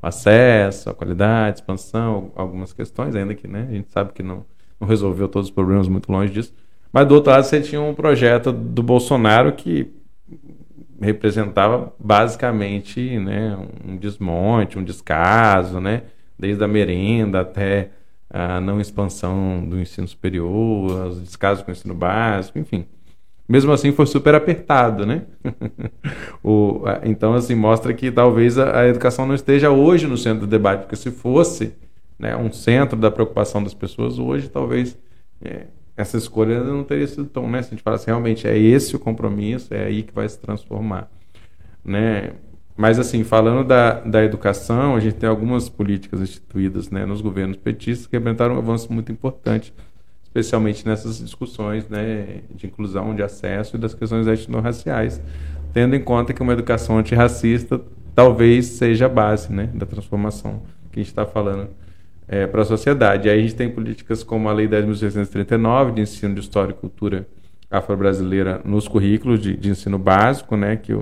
o 0.00 0.06
acesso, 0.06 0.90
a 0.90 0.94
qualidade, 0.94 1.58
expansão, 1.58 2.30
algumas 2.36 2.72
questões, 2.72 3.16
ainda 3.16 3.34
que 3.34 3.48
né, 3.48 3.66
a 3.68 3.72
gente 3.72 3.90
sabe 3.90 4.12
que 4.12 4.22
não, 4.22 4.44
não 4.78 4.86
resolveu 4.86 5.28
todos 5.28 5.48
os 5.48 5.54
problemas 5.54 5.88
muito 5.88 6.12
longe 6.12 6.32
disso. 6.32 6.52
Mas 6.92 7.06
do 7.06 7.14
outro 7.14 7.32
lado 7.32 7.44
você 7.44 7.60
tinha 7.60 7.80
um 7.80 7.94
projeto 7.94 8.52
do 8.52 8.82
Bolsonaro 8.82 9.52
que 9.52 9.90
representava 11.00 11.92
basicamente 11.98 13.18
né, 13.18 13.56
um 13.86 13.96
desmonte, 13.96 14.78
um 14.78 14.84
descaso, 14.84 15.80
né, 15.80 16.02
desde 16.38 16.62
a 16.62 16.68
merenda 16.68 17.40
até 17.40 17.90
a 18.30 18.60
não 18.60 18.80
expansão 18.80 19.64
do 19.66 19.80
ensino 19.80 20.06
superior, 20.06 21.08
os 21.08 21.20
descasos 21.20 21.64
com 21.64 21.70
o 21.70 21.72
ensino 21.72 21.94
básico, 21.94 22.58
enfim 22.58 22.86
mesmo 23.48 23.72
assim 23.72 23.92
foi 23.92 24.04
super 24.04 24.34
apertado, 24.34 25.06
né? 25.06 25.22
o, 26.44 26.82
então, 27.02 27.32
assim, 27.32 27.54
mostra 27.54 27.94
que 27.94 28.12
talvez 28.12 28.58
a, 28.58 28.80
a, 28.80 28.88
educação 28.88 29.26
não 29.26 29.34
esteja 29.34 29.70
hoje 29.70 30.06
no 30.06 30.18
centro 30.18 30.40
do 30.40 30.46
debate, 30.46 30.80
porque 30.80 30.96
se 30.96 31.10
fosse 31.10 31.72
né, 32.18 32.36
um 32.36 32.52
centro 32.52 32.98
da 32.98 33.10
preocupação 33.10 33.62
das 33.62 33.72
pessoas, 33.72 34.18
hoje 34.18 34.50
talvez 34.50 34.98
é, 35.42 35.66
essa 35.98 36.16
escolha 36.16 36.62
não 36.62 36.84
teria 36.84 37.06
sido 37.06 37.26
tão, 37.26 37.50
né? 37.50 37.60
Se 37.60 37.68
a 37.68 37.70
gente 37.70 37.82
fala 37.82 37.96
assim, 37.96 38.06
realmente 38.06 38.46
é 38.46 38.56
esse 38.56 38.96
o 38.96 38.98
compromisso, 38.98 39.74
é 39.74 39.84
aí 39.84 40.02
que 40.02 40.14
vai 40.14 40.28
se 40.28 40.38
transformar, 40.38 41.10
né? 41.84 42.32
Mas, 42.76 42.98
assim, 42.98 43.24
falando 43.24 43.66
da, 43.66 44.00
da 44.00 44.22
educação, 44.24 44.94
a 44.94 45.00
gente 45.00 45.16
tem 45.16 45.28
algumas 45.28 45.68
políticas 45.68 46.20
instituídas 46.20 46.90
né, 46.90 47.04
nos 47.04 47.20
governos 47.20 47.56
petistas 47.56 48.06
que 48.06 48.14
representaram 48.14 48.54
um 48.54 48.58
avanço 48.58 48.92
muito 48.92 49.10
importante 49.10 49.74
especialmente 50.28 50.86
nessas 50.86 51.18
discussões 51.18 51.88
né, 51.88 52.42
de 52.54 52.66
inclusão, 52.66 53.14
de 53.14 53.22
acesso 53.22 53.76
e 53.76 53.78
das 53.78 53.94
questões 53.94 54.26
etnorraciais, 54.26 55.20
tendo 55.72 55.96
em 55.96 56.00
conta 56.00 56.32
que 56.32 56.42
uma 56.42 56.52
educação 56.52 56.98
antirracista 56.98 57.80
talvez 58.14 58.66
seja 58.66 59.06
a 59.06 59.08
base 59.08 59.52
né, 59.52 59.70
da 59.74 59.86
transformação 59.86 60.62
que 60.92 61.00
a 61.00 61.02
gente 61.02 61.10
está 61.10 61.26
falando 61.26 61.68
é, 62.28 62.46
para 62.46 62.62
a 62.62 62.64
sociedade. 62.64 63.28
Aí 63.28 63.38
a 63.38 63.42
gente 63.42 63.54
tem 63.54 63.68
políticas 63.68 64.22
como 64.22 64.48
a 64.48 64.52
Lei 64.52 64.68
10.639, 64.68 65.94
de 65.94 66.02
ensino 66.02 66.34
de 66.34 66.40
história 66.40 66.72
e 66.72 66.74
cultura 66.74 67.26
afro-brasileira 67.70 68.60
nos 68.64 68.86
currículos 68.86 69.40
de, 69.40 69.56
de, 69.56 69.70
ensino 69.70 69.98
básico, 69.98 70.56
né, 70.56 70.76
que 70.76 70.96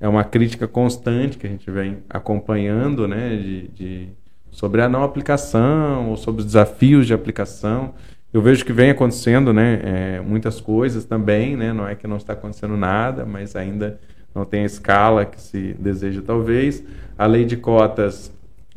é 0.00 0.08
uma 0.08 0.24
crítica 0.24 0.66
constante 0.66 1.36
que 1.36 1.46
a 1.46 1.50
gente 1.50 1.70
vem 1.70 1.98
acompanhando 2.08 3.06
né, 3.06 3.36
de, 3.36 3.68
de 3.68 4.08
sobre 4.50 4.80
a 4.80 4.88
não 4.88 5.04
aplicação 5.04 6.08
ou 6.08 6.16
sobre 6.16 6.40
os 6.40 6.46
desafios 6.46 7.06
de 7.06 7.14
aplicação 7.14 7.94
eu 8.30 8.42
vejo 8.42 8.62
que 8.62 8.74
vem 8.74 8.90
acontecendo 8.90 9.54
né, 9.54 9.80
é, 9.82 10.20
muitas 10.20 10.60
coisas 10.60 11.04
também, 11.06 11.56
né, 11.56 11.72
não 11.72 11.88
é 11.88 11.94
que 11.94 12.06
não 12.06 12.18
está 12.18 12.34
acontecendo 12.34 12.76
nada, 12.76 13.24
mas 13.24 13.56
ainda 13.56 13.98
não 14.34 14.44
tem 14.44 14.62
a 14.62 14.66
escala 14.66 15.24
que 15.24 15.40
se 15.40 15.74
deseja 15.78 16.20
talvez. 16.20 16.84
A 17.16 17.24
lei 17.24 17.46
de 17.46 17.56
cotas 17.56 18.30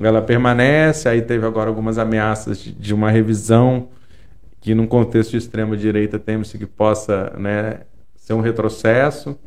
ela 0.07 0.21
permanece, 0.21 1.07
aí 1.07 1.21
teve 1.21 1.45
agora 1.45 1.69
algumas 1.69 1.97
ameaças 1.97 2.59
de, 2.59 2.93
uma 2.93 3.11
revisão 3.11 3.89
que 4.59 4.73
num 4.73 4.87
contexto 4.87 5.31
de 5.31 5.37
extrema 5.37 5.75
direita 5.75 6.17
teme-se 6.19 6.57
que 6.57 6.65
possa 6.65 7.33
né, 7.37 7.81
ser 8.15 8.33
um 8.33 8.41
retrocesso. 8.41 9.37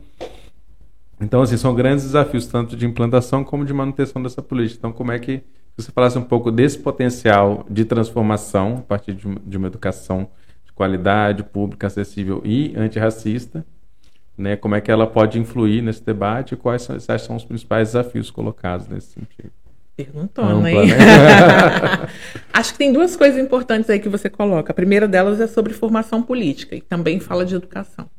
Então, 1.21 1.43
assim, 1.43 1.57
são 1.57 1.75
grandes 1.75 2.05
desafios, 2.05 2.47
tanto 2.47 2.77
de 2.77 2.87
implantação 2.87 3.45
como 3.45 3.65
de 3.65 3.73
manutenção 3.73 4.23
dessa 4.23 4.43
política. 4.43 4.79
Então, 4.79 4.93
como 4.93 5.13
é 5.13 5.19
que 5.19 5.43
você 5.77 5.91
falasse 5.91 6.19
um 6.19 6.23
pouco 6.23 6.51
desse 6.51 6.79
potencial 6.79 7.67
de 7.69 7.85
transformação 7.85 8.79
a 8.79 8.83
partir 8.83 9.15
de, 9.15 9.57
uma 9.57 9.67
educação 9.67 10.29
de 10.65 10.73
qualidade, 10.73 11.43
pública, 11.43 11.87
acessível 11.87 12.43
e 12.45 12.73
antirracista, 12.77 13.65
né? 14.37 14.57
Como 14.57 14.75
é 14.75 14.81
que 14.81 14.91
ela 14.91 15.07
pode 15.07 15.39
influir 15.39 15.83
nesse 15.83 16.05
debate 16.05 16.55
e 16.55 16.57
quais 16.57 16.83
são, 16.83 16.99
são 17.01 17.37
os 17.37 17.45
principais 17.45 17.89
desafios 17.89 18.31
colocados 18.31 18.87
nesse 18.89 19.09
sentido? 19.09 19.64
Perguntando, 19.97 20.67
hein? 20.67 20.89
Né? 20.89 20.95
Acho 22.53 22.73
que 22.73 22.79
tem 22.79 22.93
duas 22.93 23.15
coisas 23.17 23.39
importantes 23.39 23.89
aí 23.89 24.01
que 24.01 24.09
você 24.09 24.29
coloca. 24.29 24.73
A 24.73 24.75
primeira 24.75 25.07
delas 25.07 25.41
é 25.41 25.47
sobre 25.47 25.73
formação 25.73 26.23
política 26.23 26.75
e 26.75 26.81
também 26.81 27.21
fala 27.21 27.45
de 27.45 27.55
educação. 27.55 28.11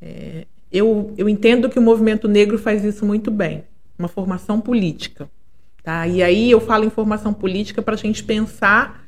É, 0.00 0.46
eu, 0.72 1.12
eu 1.18 1.28
entendo 1.28 1.68
que 1.68 1.78
o 1.78 1.82
movimento 1.82 2.28
negro 2.28 2.58
faz 2.58 2.82
isso 2.84 3.04
muito 3.04 3.30
bem, 3.30 3.64
uma 3.98 4.08
formação 4.08 4.60
política. 4.60 5.28
Tá? 5.82 6.06
E 6.06 6.22
aí 6.22 6.50
eu 6.50 6.60
falo 6.60 6.84
em 6.84 6.90
formação 6.90 7.34
política 7.34 7.82
para 7.82 7.94
a 7.94 7.98
gente 7.98 8.24
pensar 8.24 9.04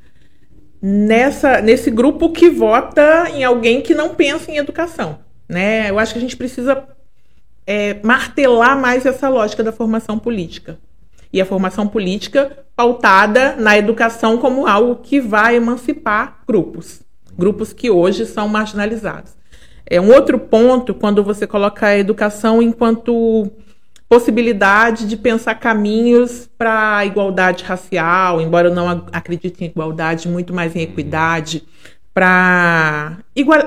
nessa, 0.80 1.60
nesse 1.60 1.90
grupo 1.90 2.30
que 2.32 2.50
vota 2.50 3.30
em 3.30 3.44
alguém 3.44 3.80
que 3.80 3.94
não 3.94 4.14
pensa 4.14 4.50
em 4.50 4.58
educação. 4.58 5.20
Né? 5.48 5.90
Eu 5.90 5.98
acho 5.98 6.12
que 6.12 6.18
a 6.18 6.22
gente 6.22 6.36
precisa 6.36 6.84
é, 7.66 7.98
martelar 8.02 8.78
mais 8.78 9.06
essa 9.06 9.28
lógica 9.28 9.62
da 9.62 9.72
formação 9.72 10.18
política. 10.18 10.78
E 11.32 11.40
a 11.40 11.46
formação 11.46 11.86
política 11.86 12.64
pautada 12.74 13.56
na 13.56 13.76
educação 13.76 14.38
como 14.38 14.66
algo 14.66 14.96
que 14.96 15.20
vai 15.20 15.56
emancipar 15.56 16.40
grupos, 16.46 17.02
grupos 17.36 17.72
que 17.72 17.90
hoje 17.90 18.26
são 18.26 18.48
marginalizados. 18.48 19.32
É 19.86 20.00
um 20.00 20.12
outro 20.12 20.38
ponto 20.38 20.94
quando 20.94 21.22
você 21.22 21.46
coloca 21.46 21.86
a 21.86 21.98
educação 21.98 22.62
enquanto 22.62 23.50
possibilidade 24.08 25.06
de 25.06 25.16
pensar 25.16 25.54
caminhos 25.54 26.50
para 26.58 26.96
a 26.96 27.06
igualdade 27.06 27.62
racial, 27.62 28.40
embora 28.40 28.68
eu 28.68 28.74
não 28.74 29.06
acredite 29.12 29.62
em 29.62 29.68
igualdade, 29.68 30.28
muito 30.28 30.52
mais 30.52 30.74
em 30.74 30.80
equidade, 30.80 31.62
para 32.12 33.18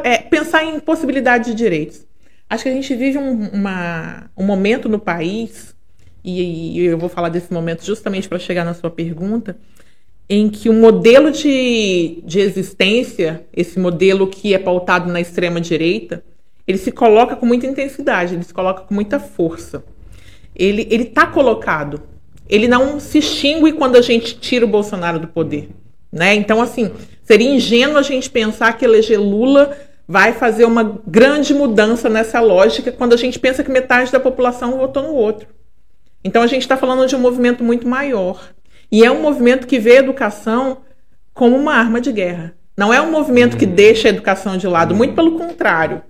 é, 0.03 0.17
pensar 0.17 0.65
em 0.65 0.79
possibilidade 0.81 1.51
de 1.51 1.55
direitos. 1.55 2.05
Acho 2.49 2.63
que 2.63 2.69
a 2.69 2.73
gente 2.73 2.93
vive 2.93 3.17
um, 3.17 3.47
uma, 3.49 4.29
um 4.37 4.43
momento 4.43 4.89
no 4.89 4.99
país, 4.99 5.72
e, 6.23 6.79
e 6.79 6.85
eu 6.85 6.97
vou 6.97 7.09
falar 7.09 7.29
desse 7.29 7.51
momento 7.53 7.85
justamente 7.85 8.29
para 8.29 8.39
chegar 8.39 8.63
na 8.63 8.73
sua 8.73 8.89
pergunta, 8.89 9.57
em 10.29 10.49
que 10.49 10.69
o 10.69 10.73
modelo 10.73 11.31
de, 11.31 12.21
de 12.25 12.39
existência, 12.39 13.45
esse 13.53 13.79
modelo 13.79 14.27
que 14.27 14.53
é 14.53 14.57
pautado 14.57 15.11
na 15.11 15.19
extrema 15.19 15.59
direita, 15.59 16.23
ele 16.65 16.77
se 16.77 16.91
coloca 16.91 17.35
com 17.35 17.45
muita 17.45 17.67
intensidade, 17.67 18.35
ele 18.35 18.43
se 18.43 18.53
coloca 18.53 18.83
com 18.83 18.93
muita 18.93 19.19
força 19.19 19.83
ele 20.55 20.87
ele 20.89 21.03
está 21.03 21.25
colocado. 21.25 22.01
Ele 22.49 22.67
não 22.67 22.99
se 22.99 23.19
extingue 23.19 23.73
quando 23.73 23.95
a 23.95 24.01
gente 24.01 24.37
tira 24.37 24.65
o 24.65 24.67
Bolsonaro 24.67 25.17
do 25.17 25.27
poder, 25.27 25.69
né? 26.11 26.35
Então 26.35 26.61
assim 26.61 26.91
seria 27.23 27.49
ingênuo 27.49 27.97
a 27.97 28.01
gente 28.01 28.29
pensar 28.29 28.73
que 28.73 28.83
eleger 28.83 29.19
Lula 29.19 29.75
vai 30.05 30.33
fazer 30.33 30.65
uma 30.65 30.99
grande 31.07 31.53
mudança 31.53 32.09
nessa 32.09 32.41
lógica 32.41 32.91
quando 32.91 33.13
a 33.13 33.17
gente 33.17 33.39
pensa 33.39 33.63
que 33.63 33.71
metade 33.71 34.11
da 34.11 34.19
população 34.19 34.77
votou 34.77 35.03
no 35.03 35.13
outro. 35.13 35.47
Então 36.23 36.41
a 36.41 36.47
gente 36.47 36.61
está 36.61 36.77
falando 36.77 37.07
de 37.07 37.15
um 37.15 37.19
movimento 37.19 37.63
muito 37.63 37.87
maior 37.87 38.49
e 38.91 39.03
é 39.03 39.11
um 39.11 39.21
movimento 39.21 39.67
que 39.67 39.79
vê 39.79 39.97
a 39.97 39.99
educação 39.99 40.77
como 41.33 41.57
uma 41.57 41.73
arma 41.73 41.99
de 41.99 42.11
guerra. 42.11 42.53
Não 42.77 42.93
é 42.93 43.01
um 43.01 43.11
movimento 43.11 43.57
que 43.57 43.65
deixa 43.65 44.07
a 44.07 44.11
educação 44.11 44.57
de 44.57 44.67
lado, 44.67 44.95
muito 44.95 45.13
pelo 45.13 45.37
contrário. 45.37 46.01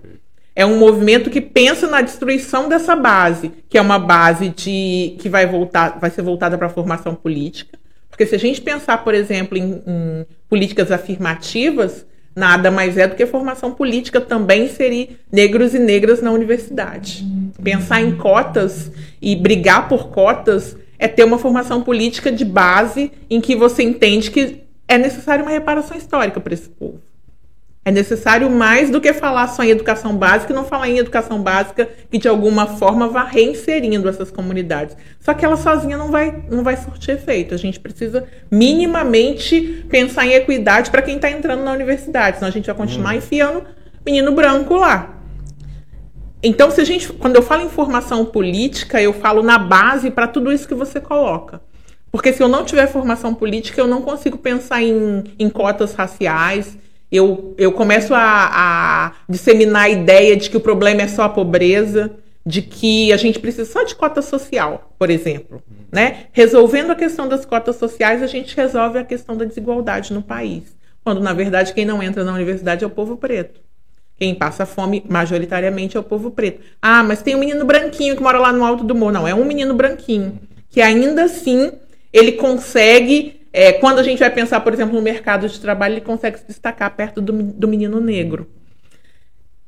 É 0.55 0.65
um 0.65 0.77
movimento 0.77 1.29
que 1.29 1.41
pensa 1.41 1.87
na 1.87 2.01
destruição 2.01 2.69
dessa 2.69 2.95
base, 2.95 3.51
que 3.67 3.77
é 3.77 3.81
uma 3.81 3.97
base 3.97 4.49
de 4.49 5.15
que 5.19 5.27
vai 5.27 5.47
voltar, 5.47 5.99
vai 5.99 6.09
ser 6.09 6.21
voltada 6.21 6.57
para 6.57 6.67
a 6.67 6.69
formação 6.69 7.15
política. 7.15 7.77
Porque 8.09 8.25
se 8.25 8.35
a 8.35 8.39
gente 8.39 8.61
pensar, 8.61 8.99
por 9.03 9.15
exemplo, 9.15 9.57
em, 9.57 9.81
em, 9.87 10.25
políticas 10.47 10.91
afirmativas, 10.91 12.05
nada 12.35 12.71
mais 12.71 12.97
é 12.97 13.07
do 13.07 13.15
que 13.15 13.25
formação 13.25 13.71
política 13.71 14.19
também 14.19 14.67
seria 14.67 15.09
negros 15.31 15.73
e 15.73 15.79
negras 15.79 16.21
na 16.21 16.31
universidade. 16.31 17.25
Pensar 17.63 18.01
em 18.01 18.15
cotas 18.15 18.91
e 19.21 19.35
brigar 19.35 19.87
por 19.87 20.09
cotas 20.09 20.75
é 20.97 21.07
ter 21.07 21.23
uma 21.23 21.37
formação 21.37 21.81
política 21.81 22.31
de 22.31 22.45
base 22.45 23.11
em 23.29 23.41
que 23.41 23.55
você 23.55 23.83
entende 23.83 24.31
que 24.31 24.63
é 24.87 24.97
necessária 24.97 25.43
uma 25.43 25.51
reparação 25.51 25.97
histórica 25.97 26.39
para 26.39 26.53
esse 26.53 26.69
povo. 26.69 26.99
É 27.85 27.91
necessário 27.91 28.49
mais 28.49 28.89
do 28.89 29.01
que 29.01 29.11
falar 29.11 29.47
só 29.47 29.61
em 29.61 29.69
educação 29.69 30.15
básica 30.15 30.53
e 30.53 30.55
não 30.55 30.63
falar 30.63 30.87
em 30.87 30.99
educação 30.99 31.41
básica 31.41 31.89
que 32.09 32.17
de 32.17 32.29
alguma 32.29 32.65
forma 32.65 33.09
vá 33.09 33.23
reinserindo 33.23 34.07
essas 34.07 34.31
comunidades. 34.31 34.95
Só 35.19 35.33
que 35.33 35.43
ela 35.43 35.57
sozinha 35.57 35.97
não 35.97 36.09
vai, 36.09 36.45
não 36.49 36.63
vai 36.63 36.77
surtir 36.77 37.15
efeito. 37.15 37.53
A 37.53 37.57
gente 37.57 37.81
precisa 37.81 38.25
minimamente 38.49 39.85
pensar 39.89 40.25
em 40.25 40.33
equidade 40.33 40.91
para 40.91 41.01
quem 41.01 41.17
está 41.17 41.29
entrando 41.29 41.63
na 41.63 41.73
universidade, 41.73 42.37
senão 42.37 42.47
a 42.47 42.51
gente 42.51 42.67
vai 42.67 42.75
continuar 42.75 43.15
hum. 43.15 43.17
enfiando 43.17 43.63
menino 44.05 44.31
branco 44.31 44.75
lá. 44.75 45.19
Então, 46.41 46.71
se 46.71 46.79
a 46.79 46.85
gente, 46.85 47.11
quando 47.11 47.35
eu 47.37 47.41
falo 47.41 47.63
em 47.63 47.69
formação 47.69 48.25
política, 48.25 49.01
eu 49.01 49.13
falo 49.13 49.41
na 49.41 49.57
base 49.57 50.11
para 50.11 50.27
tudo 50.27 50.51
isso 50.51 50.67
que 50.67 50.75
você 50.75 50.99
coloca. 50.99 51.61
Porque 52.11 52.31
se 52.31 52.43
eu 52.43 52.47
não 52.47 52.63
tiver 52.65 52.87
formação 52.87 53.33
política, 53.33 53.79
eu 53.79 53.87
não 53.87 54.01
consigo 54.01 54.37
pensar 54.37 54.83
em, 54.83 55.23
em 55.39 55.49
cotas 55.49 55.93
raciais, 55.93 56.77
eu, 57.13 57.53
eu 57.59 57.71
começo 57.71 58.13
a, 58.15 58.49
a 58.51 59.11
disseminar 59.29 59.83
a 59.83 59.89
ideia 59.89 60.35
de 60.35 60.49
que 60.49 60.57
o 60.57 60.59
problema 60.59 61.03
é 61.03 61.07
só 61.07 61.21
a 61.21 61.29
pobreza, 61.29 62.11
de 62.43 62.63
que 62.63 63.13
a 63.13 63.17
gente 63.17 63.39
precisa 63.39 63.71
só 63.71 63.83
de 63.83 63.93
cota 63.93 64.19
social, 64.21 64.91
por 64.97 65.11
exemplo. 65.11 65.61
Né? 65.91 66.25
Resolvendo 66.31 66.89
a 66.89 66.95
questão 66.95 67.27
das 67.27 67.45
cotas 67.45 67.75
sociais, 67.75 68.23
a 68.23 68.27
gente 68.27 68.57
resolve 68.57 68.97
a 68.97 69.03
questão 69.03 69.37
da 69.37 69.45
desigualdade 69.45 70.11
no 70.11 70.23
país. 70.23 70.75
Quando, 71.03 71.21
na 71.21 71.33
verdade, 71.33 71.73
quem 71.73 71.85
não 71.85 72.01
entra 72.01 72.23
na 72.23 72.33
universidade 72.33 72.83
é 72.83 72.87
o 72.87 72.89
povo 72.89 73.15
preto. 73.15 73.61
Quem 74.17 74.33
passa 74.33 74.65
fome, 74.65 75.03
majoritariamente, 75.07 75.95
é 75.95 75.99
o 75.99 76.03
povo 76.03 76.31
preto. 76.31 76.61
Ah, 76.81 77.03
mas 77.03 77.21
tem 77.21 77.35
um 77.35 77.39
menino 77.39 77.63
branquinho 77.63 78.15
que 78.15 78.23
mora 78.23 78.39
lá 78.39 78.51
no 78.51 78.65
alto 78.65 78.83
do 78.83 78.95
morro. 78.95 79.11
Não, 79.11 79.27
é 79.27 79.35
um 79.35 79.45
menino 79.45 79.75
branquinho. 79.75 80.39
Que 80.69 80.81
ainda 80.81 81.25
assim 81.25 81.71
ele 82.11 82.33
consegue 82.33 83.42
é, 83.55 83.71
quando 83.71 83.99
a 83.99 84.03
gente 84.03 84.17
vai 84.17 84.31
pensar, 84.31 84.59
por 84.61 84.73
exemplo, 84.73 84.95
no 84.95 85.01
mercado 85.01 85.47
de 85.47 85.61
trabalho, 85.61 85.93
ele 85.93 86.01
consegue 86.01 86.39
se 86.39 86.47
destacar 86.47 86.95
perto 86.95 87.21
do, 87.21 87.31
do 87.31 87.67
menino 87.67 88.01
negro. 88.01 88.49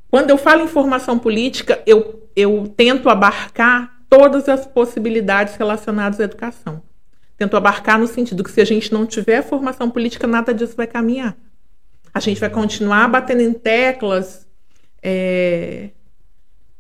Quando 0.10 0.32
eu 0.32 0.40
falo 0.40 0.64
em 0.64 0.68
formação 0.68 1.20
política, 1.20 1.80
eu, 1.86 2.28
eu 2.36 2.68
tento 2.76 3.08
abarcar 3.10 4.02
todas 4.10 4.50
as 4.50 4.66
possibilidades 4.66 5.56
relacionadas 5.56 6.20
à 6.20 6.24
educação. 6.24 6.82
Tento 7.38 7.56
abarcar 7.56 8.00
no 8.00 8.08
sentido 8.08 8.44
que 8.44 8.52
se 8.52 8.60
a 8.60 8.66
gente 8.66 8.92
não 8.92 9.06
tiver 9.06 9.44
formação 9.44 9.92
política, 9.92 10.26
nada 10.26 10.52
disso 10.52 10.76
vai 10.76 10.88
caminhar. 10.88 11.38
A 12.12 12.20
gente 12.20 12.40
vai 12.40 12.50
continuar 12.50 13.08
batendo 13.08 13.42
em 13.42 13.54
teclas. 13.54 14.48
É... 15.04 15.90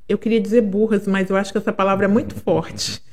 Eu 0.09 0.17
queria 0.17 0.39
dizer 0.39 0.61
burras, 0.61 1.05
mas 1.05 1.29
eu 1.29 1.35
acho 1.35 1.51
que 1.51 1.57
essa 1.57 1.73
palavra 1.73 2.05
é 2.05 2.07
muito 2.07 2.33
forte 2.35 3.03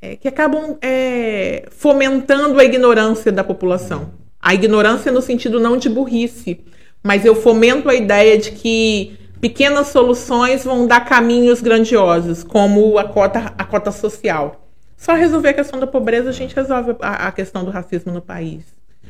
é, 0.00 0.16
que 0.16 0.28
acabam 0.28 0.76
é, 0.82 1.66
fomentando 1.70 2.58
a 2.58 2.64
ignorância 2.64 3.32
da 3.32 3.44
população. 3.44 4.10
A 4.40 4.54
ignorância 4.54 5.10
no 5.10 5.22
sentido 5.22 5.58
não 5.58 5.76
de 5.76 5.88
burrice, 5.88 6.64
mas 7.02 7.24
eu 7.24 7.34
fomento 7.34 7.88
a 7.88 7.94
ideia 7.94 8.38
de 8.38 8.52
que 8.52 9.18
pequenas 9.40 9.88
soluções 9.88 10.64
vão 10.64 10.86
dar 10.86 11.04
caminhos 11.04 11.60
grandiosos, 11.60 12.42
como 12.42 12.98
a 12.98 13.04
cota, 13.04 13.54
a 13.56 13.64
cota 13.64 13.90
social. 13.90 14.66
Só 14.96 15.14
resolver 15.14 15.50
a 15.50 15.54
questão 15.54 15.78
da 15.78 15.86
pobreza, 15.86 16.30
a 16.30 16.32
gente 16.32 16.54
resolve 16.54 16.96
a, 17.00 17.28
a 17.28 17.32
questão 17.32 17.64
do 17.64 17.70
racismo 17.70 18.12
no 18.12 18.22
país. 18.22 18.64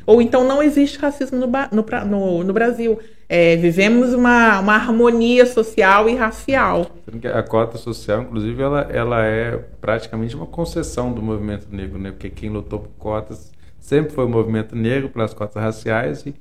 Ou 0.07 0.21
então 0.21 0.47
não 0.47 0.63
existe 0.63 0.97
racismo 0.97 1.37
no, 1.37 1.47
no, 1.47 2.05
no, 2.05 2.43
no 2.45 2.53
Brasil. 2.53 2.97
É, 3.27 3.57
vivemos 3.57 4.13
uma, 4.13 4.61
uma 4.61 4.73
harmonia 4.73 5.45
social 5.45 6.07
e 6.07 6.15
racial. 6.15 6.89
A 7.33 7.43
cota 7.43 7.77
social, 7.77 8.21
inclusive, 8.21 8.63
ela, 8.63 8.81
ela 8.89 9.25
é 9.25 9.57
praticamente 9.81 10.33
uma 10.33 10.45
concessão 10.45 11.11
do 11.11 11.21
movimento 11.21 11.67
negro, 11.69 11.99
né? 11.99 12.11
porque 12.11 12.29
quem 12.29 12.49
lutou 12.49 12.79
por 12.79 12.91
cotas 12.97 13.51
sempre 13.81 14.13
foi 14.13 14.23
o 14.23 14.29
movimento 14.29 14.73
negro 14.77 15.09
pelas 15.09 15.33
cotas 15.33 15.61
raciais 15.61 16.25
e, 16.25 16.33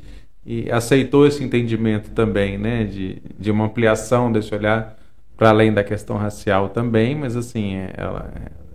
e 0.46 0.70
aceitou 0.70 1.26
esse 1.26 1.42
entendimento 1.42 2.10
também, 2.10 2.56
né? 2.56 2.84
de, 2.84 3.20
de 3.36 3.50
uma 3.50 3.64
ampliação 3.64 4.30
desse 4.30 4.54
olhar 4.54 4.96
para 5.36 5.48
além 5.48 5.72
da 5.72 5.82
questão 5.82 6.16
racial 6.16 6.68
também, 6.68 7.16
mas 7.16 7.36
assim, 7.36 7.74
é, 7.74 7.92
ela, 7.96 8.32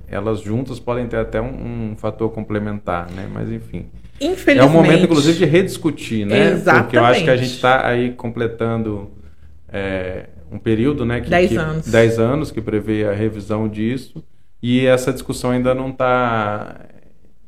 elas 0.10 0.42
juntas 0.42 0.82
podem 0.82 1.08
ter 1.08 1.16
até 1.18 1.42
um, 1.42 1.92
um 1.92 1.96
fator 1.96 2.30
complementar, 2.30 3.10
né? 3.10 3.26
mas 3.34 3.50
enfim. 3.50 3.86
Infelizmente. 4.22 4.60
É 4.60 4.64
um 4.66 4.70
momento, 4.70 5.04
inclusive, 5.06 5.40
de 5.40 5.46
rediscutir, 5.46 6.26
né? 6.26 6.52
Exatamente. 6.52 6.84
Porque 6.84 6.98
eu 6.98 7.06
acho 7.06 7.24
que 7.24 7.30
a 7.30 7.36
gente 7.36 7.56
está 7.56 7.88
aí 7.88 8.12
completando 8.12 9.10
é, 9.68 10.28
um 10.52 10.60
período, 10.60 11.04
né? 11.04 11.22
Que, 11.22 11.30
dez 11.30 11.50
que, 11.50 11.58
anos. 11.58 11.88
Dez 11.88 12.20
anos 12.20 12.52
que 12.52 12.62
prevê 12.62 13.06
a 13.06 13.14
revisão 13.14 13.68
disso. 13.68 14.24
E 14.62 14.86
essa 14.86 15.12
discussão 15.12 15.50
ainda 15.50 15.74
não 15.74 15.90
está 15.90 16.86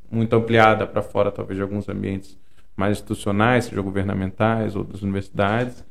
muito 0.10 0.36
ampliada 0.36 0.88
para 0.88 1.04
fora, 1.04 1.32
talvez, 1.32 1.58
de 1.58 1.62
alguns 1.62 1.88
ambientes 1.88 2.38
mais 2.76 2.98
institucionais, 2.98 3.66
seja 3.66 3.82
governamentais 3.82 4.76
ou 4.76 4.84
das 4.84 5.04
universidades, 5.04 5.84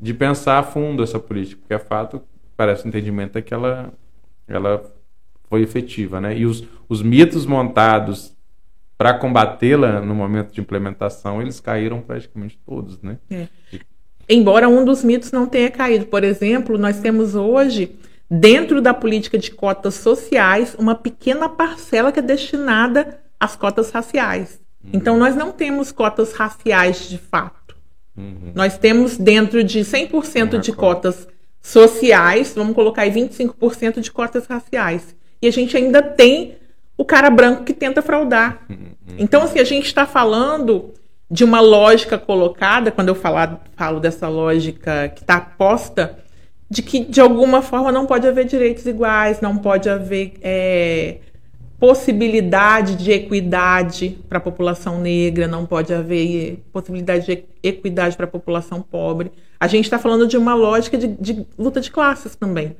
de 0.00 0.14
pensar 0.14 0.58
a 0.58 0.62
fundo 0.62 1.02
essa 1.02 1.18
política, 1.18 1.60
porque 1.60 1.74
é 1.74 1.78
fato, 1.78 2.22
parece 2.56 2.86
o 2.86 2.88
entendimento 2.88 3.36
é 3.36 3.42
que 3.42 3.52
ela, 3.52 3.92
ela 4.48 4.82
foi 5.48 5.60
efetiva, 5.62 6.20
né? 6.20 6.36
E 6.36 6.46
os, 6.46 6.64
os 6.88 7.02
mitos 7.02 7.44
montados 7.44 8.34
para 9.02 9.14
combatê-la 9.14 10.00
no 10.00 10.14
momento 10.14 10.52
de 10.52 10.60
implementação, 10.60 11.42
eles 11.42 11.58
caíram 11.58 12.00
praticamente 12.00 12.56
todos, 12.64 13.02
né? 13.02 13.18
É. 13.28 13.48
Embora 14.28 14.68
um 14.68 14.84
dos 14.84 15.02
mitos 15.02 15.32
não 15.32 15.44
tenha 15.44 15.68
caído. 15.72 16.06
Por 16.06 16.22
exemplo, 16.22 16.78
nós 16.78 17.00
temos 17.00 17.34
hoje, 17.34 17.96
dentro 18.30 18.80
da 18.80 18.94
política 18.94 19.36
de 19.36 19.50
cotas 19.50 19.94
sociais, 19.94 20.76
uma 20.78 20.94
pequena 20.94 21.48
parcela 21.48 22.12
que 22.12 22.20
é 22.20 22.22
destinada 22.22 23.18
às 23.40 23.56
cotas 23.56 23.90
raciais. 23.90 24.60
Uhum. 24.84 24.90
Então, 24.92 25.18
nós 25.18 25.34
não 25.34 25.50
temos 25.50 25.90
cotas 25.90 26.32
raciais 26.32 27.08
de 27.08 27.18
fato. 27.18 27.74
Uhum. 28.16 28.52
Nós 28.54 28.78
temos 28.78 29.16
dentro 29.16 29.64
de 29.64 29.80
100% 29.80 30.60
de 30.60 30.72
cotas 30.72 31.26
sociais, 31.60 32.52
vamos 32.54 32.76
colocar 32.76 33.02
aí 33.02 33.10
25% 33.10 33.98
de 33.98 34.12
cotas 34.12 34.46
raciais. 34.46 35.16
E 35.42 35.48
a 35.48 35.50
gente 35.50 35.76
ainda 35.76 36.00
tem 36.00 36.54
o 37.02 37.04
cara 37.04 37.28
branco 37.28 37.64
que 37.64 37.74
tenta 37.74 38.00
fraudar. 38.00 38.64
Então, 39.18 39.42
assim, 39.42 39.58
a 39.58 39.64
gente 39.64 39.86
está 39.86 40.06
falando 40.06 40.94
de 41.28 41.42
uma 41.42 41.60
lógica 41.60 42.16
colocada, 42.16 42.92
quando 42.92 43.08
eu 43.08 43.14
falar, 43.16 43.60
falo 43.76 43.98
dessa 43.98 44.28
lógica 44.28 45.08
que 45.08 45.22
está 45.22 45.40
posta, 45.40 46.18
de 46.70 46.80
que 46.80 47.00
de 47.00 47.20
alguma 47.20 47.60
forma 47.60 47.90
não 47.90 48.06
pode 48.06 48.26
haver 48.26 48.44
direitos 48.44 48.86
iguais, 48.86 49.40
não 49.40 49.58
pode 49.58 49.90
haver 49.90 50.34
é, 50.42 51.16
possibilidade 51.76 52.94
de 52.94 53.10
equidade 53.10 54.18
para 54.28 54.38
a 54.38 54.40
população 54.40 55.00
negra, 55.00 55.48
não 55.48 55.66
pode 55.66 55.92
haver 55.92 56.62
possibilidade 56.72 57.26
de 57.26 57.44
equidade 57.64 58.16
para 58.16 58.26
a 58.26 58.30
população 58.30 58.80
pobre. 58.80 59.32
A 59.58 59.66
gente 59.66 59.86
está 59.86 59.98
falando 59.98 60.28
de 60.28 60.36
uma 60.36 60.54
lógica 60.54 60.96
de, 60.96 61.08
de 61.08 61.46
luta 61.58 61.80
de 61.80 61.90
classes 61.90 62.36
também. 62.36 62.76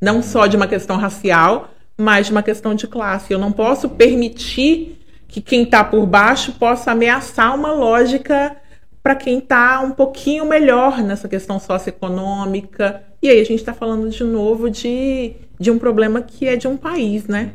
Não 0.00 0.22
só 0.22 0.46
de 0.46 0.56
uma 0.56 0.68
questão 0.68 0.96
racial, 0.96 1.70
mas 1.98 2.26
de 2.26 2.32
uma 2.32 2.42
questão 2.42 2.74
de 2.74 2.86
classe. 2.86 3.32
Eu 3.32 3.38
não 3.38 3.50
posso 3.50 3.88
permitir 3.88 4.98
que 5.26 5.40
quem 5.40 5.64
está 5.64 5.82
por 5.82 6.06
baixo 6.06 6.52
possa 6.52 6.92
ameaçar 6.92 7.54
uma 7.54 7.72
lógica 7.72 8.56
para 9.02 9.14
quem 9.14 9.38
está 9.38 9.80
um 9.80 9.90
pouquinho 9.90 10.46
melhor 10.46 11.02
nessa 11.02 11.28
questão 11.28 11.58
socioeconômica. 11.58 13.02
E 13.20 13.28
aí 13.28 13.40
a 13.40 13.44
gente 13.44 13.58
está 13.58 13.74
falando 13.74 14.08
de 14.08 14.22
novo 14.22 14.70
de, 14.70 15.34
de 15.58 15.70
um 15.70 15.78
problema 15.78 16.22
que 16.22 16.46
é 16.46 16.56
de 16.56 16.68
um 16.68 16.76
país, 16.76 17.26
né? 17.26 17.52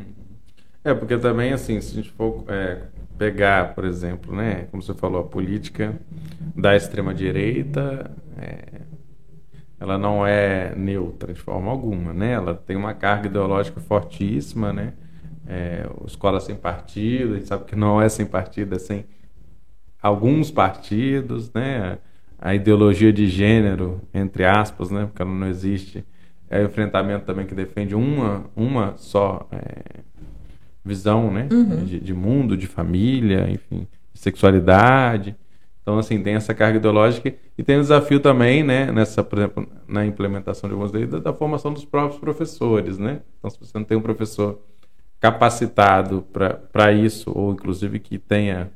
É, 0.83 0.93
porque 0.93 1.17
também, 1.17 1.53
assim, 1.53 1.79
se 1.79 1.93
a 1.93 1.95
gente 1.95 2.11
for 2.11 2.43
é, 2.49 2.81
pegar, 3.17 3.73
por 3.73 3.85
exemplo, 3.85 4.35
né, 4.35 4.67
como 4.69 4.83
você 4.83 4.93
falou, 4.93 5.21
a 5.21 5.23
política 5.23 5.97
da 6.55 6.75
extrema-direita, 6.75 8.11
é, 8.37 8.82
ela 9.83 9.97
não 9.97 10.25
é 10.25 10.73
neutra 10.77 11.33
de 11.33 11.41
forma 11.41 11.69
alguma, 11.69 12.13
né? 12.13 12.31
Ela 12.31 12.55
tem 12.55 12.73
uma 12.77 12.93
carga 12.93 13.27
ideológica 13.27 13.81
fortíssima, 13.81 14.71
né? 14.71 14.93
É, 15.45 15.85
escola 16.07 16.39
sem 16.39 16.55
partido, 16.55 17.33
a 17.33 17.35
gente 17.35 17.49
sabe 17.49 17.65
que 17.65 17.75
não 17.75 18.01
é 18.01 18.07
sem 18.07 18.25
partido, 18.25 18.75
é 18.75 18.79
sem 18.79 19.05
alguns 20.01 20.49
partidos, 20.49 21.51
né? 21.51 21.97
A 22.39 22.55
ideologia 22.55 23.11
de 23.11 23.27
gênero, 23.27 23.99
entre 24.13 24.45
aspas, 24.45 24.89
né? 24.89 25.05
Porque 25.05 25.21
ela 25.21 25.31
não 25.31 25.47
existe. 25.47 26.05
É 26.49 26.61
o 26.61 26.65
enfrentamento 26.65 27.25
também 27.25 27.45
que 27.45 27.53
defende 27.53 27.93
uma, 27.93 28.45
uma 28.55 28.93
só 28.95 29.49
é, 29.51 29.99
visão, 30.85 31.29
né? 31.29 31.49
Uhum. 31.51 31.83
De, 31.83 31.99
de 31.99 32.13
mundo, 32.13 32.55
de 32.55 32.67
família, 32.67 33.49
enfim, 33.49 33.85
de 34.13 34.19
sexualidade. 34.21 35.35
Então, 35.83 35.99
assim, 35.99 36.23
tem 36.23 36.35
essa 36.35 36.53
carga 36.53 36.77
ideológica 36.77 37.35
e 37.57 37.61
tem 37.61 37.75
o 37.77 37.81
desafio 37.81 38.19
também, 38.21 38.63
né, 38.63 38.89
nessa, 38.89 39.21
por 39.21 39.37
exemplo, 39.37 39.67
na 39.85 40.05
implementação 40.05 40.69
de 40.69 40.73
algumas 40.73 40.93
leis, 40.93 41.09
da, 41.09 41.19
da 41.19 41.33
formação 41.33 41.73
dos 41.73 41.83
próprios 41.83 42.19
professores, 42.19 42.97
né? 42.97 43.21
Então, 43.37 43.49
se 43.49 43.59
você 43.59 43.77
não 43.77 43.83
tem 43.83 43.97
um 43.97 44.01
professor 44.01 44.61
capacitado 45.19 46.25
para 46.71 46.93
isso, 46.93 47.31
ou 47.35 47.51
inclusive 47.51 47.99
que 47.99 48.17
tenha 48.17 48.71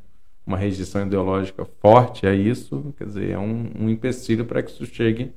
uma 0.45 0.58
rejeição 0.58 1.05
ideológica 1.05 1.66
forte 1.82 2.28
a 2.28 2.34
isso, 2.34 2.93
quer 2.97 3.05
dizer, 3.05 3.32
é 3.32 3.39
um, 3.39 3.72
um 3.80 3.89
empecilho 3.89 4.45
para 4.45 4.62
que 4.62 4.72
isso 4.72 4.86
chegue 4.86 5.34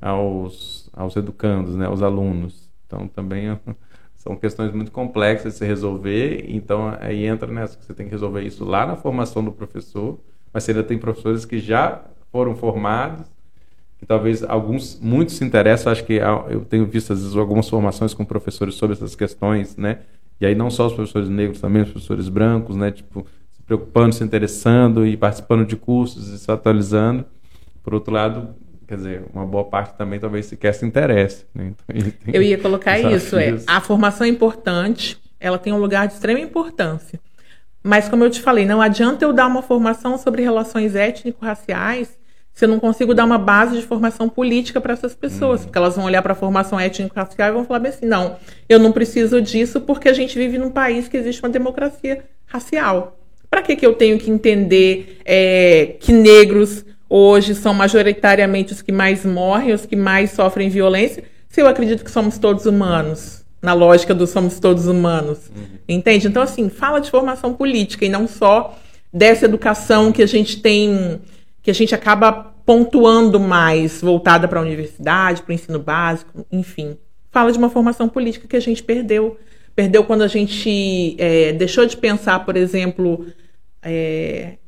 aos, 0.00 0.88
aos 0.92 1.16
educandos, 1.16 1.76
né, 1.76 1.86
aos 1.86 2.02
alunos. 2.02 2.70
Então, 2.86 3.06
também 3.08 3.58
são 4.16 4.36
questões 4.36 4.72
muito 4.72 4.90
complexas 4.90 5.52
de 5.52 5.58
se 5.58 5.66
resolver, 5.66 6.46
então 6.48 6.96
aí 6.98 7.26
entra 7.26 7.50
nessa 7.52 7.76
que 7.76 7.84
você 7.84 7.92
tem 7.92 8.06
que 8.06 8.12
resolver 8.12 8.42
isso 8.42 8.64
lá 8.64 8.86
na 8.86 8.96
formação 8.96 9.44
do 9.44 9.52
professor, 9.52 10.18
mas 10.54 10.68
ainda 10.68 10.84
tem 10.84 10.96
professores 10.96 11.44
que 11.44 11.58
já 11.58 12.00
foram 12.30 12.54
formados 12.54 13.26
e 14.00 14.06
talvez 14.06 14.44
alguns, 14.44 15.00
muitos 15.00 15.34
se 15.36 15.44
interessam, 15.44 15.90
acho 15.90 16.04
que 16.04 16.14
eu 16.48 16.64
tenho 16.68 16.86
visto 16.86 17.12
às 17.12 17.20
vezes 17.20 17.36
algumas 17.36 17.68
formações 17.68 18.12
com 18.12 18.24
professores 18.24 18.74
sobre 18.74 18.94
essas 18.94 19.16
questões, 19.16 19.76
né? 19.76 20.00
E 20.40 20.44
aí 20.44 20.54
não 20.54 20.70
só 20.70 20.86
os 20.86 20.92
professores 20.92 21.28
negros, 21.28 21.60
também 21.60 21.82
os 21.82 21.90
professores 21.90 22.28
brancos, 22.28 22.76
né? 22.76 22.90
Tipo, 22.90 23.26
se 23.50 23.62
preocupando, 23.62 24.14
se 24.14 24.22
interessando 24.22 25.06
e 25.06 25.16
participando 25.16 25.64
de 25.64 25.74
cursos 25.74 26.28
e 26.28 26.38
se 26.38 26.50
atualizando. 26.50 27.24
Por 27.82 27.94
outro 27.94 28.12
lado, 28.12 28.54
quer 28.86 28.96
dizer, 28.96 29.24
uma 29.32 29.46
boa 29.46 29.64
parte 29.64 29.96
também 29.96 30.20
talvez 30.20 30.46
sequer 30.46 30.74
se 30.74 30.84
interesse. 30.84 31.46
Né? 31.54 31.72
Então, 31.88 32.34
eu 32.34 32.42
ia 32.42 32.58
colocar 32.58 32.98
isso, 32.98 33.38
é, 33.38 33.56
a 33.66 33.80
formação 33.80 34.26
é 34.26 34.30
importante, 34.30 35.18
ela 35.40 35.58
tem 35.58 35.72
um 35.72 35.78
lugar 35.78 36.06
de 36.08 36.14
extrema 36.14 36.40
importância. 36.40 37.18
Mas 37.86 38.08
como 38.08 38.24
eu 38.24 38.30
te 38.30 38.40
falei, 38.40 38.64
não 38.64 38.80
adianta 38.80 39.24
eu 39.24 39.32
dar 39.32 39.46
uma 39.46 39.60
formação 39.60 40.16
sobre 40.16 40.42
relações 40.42 40.96
étnico-raciais 40.96 42.18
se 42.54 42.64
eu 42.64 42.68
não 42.68 42.78
consigo 42.78 43.12
dar 43.12 43.24
uma 43.24 43.36
base 43.36 43.76
de 43.76 43.84
formação 43.84 44.28
política 44.28 44.80
para 44.80 44.92
essas 44.92 45.12
pessoas, 45.12 45.60
uhum. 45.60 45.66
porque 45.66 45.76
elas 45.76 45.96
vão 45.96 46.04
olhar 46.04 46.22
para 46.22 46.32
a 46.32 46.36
formação 46.36 46.78
étnico-racial 46.78 47.48
e 47.48 47.52
vão 47.52 47.64
falar 47.64 47.88
assim, 47.88 48.06
não, 48.06 48.36
eu 48.68 48.78
não 48.78 48.92
preciso 48.92 49.42
disso 49.42 49.80
porque 49.80 50.08
a 50.08 50.12
gente 50.12 50.38
vive 50.38 50.56
num 50.56 50.70
país 50.70 51.08
que 51.08 51.16
existe 51.16 51.42
uma 51.42 51.48
democracia 51.48 52.24
racial. 52.46 53.18
Para 53.50 53.60
que, 53.60 53.74
que 53.74 53.84
eu 53.84 53.94
tenho 53.94 54.18
que 54.18 54.30
entender 54.30 55.20
é, 55.24 55.96
que 55.98 56.12
negros 56.12 56.84
hoje 57.10 57.56
são 57.56 57.74
majoritariamente 57.74 58.72
os 58.72 58.80
que 58.80 58.92
mais 58.92 59.24
morrem, 59.24 59.72
os 59.72 59.84
que 59.84 59.96
mais 59.96 60.30
sofrem 60.30 60.68
violência, 60.68 61.24
se 61.48 61.60
eu 61.60 61.66
acredito 61.66 62.04
que 62.04 62.10
somos 62.10 62.38
todos 62.38 62.66
humanos? 62.66 63.43
Na 63.64 63.72
lógica 63.72 64.14
do 64.14 64.26
somos 64.26 64.60
todos 64.60 64.86
humanos. 64.86 65.48
Uhum. 65.48 65.78
Entende? 65.88 66.28
Então, 66.28 66.42
assim, 66.42 66.68
fala 66.68 67.00
de 67.00 67.10
formação 67.10 67.54
política 67.54 68.04
e 68.04 68.10
não 68.10 68.28
só 68.28 68.78
dessa 69.10 69.46
educação 69.46 70.12
que 70.12 70.22
a 70.22 70.26
gente 70.26 70.60
tem 70.60 71.20
que 71.62 71.70
a 71.70 71.74
gente 71.74 71.94
acaba 71.94 72.52
pontuando 72.66 73.40
mais, 73.40 74.02
voltada 74.02 74.46
para 74.46 74.60
a 74.60 74.62
universidade, 74.62 75.40
para 75.42 75.52
o 75.52 75.54
ensino 75.54 75.78
básico, 75.78 76.46
enfim. 76.52 76.98
Fala 77.30 77.50
de 77.50 77.56
uma 77.56 77.70
formação 77.70 78.06
política 78.06 78.46
que 78.46 78.56
a 78.56 78.60
gente 78.60 78.82
perdeu. 78.82 79.38
Perdeu 79.74 80.04
quando 80.04 80.22
a 80.22 80.28
gente 80.28 81.16
é, 81.18 81.52
deixou 81.52 81.86
de 81.86 81.96
pensar, 81.96 82.44
por 82.44 82.54
exemplo, 82.54 83.26
é, 83.82 84.58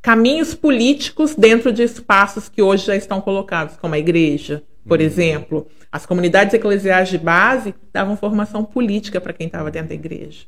caminhos 0.00 0.54
políticos 0.54 1.34
dentro 1.34 1.72
de 1.72 1.82
espaços 1.82 2.48
que 2.48 2.62
hoje 2.62 2.86
já 2.86 2.94
estão 2.94 3.20
colocados, 3.20 3.76
como 3.76 3.96
a 3.96 3.98
igreja, 3.98 4.62
por 4.86 5.00
uhum. 5.00 5.04
exemplo. 5.04 5.66
As 5.90 6.06
comunidades 6.06 6.54
eclesiais 6.54 7.08
de 7.08 7.18
base 7.18 7.74
davam 7.92 8.16
formação 8.16 8.64
política 8.64 9.20
para 9.20 9.32
quem 9.32 9.46
estava 9.46 9.70
dentro 9.70 9.88
da 9.88 9.94
igreja. 9.94 10.44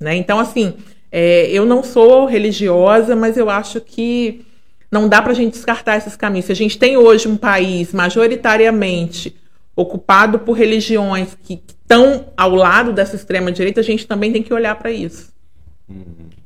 Né? 0.00 0.16
Então, 0.16 0.38
assim, 0.38 0.74
é, 1.10 1.46
eu 1.50 1.64
não 1.64 1.82
sou 1.82 2.26
religiosa, 2.26 3.14
mas 3.14 3.36
eu 3.36 3.48
acho 3.48 3.80
que 3.80 4.44
não 4.90 5.08
dá 5.08 5.22
para 5.22 5.32
a 5.32 5.34
gente 5.34 5.52
descartar 5.52 5.96
esses 5.96 6.16
caminhos. 6.16 6.46
Se 6.46 6.52
a 6.52 6.56
gente 6.56 6.78
tem 6.78 6.96
hoje 6.96 7.28
um 7.28 7.36
país 7.36 7.92
majoritariamente 7.92 9.36
ocupado 9.74 10.40
por 10.40 10.52
religiões 10.52 11.34
que 11.42 11.62
estão 11.66 12.26
ao 12.36 12.54
lado 12.54 12.92
dessa 12.92 13.16
extrema 13.16 13.50
direita, 13.50 13.80
a 13.80 13.84
gente 13.84 14.06
também 14.06 14.32
tem 14.32 14.42
que 14.42 14.52
olhar 14.52 14.74
para 14.76 14.90
isso. 14.90 15.32
Hum, 15.88 16.04
verdade. 16.04 16.41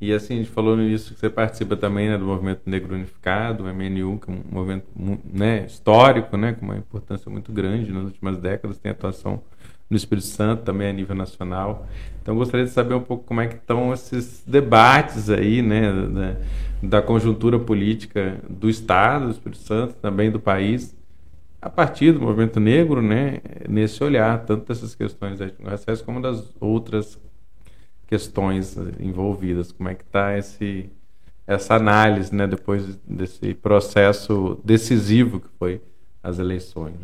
E 0.00 0.12
assim, 0.12 0.34
a 0.34 0.36
gente 0.38 0.50
falou 0.50 0.76
nisso 0.76 1.14
que 1.14 1.20
você 1.20 1.30
participa 1.30 1.76
também 1.76 2.08
né, 2.08 2.18
do 2.18 2.24
Movimento 2.24 2.62
Negro 2.66 2.94
Unificado, 2.94 3.64
o 3.64 3.66
MNU, 3.66 4.18
que 4.18 4.30
é 4.30 4.34
um 4.34 4.42
movimento 4.50 4.86
né, 5.24 5.64
histórico, 5.64 6.36
né, 6.36 6.52
com 6.52 6.64
uma 6.64 6.76
importância 6.76 7.30
muito 7.30 7.52
grande 7.52 7.92
nas 7.92 8.04
últimas 8.04 8.36
décadas, 8.38 8.78
tem 8.78 8.92
atuação 8.92 9.42
no 9.88 9.96
Espírito 9.96 10.26
Santo, 10.26 10.62
também 10.62 10.88
a 10.88 10.92
nível 10.92 11.14
nacional. 11.14 11.86
Então, 12.20 12.34
gostaria 12.34 12.66
de 12.66 12.72
saber 12.72 12.94
um 12.94 13.00
pouco 13.00 13.24
como 13.24 13.40
é 13.40 13.46
que 13.46 13.54
estão 13.54 13.92
esses 13.92 14.42
debates 14.46 15.30
aí, 15.30 15.62
né, 15.62 15.92
da, 16.82 16.98
da 16.98 17.02
conjuntura 17.02 17.58
política 17.58 18.40
do 18.48 18.68
Estado, 18.68 19.26
do 19.26 19.30
Espírito 19.30 19.62
Santo, 19.62 19.94
também 19.94 20.30
do 20.30 20.40
país, 20.40 20.96
a 21.62 21.70
partir 21.70 22.12
do 22.12 22.20
movimento 22.20 22.60
negro, 22.60 23.00
né, 23.00 23.40
nesse 23.68 24.02
olhar, 24.02 24.44
tanto 24.44 24.68
dessas 24.68 24.94
questões 24.94 25.38
raciais 25.64 26.02
como 26.02 26.20
das 26.20 26.52
outras 26.60 27.18
questões 28.06 28.76
envolvidas. 29.00 29.72
Como 29.72 29.88
é 29.88 29.94
que 29.94 30.04
está 30.04 30.36
esse 30.36 30.90
essa 31.46 31.74
análise, 31.74 32.34
né, 32.34 32.46
depois 32.46 32.96
desse 33.06 33.52
processo 33.54 34.58
decisivo 34.64 35.40
que 35.40 35.48
foi 35.58 35.80
as 36.22 36.38
eleições? 36.38 36.94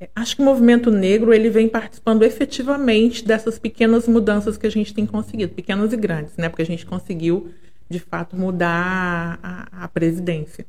É, 0.00 0.08
acho 0.14 0.36
que 0.36 0.42
o 0.42 0.44
movimento 0.44 0.90
negro 0.90 1.34
ele 1.34 1.50
vem 1.50 1.68
participando 1.68 2.22
efetivamente 2.22 3.24
dessas 3.24 3.58
pequenas 3.58 4.08
mudanças 4.08 4.56
que 4.56 4.66
a 4.66 4.70
gente 4.70 4.94
tem 4.94 5.04
conseguido, 5.04 5.52
pequenas 5.52 5.92
e 5.92 5.96
grandes, 5.96 6.34
né? 6.38 6.48
Porque 6.48 6.62
a 6.62 6.66
gente 6.66 6.86
conseguiu 6.86 7.50
de 7.90 7.98
fato 7.98 8.36
mudar 8.36 9.38
a, 9.42 9.84
a 9.84 9.88
presidência. 9.88 10.64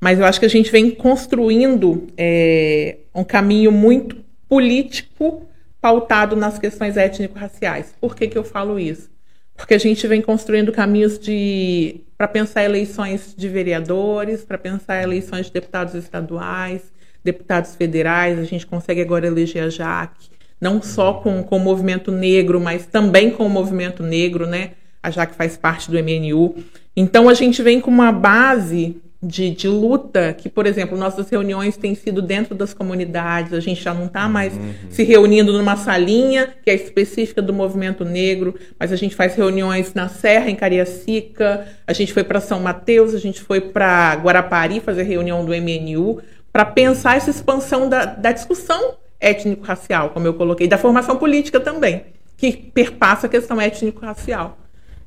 Mas 0.00 0.18
eu 0.18 0.24
acho 0.24 0.38
que 0.38 0.46
a 0.46 0.50
gente 0.50 0.70
vem 0.70 0.90
construindo 0.90 2.06
é, 2.16 2.98
um 3.14 3.24
caminho 3.24 3.72
muito 3.72 4.16
político 4.48 5.48
pautado 5.80 6.36
nas 6.36 6.58
questões 6.58 6.96
étnico-raciais. 6.96 7.94
Por 8.00 8.14
que, 8.14 8.28
que 8.28 8.38
eu 8.38 8.44
falo 8.44 8.78
isso? 8.78 9.10
Porque 9.56 9.74
a 9.74 9.78
gente 9.78 10.06
vem 10.06 10.20
construindo 10.20 10.70
caminhos 10.70 11.18
de 11.18 12.00
para 12.16 12.28
pensar 12.28 12.64
eleições 12.64 13.34
de 13.36 13.48
vereadores, 13.48 14.44
para 14.44 14.56
pensar 14.56 15.02
eleições 15.02 15.46
de 15.46 15.52
deputados 15.52 15.94
estaduais, 15.94 16.82
deputados 17.22 17.74
federais, 17.74 18.38
a 18.38 18.44
gente 18.44 18.66
consegue 18.66 19.00
agora 19.00 19.26
eleger 19.26 19.64
a 19.64 19.68
Jaque, 19.68 20.30
não 20.60 20.80
só 20.80 21.14
com, 21.14 21.42
com 21.42 21.56
o 21.56 21.60
movimento 21.60 22.10
negro, 22.10 22.60
mas 22.60 22.86
também 22.86 23.30
com 23.30 23.44
o 23.44 23.50
movimento 23.50 24.02
negro, 24.02 24.46
né? 24.46 24.72
A 25.02 25.10
Jaque 25.10 25.34
faz 25.34 25.56
parte 25.56 25.90
do 25.90 25.98
MNU. 25.98 26.54
Então 26.96 27.28
a 27.28 27.34
gente 27.34 27.62
vem 27.62 27.80
com 27.80 27.90
uma 27.90 28.10
base 28.10 28.96
de, 29.22 29.50
de, 29.50 29.66
luta 29.66 30.34
que, 30.34 30.48
por 30.48 30.66
exemplo, 30.66 30.96
nossas 30.96 31.28
reuniões 31.30 31.76
têm 31.76 31.94
sido 31.94 32.20
dentro 32.20 32.54
das 32.54 32.74
comunidades, 32.74 33.52
a 33.52 33.60
gente 33.60 33.82
já 33.82 33.94
não 33.94 34.06
está 34.06 34.28
mais 34.28 34.54
uhum. 34.54 34.74
se 34.90 35.02
reunindo 35.02 35.52
numa 35.52 35.76
salinha 35.76 36.54
que 36.62 36.70
é 36.70 36.74
específica 36.74 37.40
do 37.40 37.52
movimento 37.52 38.04
negro, 38.04 38.54
mas 38.78 38.92
a 38.92 38.96
gente 38.96 39.14
faz 39.14 39.34
reuniões 39.34 39.94
na 39.94 40.08
Serra, 40.08 40.50
em 40.50 40.54
Cariacica, 40.54 41.66
a 41.86 41.92
gente 41.92 42.12
foi 42.12 42.24
para 42.24 42.40
São 42.40 42.60
Mateus, 42.60 43.14
a 43.14 43.18
gente 43.18 43.40
foi 43.40 43.60
para 43.60 44.14
Guarapari 44.14 44.80
fazer 44.80 45.04
reunião 45.04 45.44
do 45.44 45.52
MNU 45.52 46.20
para 46.52 46.64
pensar 46.64 47.16
essa 47.16 47.30
expansão 47.30 47.88
da, 47.88 48.04
da 48.04 48.32
discussão 48.32 48.94
étnico-racial, 49.20 50.10
como 50.10 50.26
eu 50.26 50.34
coloquei, 50.34 50.68
da 50.68 50.78
formação 50.78 51.16
política 51.16 51.58
também, 51.58 52.04
que 52.36 52.52
perpassa 52.52 53.26
a 53.26 53.30
questão 53.30 53.60
étnico-racial. 53.60 54.58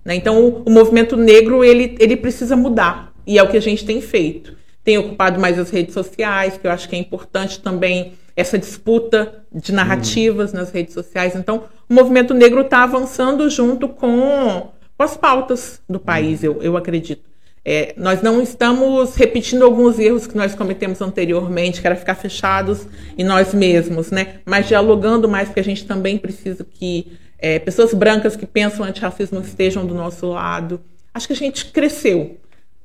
Né? 0.03 0.15
Então, 0.15 0.43
o, 0.43 0.63
o, 0.63 0.69
movimento 0.69 1.15
negro 1.15 1.63
ele, 1.63 1.95
ele 1.99 2.15
precisa 2.15 2.55
mudar, 2.55 3.08
e 3.29 3.37
é 3.37 3.43
o 3.43 3.47
que 3.47 3.57
a 3.57 3.61
gente 3.61 3.85
tem 3.85 4.01
feito. 4.01 4.57
Tem 4.83 4.97
ocupado 4.97 5.39
mais 5.39 5.59
as 5.59 5.69
redes 5.69 5.93
sociais, 5.93 6.57
que 6.57 6.65
eu 6.65 6.71
acho 6.71 6.89
que 6.89 6.95
é 6.95 6.99
importante 6.99 7.59
também 7.59 8.13
essa 8.35 8.57
disputa 8.57 9.43
de 9.53 9.71
narrativas 9.71 10.51
nas 10.51 10.71
redes 10.71 10.95
sociais. 10.95 11.35
Então, 11.35 11.65
o 11.87 11.93
movimento 11.93 12.33
negro 12.33 12.61
está 12.61 12.81
avançando 12.81 13.47
junto 13.47 13.87
com, 13.87 14.71
com, 14.97 15.03
as 15.03 15.15
pautas 15.15 15.79
do 15.87 15.99
país, 15.99 16.43
eu, 16.43 16.59
eu 16.63 16.75
acredito. 16.75 17.21
É, 17.63 17.93
nós 17.97 18.23
não 18.23 18.41
estamos 18.41 19.13
repetindo 19.13 19.63
alguns 19.63 19.99
erros 19.99 20.25
que 20.25 20.35
nós 20.35 20.55
cometemos 20.55 20.99
anteriormente, 20.99 21.81
que 21.81 21.85
era 21.85 21.95
ficar 21.95 22.15
fechados 22.15 22.87
em 23.15 23.23
nós 23.23 23.53
mesmos, 23.53 24.09
né? 24.09 24.39
Mas 24.43 24.67
dialogando 24.67 25.29
mais, 25.29 25.49
porque 25.49 25.59
a 25.59 25.63
gente 25.63 25.85
também 25.85 26.17
precisa 26.17 26.65
que 26.65 27.11
é, 27.37 27.59
pessoas 27.59 27.93
brancas 27.93 28.35
que 28.35 28.47
pensam 28.47 28.83
antirracismo 28.83 29.39
estejam 29.39 29.85
do 29.85 29.93
nosso 29.93 30.25
lado. 30.31 30.81
Acho 31.13 31.27
que 31.27 31.33
a 31.33 31.35
gente 31.35 31.65
cresceu. 31.67 32.39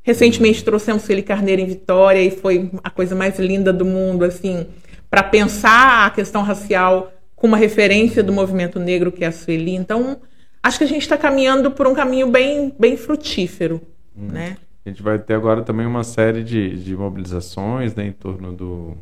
Recentemente 0.04 0.62
trouxemos 0.62 1.06
Felipe 1.06 1.28
Carneiro 1.28 1.62
em 1.62 1.66
Vitória 1.66 2.22
e 2.22 2.30
foi 2.30 2.70
a 2.84 2.90
coisa 2.90 3.14
mais 3.14 3.38
linda 3.38 3.72
do 3.72 3.86
mundo, 3.86 4.22
assim, 4.22 4.66
para 5.08 5.22
pensar 5.22 6.06
a 6.06 6.10
questão 6.10 6.42
racial 6.42 7.10
com 7.34 7.46
uma 7.46 7.56
referência 7.56 8.22
do 8.22 8.30
movimento 8.30 8.78
negro 8.78 9.10
que 9.10 9.24
é 9.24 9.28
a 9.28 9.32
Sueli. 9.32 9.74
Então, 9.74 10.18
acho 10.62 10.76
que 10.76 10.84
a 10.84 10.86
gente 10.86 11.00
está 11.00 11.16
caminhando 11.16 11.70
por 11.70 11.86
um 11.86 11.94
caminho 11.94 12.28
bem, 12.28 12.74
bem 12.78 12.98
frutífero, 12.98 13.80
hum. 14.14 14.28
né? 14.30 14.58
A 14.84 14.90
gente 14.90 15.02
vai 15.02 15.18
ter 15.18 15.32
agora 15.32 15.62
também 15.62 15.86
uma 15.86 16.04
série 16.04 16.44
de, 16.44 16.76
de 16.84 16.94
mobilizações 16.94 17.94
né, 17.94 18.06
em 18.06 18.12
torno 18.12 18.52
do, 18.52 18.94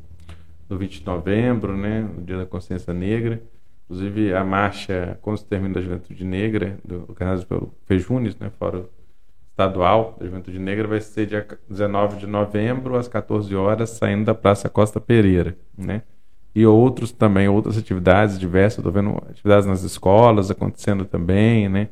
do 0.68 0.78
20 0.78 1.00
de 1.00 1.04
novembro, 1.06 1.76
né, 1.76 2.08
o 2.16 2.20
Dia 2.20 2.38
da 2.38 2.46
Consciência 2.46 2.94
Negra. 2.94 3.42
Inclusive, 3.84 4.32
a 4.32 4.44
marcha 4.44 5.18
contra 5.20 5.44
o 5.44 5.48
Termino 5.48 5.74
da 5.74 5.80
Juventude 5.80 6.24
Negra, 6.24 6.78
do, 6.84 7.04
organizado 7.08 7.46
pelo 7.46 7.74
Fejunes, 7.86 8.36
né, 8.38 8.52
Fórum 8.56 8.84
Estadual 9.52 10.16
da 10.18 10.26
Juventude 10.26 10.58
Negra, 10.58 10.88
vai 10.88 11.00
ser 11.00 11.26
dia 11.26 11.46
19 11.68 12.16
de 12.16 12.26
novembro, 12.26 12.96
às 12.96 13.06
14 13.06 13.54
horas, 13.54 13.90
saindo 13.90 14.24
da 14.24 14.34
Praça 14.34 14.68
Costa 14.68 15.00
Pereira. 15.00 15.56
Né? 15.76 16.02
E 16.54 16.66
outros 16.66 17.12
também, 17.12 17.48
outras 17.48 17.78
atividades 17.78 18.38
diversas, 18.38 18.78
estou 18.78 18.92
vendo 18.92 19.16
atividades 19.30 19.66
nas 19.66 19.82
escolas 19.82 20.50
acontecendo 20.50 21.04
também, 21.04 21.68
né? 21.68 21.88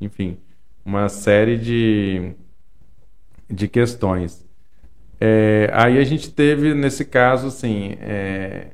Enfim, 0.00 0.38
uma 0.84 1.08
série 1.08 1.56
de 1.56 2.34
de 3.48 3.68
questões. 3.68 4.44
É, 5.20 5.70
aí 5.72 5.98
a 5.98 6.04
gente 6.04 6.30
teve, 6.30 6.74
nesse 6.74 7.04
caso, 7.04 7.46
assim, 7.46 7.96
é, 8.00 8.68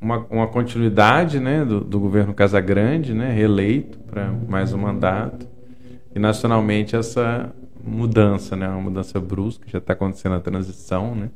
uma, 0.00 0.26
uma, 0.30 0.48
continuidade 0.48 1.38
né, 1.38 1.64
do, 1.64 1.80
do, 1.80 2.00
governo 2.00 2.34
Casagrande, 2.34 3.14
né, 3.14 3.30
reeleito 3.32 3.98
para 3.98 4.32
mais 4.48 4.72
um 4.72 4.78
mandato, 4.78 5.46
e 6.14 6.18
nacionalmente 6.18 6.94
essa 6.94 7.52
mudança, 7.82 8.56
né, 8.56 8.68
uma 8.68 8.80
mudança 8.80 9.20
brusca, 9.20 9.68
já 9.68 9.78
está 9.78 9.92
acontecendo 9.92 10.36
a 10.36 10.40
transição, 10.40 11.14
né, 11.14 11.30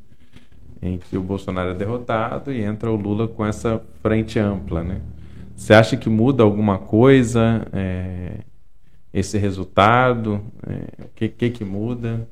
em 0.80 0.98
que 0.98 1.16
o 1.16 1.22
Bolsonaro 1.22 1.70
é 1.70 1.74
derrotado 1.74 2.52
e 2.52 2.62
entra 2.62 2.90
o 2.90 2.96
Lula 2.96 3.26
com 3.26 3.44
essa 3.44 3.82
frente 4.00 4.38
ampla, 4.38 4.82
né? 4.84 5.00
Você 5.56 5.74
acha 5.74 5.96
que 5.96 6.08
muda 6.08 6.44
alguma 6.44 6.78
coisa 6.78 7.66
é, 7.72 8.42
esse 9.12 9.36
resultado? 9.36 10.40
É, 10.64 11.04
o 11.04 11.08
que, 11.16 11.28
que, 11.28 11.50
que 11.50 11.64
muda? 11.64 12.28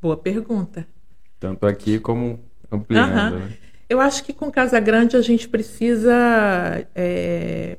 Boa 0.00 0.16
pergunta. 0.16 0.86
Tanto 1.40 1.66
aqui 1.66 1.98
como 1.98 2.38
ampliando. 2.70 3.40
Né? 3.40 3.56
Eu 3.88 4.00
acho 4.00 4.22
que 4.22 4.32
com 4.32 4.52
Casa 4.52 4.78
Grande 4.78 5.16
a 5.16 5.20
gente 5.20 5.48
precisa. 5.48 6.86
É, 6.94 7.78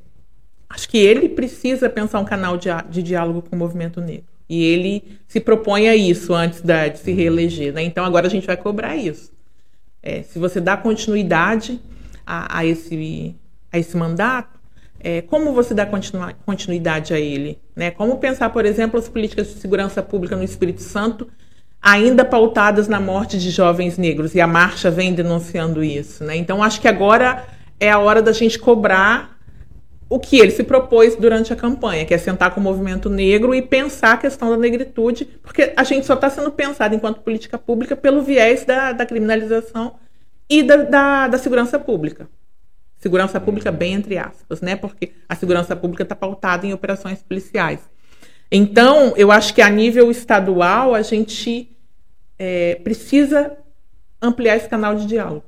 acho 0.70 0.90
que 0.90 0.98
ele 0.98 1.30
precisa 1.30 1.90
pensar 1.90 2.20
um 2.20 2.26
canal 2.26 2.58
de, 2.58 2.70
de 2.90 3.04
diálogo 3.04 3.42
com 3.42 3.56
o 3.56 3.60
movimento 3.60 4.02
negro. 4.02 4.26
E 4.48 4.64
ele 4.64 5.20
se 5.28 5.40
propõe 5.40 5.88
a 5.88 5.96
isso 5.96 6.34
antes 6.34 6.62
da, 6.62 6.88
de 6.88 7.00
se 7.00 7.12
reeleger. 7.12 7.74
Né? 7.74 7.84
Então 7.84 8.06
agora 8.06 8.28
a 8.28 8.30
gente 8.30 8.46
vai 8.46 8.58
cobrar 8.58 8.96
isso. 8.96 9.32
É, 10.02 10.22
se 10.22 10.38
você 10.38 10.62
dá 10.62 10.78
continuidade 10.78 11.80
a, 12.26 12.60
a, 12.60 12.66
esse, 12.66 13.36
a 13.72 13.80
esse 13.80 13.98
mandato, 13.98 14.60
é, 15.00 15.22
como 15.22 15.52
você 15.54 15.74
dá 15.74 15.88
continuidade 16.46 17.14
a 17.14 17.20
ele? 17.20 17.60
Né? 17.76 17.92
Como 17.92 18.18
pensar, 18.18 18.50
por 18.50 18.66
exemplo, 18.66 19.00
as 19.00 19.10
políticas 19.10 19.48
de 19.48 19.54
segurança 19.60 20.02
pública 20.04 20.36
no 20.36 20.44
Espírito 20.44 20.82
Santo 20.82 21.28
ainda 21.86 22.26
pautadas 22.26 22.88
na 22.88 23.00
morte 23.00 23.38
de 23.38 23.52
jovens 23.52 23.96
negros, 23.96 24.34
e 24.34 24.42
a 24.42 24.48
marcha 24.48 24.90
vem 24.90 25.14
denunciando 25.14 25.84
isso. 25.84 26.24
Né? 26.24 26.36
Então 26.36 26.64
acho 26.64 26.82
que 26.82 26.88
agora 26.88 27.46
é 27.80 27.92
a 27.92 28.00
hora 28.00 28.24
da 28.24 28.32
gente 28.32 28.58
cobrar 28.58 29.35
o 30.16 30.20
que 30.20 30.40
ele 30.40 30.52
se 30.52 30.64
propôs 30.64 31.18
durante 31.18 31.52
a 31.52 31.58
campanha, 31.58 32.06
que 32.06 32.14
é 32.14 32.18
sentar 32.18 32.54
com 32.56 32.62
o 32.62 32.64
movimento 32.64 33.10
negro 33.10 33.54
e 33.54 33.62
pensar 33.62 34.14
a 34.14 34.18
questão 34.18 34.50
da 34.50 34.56
negritude, 34.56 35.26
porque 35.44 35.74
a 35.76 35.84
gente 35.84 36.06
só 36.06 36.14
está 36.14 36.30
sendo 36.30 36.50
pensado 36.54 36.96
enquanto 36.96 37.20
política 37.20 37.58
pública 37.58 37.98
pelo 37.98 38.22
viés 38.22 38.64
da, 38.64 38.94
da 38.94 39.06
criminalização 39.06 39.98
e 40.50 40.64
da, 40.64 40.78
da, 40.78 41.28
da, 41.28 41.38
segurança 41.38 41.78
pública. 41.78 42.30
Segurança 42.96 43.42
pública 43.42 43.74
bem 43.74 43.94
entre 43.94 44.18
aspas, 44.18 44.62
né? 44.62 44.78
Porque 44.78 45.12
a 45.28 45.36
segurança 45.36 45.76
pública 45.76 46.04
está 46.04 46.16
pautada 46.16 46.66
em 46.66 46.72
operações 46.72 47.22
policiais. 47.22 47.82
Então, 48.50 49.14
eu 49.18 49.34
acho 49.34 49.54
que 49.54 49.62
a 49.62 49.70
nível 49.70 50.10
estadual 50.10 50.96
a 50.96 51.02
gente 51.02 51.76
é, 52.40 52.76
precisa 52.76 53.52
ampliar 54.22 54.56
esse 54.56 54.70
canal 54.70 54.96
de 54.96 55.08
diálogo. 55.08 55.44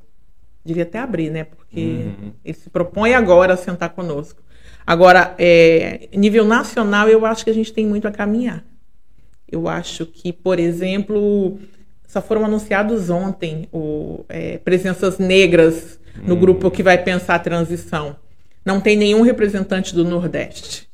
Devia 0.66 0.84
até 0.84 1.00
abrir, 1.00 1.30
né? 1.30 1.46
Porque 1.46 1.80
uhum. 1.80 2.34
ele 2.44 2.58
se 2.58 2.70
propõe 2.70 3.14
agora 3.14 3.54
a 3.54 3.58
sentar 3.58 3.92
conosco. 3.92 4.46
Agora, 4.88 5.36
é, 5.38 6.08
nível 6.14 6.46
nacional, 6.46 7.10
eu 7.10 7.26
acho 7.26 7.44
que 7.44 7.50
a 7.50 7.54
gente 7.54 7.74
tem 7.74 7.86
muito 7.86 8.08
a 8.08 8.12
caminhar. 8.12 8.64
Eu 9.52 9.68
acho 9.68 10.06
que, 10.06 10.32
por 10.32 10.60
exemplo, 10.60 11.60
só 12.08 12.22
foram 12.22 12.46
anunciados 12.46 13.10
ontem 13.10 13.68
o, 13.74 14.24
é, 14.30 14.58
presenças 14.60 15.18
negras 15.18 16.00
no 16.24 16.36
hum. 16.36 16.40
grupo 16.40 16.72
que 16.72 16.82
vai 16.82 16.98
pensar 16.98 17.36
a 17.36 17.40
transição. 17.40 18.16
Não 18.66 18.80
tem 18.80 18.96
nenhum 18.96 19.24
representante 19.24 19.94
do 19.94 20.06
Nordeste 20.06 20.88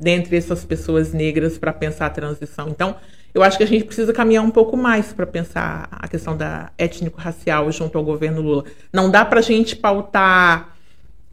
dentre 0.00 0.36
essas 0.36 0.64
pessoas 0.64 1.12
negras 1.12 1.58
para 1.58 1.72
pensar 1.72 2.06
a 2.06 2.10
transição. 2.10 2.68
Então, 2.68 2.96
eu 3.32 3.42
acho 3.42 3.56
que 3.56 3.64
a 3.64 3.66
gente 3.66 3.84
precisa 3.84 4.12
caminhar 4.12 4.44
um 4.44 4.50
pouco 4.50 4.76
mais 4.76 5.12
para 5.12 5.26
pensar 5.26 5.88
a 5.92 6.08
questão 6.08 6.36
da 6.36 6.70
étnico-racial 6.76 7.70
junto 7.70 7.98
ao 7.98 8.04
governo 8.04 8.40
Lula. 8.40 8.64
Não 8.92 9.10
dá 9.10 9.24
para 9.24 9.38
a 9.38 9.42
gente 9.42 9.76
pautar 9.76 10.76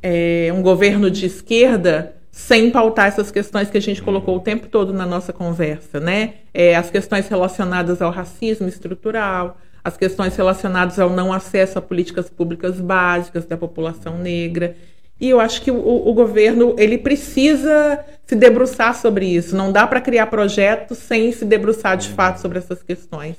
é, 0.07 0.53
um 0.53 0.61
governo 0.61 1.09
de 1.09 1.25
esquerda 1.25 2.13
sem 2.31 2.69
pautar 2.69 3.07
essas 3.07 3.31
questões 3.31 3.71
que 3.71 3.77
a 3.77 3.81
gente 3.81 4.03
colocou 4.03 4.37
o 4.37 4.39
tempo 4.39 4.67
todo 4.67 4.93
na 4.93 5.03
nossa 5.03 5.33
conversa, 5.33 5.99
né? 5.99 6.35
É, 6.53 6.75
as 6.75 6.91
questões 6.91 7.27
relacionadas 7.27 8.03
ao 8.03 8.11
racismo 8.11 8.67
estrutural, 8.67 9.57
as 9.83 9.97
questões 9.97 10.35
relacionadas 10.35 10.99
ao 10.99 11.09
não 11.09 11.33
acesso 11.33 11.79
a 11.79 11.81
políticas 11.81 12.29
públicas 12.29 12.79
básicas 12.79 13.45
da 13.45 13.57
população 13.57 14.19
negra. 14.19 14.75
E 15.19 15.27
eu 15.27 15.39
acho 15.39 15.59
que 15.63 15.71
o, 15.71 15.77
o 16.07 16.13
governo 16.13 16.75
ele 16.77 16.99
precisa 16.99 18.05
se 18.27 18.35
debruçar 18.35 18.93
sobre 18.95 19.25
isso. 19.25 19.55
Não 19.55 19.71
dá 19.71 19.87
para 19.87 20.01
criar 20.01 20.27
projetos 20.27 20.99
sem 20.99 21.31
se 21.31 21.45
debruçar 21.45 21.97
de 21.97 22.09
fato 22.09 22.41
sobre 22.41 22.59
essas 22.59 22.83
questões. 22.83 23.37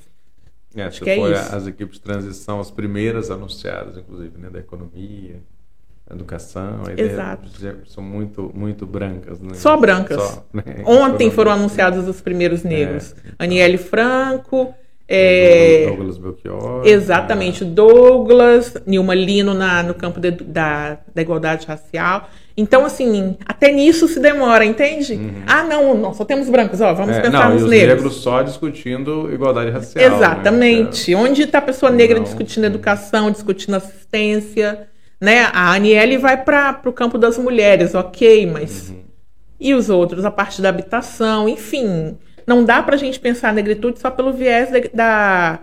É, 0.75 0.83
acho 0.83 1.03
que 1.03 1.11
é 1.11 1.17
isso. 1.17 1.55
as 1.55 1.67
equipes 1.69 1.95
de 1.95 2.01
transição 2.01 2.59
as 2.59 2.73
primeiras 2.73 3.31
anunciadas, 3.31 3.97
inclusive, 3.97 4.37
né, 4.37 4.51
da 4.51 4.59
economia, 4.59 5.41
educação, 6.15 6.83
Exato. 6.97 7.49
são 7.87 8.03
muito, 8.03 8.51
muito 8.55 8.87
brancas. 8.87 9.41
Né? 9.41 9.55
Só 9.55 9.77
brancas. 9.77 10.23
Só, 10.23 10.45
né? 10.55 10.63
Ontem 10.85 11.31
foram 11.31 11.53
anunciados 11.53 12.07
os 12.07 12.21
primeiros 12.21 12.63
negros. 12.63 13.13
É, 13.13 13.21
então. 13.21 13.33
Aniele 13.39 13.79
Franco. 13.79 14.75
É, 15.09 15.87
Douglas 15.87 16.19
Belchior. 16.19 16.85
Exatamente, 16.85 17.65
Douglas, 17.65 18.75
Nilma 18.85 19.15
Lino 19.15 19.55
na, 19.55 19.81
no 19.81 19.95
campo 19.95 20.19
de, 20.19 20.33
da, 20.33 20.99
da 21.15 21.23
igualdade 21.23 21.65
racial. 21.65 22.29
Então, 22.57 22.85
assim, 22.85 23.37
até 23.47 23.71
nisso 23.71 24.09
se 24.09 24.19
demora, 24.19 24.65
entende? 24.65 25.13
Uhum. 25.13 25.43
Ah, 25.47 25.63
não, 25.63 25.95
não, 25.97 26.13
só 26.13 26.25
temos 26.25 26.49
brancos, 26.49 26.81
ó, 26.81 26.93
vamos 26.93 27.17
é, 27.17 27.21
pensar 27.21 27.45
não, 27.45 27.53
nos 27.53 27.63
e 27.63 27.65
os 27.67 27.71
negros. 27.71 27.95
negros 27.95 28.15
só 28.17 28.43
discutindo 28.43 29.33
igualdade 29.33 29.71
racial. 29.71 30.11
Né? 30.11 30.17
Exatamente. 30.17 31.15
Né? 31.15 31.17
Onde 31.17 31.43
está 31.43 31.59
a 31.59 31.63
pessoa 31.63 31.93
negra 31.93 32.17
não, 32.17 32.25
discutindo 32.25 32.65
educação, 32.65 33.31
discutindo 33.31 33.75
assistência? 33.75 34.89
Né? 35.21 35.45
A 35.53 35.73
Aniele 35.73 36.19
vai 36.19 36.43
para 36.43 36.81
o 36.85 36.93
campo 36.93 37.19
das 37.19 37.39
mulheres, 37.39 37.95
ok, 37.95 38.47
mas. 38.47 38.91
Uhum. 38.91 39.05
E 39.59 39.75
os 39.75 39.89
outros, 39.89 40.25
a 40.25 40.31
parte 40.31 40.61
da 40.61 40.69
habitação, 40.69 41.49
enfim. 41.49 42.19
Não 42.47 42.65
dá 42.65 42.83
para 42.83 42.95
a 42.95 42.99
gente 42.99 43.19
pensar 43.19 43.49
a 43.49 43.53
negritude 43.53 43.99
só 43.99 44.11
pelo 44.11 44.33
viés 44.33 44.71
da, 44.71 44.81
da 44.93 45.61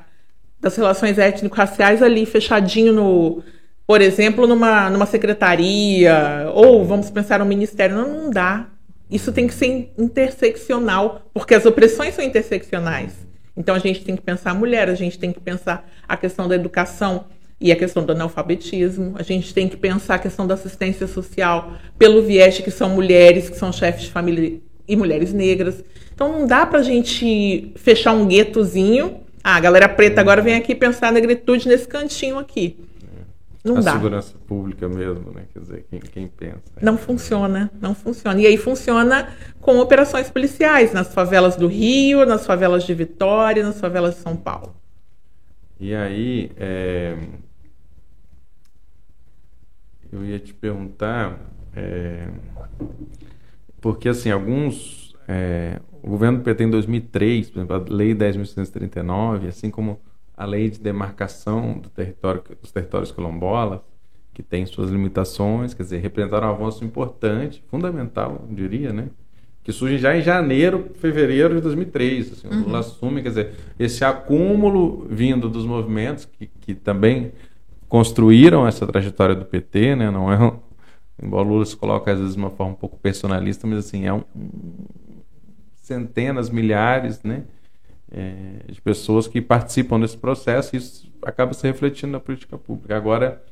das 0.63 0.77
relações 0.77 1.19
étnico-raciais 1.19 2.01
ali, 2.01 2.25
fechadinho 2.25 2.93
no. 2.93 3.43
Por 3.85 4.01
exemplo, 4.01 4.47
numa, 4.47 4.89
numa 4.89 5.05
secretaria, 5.05 6.49
ou 6.53 6.85
vamos 6.85 7.11
pensar 7.11 7.39
no 7.39 7.45
ministério. 7.45 7.97
Não, 7.97 8.23
não 8.23 8.31
dá. 8.31 8.67
Isso 9.11 9.33
tem 9.33 9.45
que 9.45 9.53
ser 9.53 9.93
interseccional, 9.97 11.29
porque 11.33 11.53
as 11.53 11.65
opressões 11.65 12.15
são 12.15 12.23
interseccionais. 12.23 13.27
Então 13.55 13.75
a 13.75 13.79
gente 13.79 14.03
tem 14.05 14.15
que 14.15 14.21
pensar 14.21 14.51
a 14.51 14.53
mulher, 14.53 14.89
a 14.89 14.95
gente 14.95 15.19
tem 15.19 15.33
que 15.33 15.39
pensar 15.39 15.87
a 16.07 16.15
questão 16.15 16.47
da 16.47 16.55
educação 16.55 17.25
e 17.63 17.71
a 17.71 17.77
questão 17.77 18.03
do 18.03 18.11
analfabetismo. 18.11 19.13
A 19.15 19.23
gente 19.23 19.53
tem 19.53 19.69
que 19.69 19.77
pensar 19.77 20.15
a 20.15 20.19
questão 20.19 20.45
da 20.45 20.53
assistência 20.53 21.07
social 21.07 21.71
pelo 21.97 22.21
viés 22.21 22.59
que 22.59 22.69
são 22.69 22.89
mulheres, 22.89 23.49
que 23.49 23.57
são 23.57 23.71
chefes 23.71 24.03
de 24.03 24.11
família 24.11 24.59
e 24.85 24.95
mulheres 24.97 25.31
negras. 25.31 25.81
Então 26.13 26.29
não 26.29 26.45
dá 26.45 26.65
para 26.65 26.79
a 26.79 26.83
gente 26.83 27.71
fechar 27.77 28.11
um 28.11 28.27
guetozinho. 28.27 29.21
Ah, 29.41 29.55
a 29.55 29.59
galera 29.61 29.87
preta 29.87 30.19
agora 30.19 30.41
vem 30.41 30.55
aqui 30.55 30.75
pensar 30.75 31.07
na 31.07 31.13
negritude 31.13 31.69
nesse 31.69 31.87
cantinho 31.87 32.37
aqui. 32.37 32.77
Não 33.63 33.77
a 33.77 33.79
dá. 33.79 33.93
segurança 33.93 34.33
pública 34.45 34.89
mesmo, 34.89 35.31
né? 35.31 35.43
Quer 35.53 35.59
dizer, 35.59 35.85
quem, 35.89 35.99
quem 36.01 36.27
pensa. 36.27 36.59
Não 36.81 36.97
funciona, 36.97 37.71
não 37.79 37.95
funciona. 37.95 38.41
E 38.41 38.45
aí 38.45 38.57
funciona 38.57 39.29
com 39.61 39.79
operações 39.79 40.29
policiais 40.29 40.91
nas 40.91 41.13
favelas 41.13 41.55
do 41.55 41.67
Rio, 41.67 42.25
nas 42.25 42.45
favelas 42.45 42.83
de 42.83 42.93
Vitória, 42.93 43.63
nas 43.63 43.79
favelas 43.79 44.15
de 44.15 44.19
São 44.19 44.35
Paulo. 44.35 44.75
E 45.79 45.95
aí, 45.95 46.51
é, 46.57 47.15
eu 50.13 50.23
ia 50.25 50.39
te 50.39 50.53
perguntar, 50.53 51.39
é, 51.75 52.27
porque 53.81 54.07
assim, 54.07 54.29
alguns. 54.29 55.15
É, 55.27 55.79
o 56.01 56.09
governo 56.09 56.39
do 56.39 56.43
PT 56.43 56.65
em 56.65 56.69
2003, 56.69 57.49
por 57.49 57.59
exemplo, 57.59 57.75
a 57.75 57.93
Lei 57.93 58.13
10.639, 58.13 59.47
assim 59.47 59.71
como 59.71 59.99
a 60.35 60.45
Lei 60.45 60.69
de 60.69 60.79
Demarcação 60.79 61.79
do 61.79 61.89
território, 61.89 62.43
dos 62.61 62.71
Territórios 62.71 63.11
Quilombolas, 63.11 63.79
que 64.33 64.43
tem 64.43 64.65
suas 64.65 64.89
limitações, 64.89 65.73
quer 65.73 65.83
dizer, 65.83 65.99
representaram 65.99 66.47
um 66.47 66.51
avanço 66.51 66.83
importante, 66.83 67.63
fundamental, 67.69 68.45
eu 68.49 68.55
diria, 68.55 68.91
né? 68.91 69.09
Que 69.63 69.71
surge 69.71 69.97
já 69.97 70.17
em 70.17 70.21
janeiro, 70.21 70.91
fevereiro 70.95 71.55
de 71.55 71.61
2003. 71.61 72.33
Assim, 72.33 72.47
uhum. 72.49 72.61
O 72.61 72.65
Lula 72.65 72.79
assume, 72.79 73.21
quer 73.23 73.29
dizer, 73.29 73.53
esse 73.79 74.03
acúmulo 74.03 75.07
vindo 75.09 75.47
dos 75.47 75.65
movimentos 75.65 76.25
que, 76.25 76.47
que 76.59 76.75
também 76.75 77.31
construíram 77.93 78.65
essa 78.65 78.87
trajetória 78.87 79.35
do 79.35 79.45
PT, 79.45 79.95
né? 79.95 80.09
Não 80.09 80.33
é 80.33 80.51
embora 81.21 81.47
Lula 81.47 81.63
se 81.63 81.77
coloque 81.77 82.09
às 82.09 82.17
vezes 82.17 82.33
de 82.33 82.39
uma 82.39 82.49
forma 82.49 82.73
um 82.73 82.75
pouco 82.75 82.97
personalista, 82.97 83.67
mas 83.67 83.85
assim 83.85 84.07
é 84.07 84.11
um 84.11 84.23
centenas, 85.75 86.49
milhares, 86.49 87.21
né? 87.21 87.43
É, 88.11 88.71
de 88.71 88.81
pessoas 88.81 89.27
que 89.27 89.39
participam 89.39 89.99
desse 89.99 90.17
processo 90.17 90.75
e 90.75 90.79
isso 90.79 91.07
acaba 91.21 91.53
se 91.53 91.67
refletindo 91.67 92.13
na 92.13 92.19
política 92.19 92.57
pública. 92.57 92.97
Agora 92.97 93.43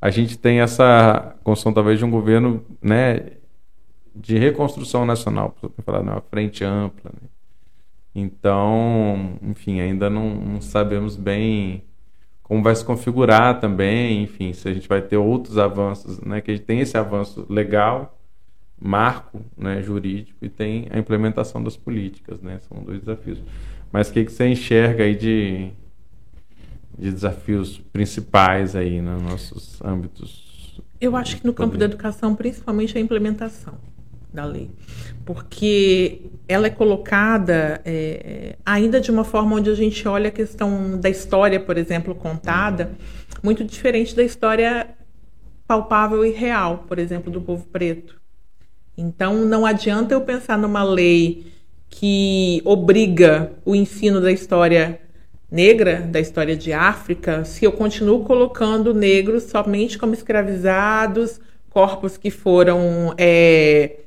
a 0.00 0.10
gente 0.10 0.36
tem 0.36 0.58
essa 0.58 1.36
construção 1.44 1.72
talvez 1.72 2.00
de 2.00 2.04
um 2.04 2.10
governo, 2.10 2.64
né? 2.82 3.34
De 4.12 4.36
reconstrução 4.36 5.06
nacional, 5.06 5.54
para 5.60 5.84
falar, 5.84 6.02
né, 6.02 6.10
uma 6.10 6.20
frente 6.20 6.64
ampla. 6.64 7.12
Né? 7.12 7.28
Então, 8.12 9.38
enfim, 9.40 9.78
ainda 9.78 10.10
não, 10.10 10.34
não 10.34 10.60
sabemos 10.60 11.14
bem 11.16 11.84
como 12.44 12.62
vai 12.62 12.76
se 12.76 12.84
configurar 12.84 13.58
também, 13.58 14.22
enfim, 14.22 14.52
se 14.52 14.68
a 14.68 14.72
gente 14.72 14.86
vai 14.86 15.00
ter 15.00 15.16
outros 15.16 15.56
avanços, 15.56 16.20
né, 16.20 16.42
que 16.42 16.50
a 16.50 16.54
gente 16.54 16.64
tem 16.64 16.78
esse 16.80 16.96
avanço 16.96 17.46
legal, 17.48 18.18
marco, 18.78 19.40
né, 19.56 19.82
jurídico 19.82 20.44
e 20.44 20.50
tem 20.50 20.86
a 20.90 20.98
implementação 20.98 21.64
das 21.64 21.74
políticas, 21.74 22.42
né, 22.42 22.60
são 22.68 22.82
dois 22.84 23.00
desafios. 23.00 23.42
Mas 23.90 24.10
o 24.10 24.12
que, 24.12 24.26
que 24.26 24.32
você 24.32 24.46
enxerga 24.46 25.04
aí 25.04 25.16
de, 25.16 25.70
de 26.98 27.10
desafios 27.10 27.78
principais 27.92 28.76
aí 28.76 29.00
nos 29.00 29.22
nossos 29.22 29.82
âmbitos? 29.82 30.82
Eu 31.00 31.16
acho 31.16 31.38
que 31.38 31.46
no 31.46 31.54
campo 31.54 31.78
da 31.78 31.86
educação, 31.86 32.34
principalmente 32.34 32.96
a 32.98 33.00
implementação 33.00 33.74
da 34.34 34.44
lei, 34.44 34.70
porque 35.24 36.22
ela 36.48 36.66
é 36.66 36.70
colocada 36.70 37.80
é, 37.84 38.56
ainda 38.66 39.00
de 39.00 39.10
uma 39.10 39.24
forma 39.24 39.56
onde 39.56 39.70
a 39.70 39.74
gente 39.74 40.06
olha 40.08 40.28
a 40.28 40.32
questão 40.32 40.98
da 40.98 41.08
história, 41.08 41.60
por 41.60 41.78
exemplo, 41.78 42.14
contada, 42.14 42.90
muito 43.42 43.64
diferente 43.64 44.14
da 44.14 44.22
história 44.22 44.88
palpável 45.66 46.24
e 46.24 46.30
real, 46.30 46.84
por 46.88 46.98
exemplo, 46.98 47.30
do 47.30 47.40
povo 47.40 47.66
preto. 47.68 48.20
Então, 48.96 49.44
não 49.44 49.64
adianta 49.64 50.14
eu 50.14 50.20
pensar 50.20 50.58
numa 50.58 50.82
lei 50.82 51.52
que 51.88 52.60
obriga 52.64 53.52
o 53.64 53.74
ensino 53.74 54.20
da 54.20 54.32
história 54.32 55.00
negra, 55.50 56.00
da 56.00 56.18
história 56.18 56.56
de 56.56 56.72
África, 56.72 57.44
se 57.44 57.64
eu 57.64 57.70
continuo 57.70 58.24
colocando 58.24 58.92
negros 58.92 59.44
somente 59.44 59.96
como 59.96 60.12
escravizados, 60.12 61.40
corpos 61.70 62.16
que 62.16 62.30
foram 62.30 63.14
é, 63.16 64.03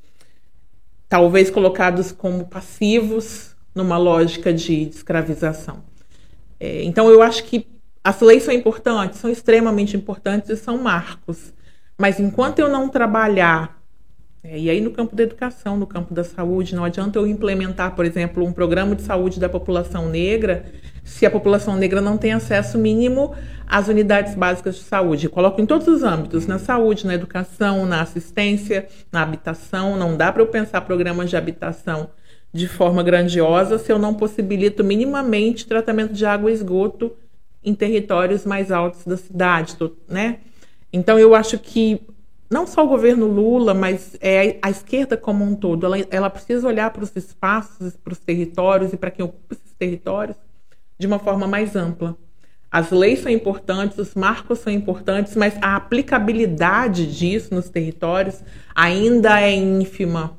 talvez 1.09 1.49
colocados 1.49 2.11
como 2.11 2.45
passivos 2.47 3.55
numa 3.73 3.97
lógica 3.97 4.53
de, 4.53 4.89
escravização. 4.89 5.83
É, 6.59 6.83
então, 6.83 7.09
eu 7.09 7.21
acho 7.21 7.43
que 7.43 7.67
as 8.03 8.19
leis 8.21 8.43
são 8.43 8.53
importantes, 8.53 9.19
são 9.19 9.29
extremamente 9.29 9.95
importantes 9.95 10.49
e 10.49 10.57
são 10.57 10.77
marcos. 10.77 11.53
Mas 11.97 12.19
enquanto 12.19 12.59
eu 12.59 12.69
não 12.69 12.89
trabalhar, 12.89 13.81
é, 14.43 14.57
e 14.57 14.69
aí 14.69 14.81
no 14.81 14.91
campo 14.91 15.15
da 15.15 15.23
educação, 15.23 15.77
no 15.77 15.85
campo 15.85 16.13
da 16.13 16.23
saúde, 16.23 16.75
não 16.75 16.83
adianta 16.83 17.19
eu 17.19 17.27
implementar, 17.27 17.95
por 17.95 18.05
exemplo, 18.05 18.45
um 18.45 18.53
programa 18.53 18.95
de 18.95 19.01
saúde 19.01 19.39
da 19.39 19.49
população 19.49 20.09
negra 20.09 20.65
se 21.07 21.25
a 21.25 21.31
população 21.31 21.77
negra 21.77 22.01
não 22.01 22.17
tem 22.17 22.33
acesso 22.33 22.77
mínimo 22.77 23.33
às 23.65 23.87
unidades 23.87 24.35
básicas 24.35 24.75
de 24.75 24.81
saúde. 24.81 25.29
Coloco 25.29 25.61
em 25.61 25.65
todos 25.65 25.87
os 25.87 26.03
âmbitos, 26.03 26.45
na 26.45 26.59
saúde, 26.59 27.07
na 27.07 27.15
educação, 27.15 27.85
na 27.85 28.01
assistência, 28.01 28.87
na 29.09 29.21
habitação. 29.21 29.95
Não 29.95 30.17
dá 30.17 30.33
para 30.33 30.41
eu 30.41 30.47
pensar 30.47 30.81
programas 30.81 31.29
de 31.29 31.37
habitação 31.37 32.09
de 32.53 32.67
forma 32.67 33.01
grandiosa 33.01 33.77
se 33.77 33.89
eu 33.89 33.97
não 33.97 34.13
possibilito 34.13 34.83
minimamente 34.83 35.65
tratamento 35.65 36.11
de 36.11 36.25
água 36.25 36.51
e 36.51 36.53
esgoto 36.53 37.15
em 37.63 37.73
territórios 37.73 38.45
mais 38.45 38.69
altos 38.69 39.05
da 39.05 39.15
cidade, 39.15 39.77
né? 40.09 40.39
Então 40.91 41.17
eu 41.17 41.33
acho 41.33 41.57
que 41.57 42.01
não 42.49 42.67
só 42.67 42.85
o 42.85 42.89
governo 42.89 43.27
Lula, 43.27 43.73
mas 43.73 44.17
é 44.19 44.57
a 44.61 44.69
esquerda 44.69 45.15
como 45.15 45.43
um 45.43 45.55
todo, 45.55 45.85
ela, 45.85 45.97
ela 46.09 46.29
precisa 46.29 46.67
olhar 46.67 46.91
para 46.91 47.03
os 47.03 47.15
espaços, 47.15 47.95
para 47.95 48.13
os 48.13 48.19
territórios 48.19 48.91
e 48.91 48.97
para 48.97 49.11
quem 49.11 49.23
ocupa 49.23 49.53
esses 49.53 49.73
territórios 49.73 50.37
de 50.97 51.07
uma 51.07 51.19
forma 51.19 51.47
mais 51.47 51.75
ampla. 51.75 52.17
As 52.69 52.91
leis 52.91 53.19
são 53.19 53.31
importantes, 53.31 53.97
os 53.97 54.13
marcos 54.13 54.59
são 54.59 54.71
importantes, 54.71 55.35
mas 55.35 55.57
a 55.61 55.75
aplicabilidade 55.75 57.07
disso 57.07 57.53
nos 57.53 57.69
territórios 57.69 58.41
ainda 58.75 59.39
é 59.41 59.55
ínfima. 59.55 60.37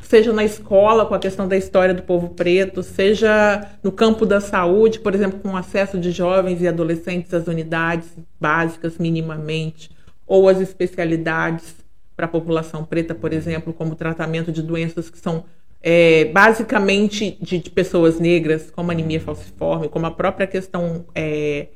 Seja 0.00 0.32
na 0.32 0.44
escola, 0.44 1.04
com 1.04 1.14
a 1.14 1.18
questão 1.18 1.48
da 1.48 1.56
história 1.56 1.92
do 1.92 2.02
povo 2.02 2.28
preto, 2.30 2.82
seja 2.82 3.68
no 3.82 3.90
campo 3.90 4.24
da 4.24 4.40
saúde, 4.40 5.00
por 5.00 5.14
exemplo, 5.14 5.40
com 5.40 5.50
o 5.50 5.56
acesso 5.56 5.98
de 5.98 6.12
jovens 6.12 6.62
e 6.62 6.68
adolescentes 6.68 7.34
às 7.34 7.48
unidades 7.48 8.08
básicas 8.40 8.96
minimamente, 8.96 9.90
ou 10.24 10.48
às 10.48 10.60
especialidades 10.60 11.74
para 12.16 12.26
a 12.26 12.28
população 12.28 12.84
preta, 12.84 13.14
por 13.14 13.32
exemplo, 13.32 13.72
como 13.72 13.96
tratamento 13.96 14.52
de 14.52 14.62
doenças 14.62 15.10
que 15.10 15.18
são 15.18 15.44
é, 15.80 16.26
basicamente 16.26 17.38
de, 17.40 17.58
de, 17.58 17.70
pessoas 17.70 18.18
negras, 18.18 18.70
como 18.70 18.90
anemia 18.90 19.20
falciforme, 19.20 19.88
como 19.88 20.06
a 20.06 20.10
própria 20.10 20.46
questão 20.46 21.06
é, 21.14 21.68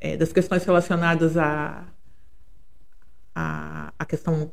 é, 0.00 0.16
das 0.16 0.32
questões 0.32 0.64
relacionadas 0.64 1.36
à 1.36 1.86
a, 3.34 3.88
a, 3.88 3.92
a, 3.98 4.04
questão 4.04 4.50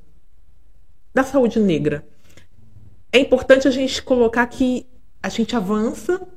da 1.14 1.24
saúde 1.24 1.60
negra. 1.60 2.08
É 3.12 3.20
importante 3.20 3.68
a 3.68 3.72
gente 3.72 4.02
colocar 4.04 4.46
que 4.48 4.86
a 5.22 5.30
gente 5.30 5.56
avança 5.56 6.28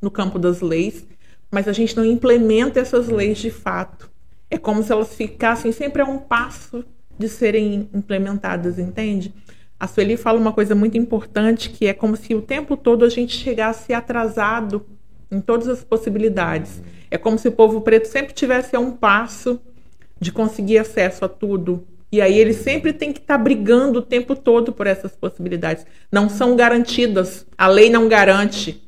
no 0.00 0.10
campo 0.10 0.38
das 0.38 0.60
leis, 0.60 1.04
mas 1.50 1.66
a 1.66 1.72
gente 1.72 1.96
não 1.96 2.04
implementa 2.04 2.78
essas 2.78 3.08
leis 3.08 3.38
de 3.38 3.50
fato. 3.50 4.10
É 4.50 4.56
como 4.56 4.82
se 4.82 4.92
elas 4.92 5.14
ficassem 5.14 5.72
sempre 5.72 6.02
a 6.02 6.04
um 6.04 6.18
passo 6.18 6.84
de 7.18 7.28
serem 7.28 7.90
implementadas, 7.92 8.78
entende? 8.78 9.34
A 9.80 9.86
Sueli 9.86 10.16
fala 10.16 10.38
uma 10.38 10.52
coisa 10.52 10.74
muito 10.74 10.98
importante, 10.98 11.70
que 11.70 11.86
é 11.86 11.92
como 11.92 12.16
se 12.16 12.34
o 12.34 12.42
tempo 12.42 12.76
todo 12.76 13.04
a 13.04 13.08
gente 13.08 13.36
chegasse 13.36 13.92
atrasado 13.92 14.84
em 15.30 15.40
todas 15.40 15.68
as 15.68 15.84
possibilidades. 15.84 16.82
É 17.10 17.16
como 17.16 17.38
se 17.38 17.48
o 17.48 17.52
povo 17.52 17.80
preto 17.80 18.06
sempre 18.06 18.32
tivesse 18.32 18.74
a 18.74 18.80
um 18.80 18.90
passo 18.90 19.60
de 20.20 20.32
conseguir 20.32 20.78
acesso 20.78 21.24
a 21.24 21.28
tudo. 21.28 21.86
E 22.10 22.20
aí 22.20 22.38
ele 22.38 22.54
sempre 22.54 22.92
tem 22.92 23.12
que 23.12 23.20
estar 23.20 23.36
tá 23.36 23.42
brigando 23.42 24.00
o 24.00 24.02
tempo 24.02 24.34
todo 24.34 24.72
por 24.72 24.86
essas 24.86 25.14
possibilidades. 25.14 25.86
Não 26.10 26.28
são 26.28 26.56
garantidas. 26.56 27.46
A 27.56 27.68
lei 27.68 27.88
não 27.88 28.08
garante 28.08 28.82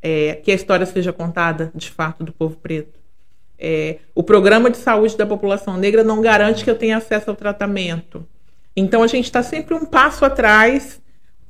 é, 0.00 0.36
que 0.36 0.50
a 0.50 0.54
história 0.54 0.86
seja 0.86 1.12
contada, 1.12 1.70
de 1.74 1.90
fato, 1.90 2.24
do 2.24 2.32
povo 2.32 2.56
preto. 2.56 2.98
É, 3.58 3.98
o 4.14 4.22
programa 4.22 4.70
de 4.70 4.78
saúde 4.78 5.18
da 5.18 5.26
população 5.26 5.76
negra 5.76 6.02
não 6.02 6.22
garante 6.22 6.64
que 6.64 6.70
eu 6.70 6.78
tenha 6.78 6.96
acesso 6.96 7.28
ao 7.28 7.36
tratamento. 7.36 8.26
Então 8.76 9.02
a 9.02 9.06
gente 9.06 9.24
está 9.24 9.42
sempre 9.42 9.74
um 9.74 9.84
passo 9.84 10.24
atrás 10.24 11.00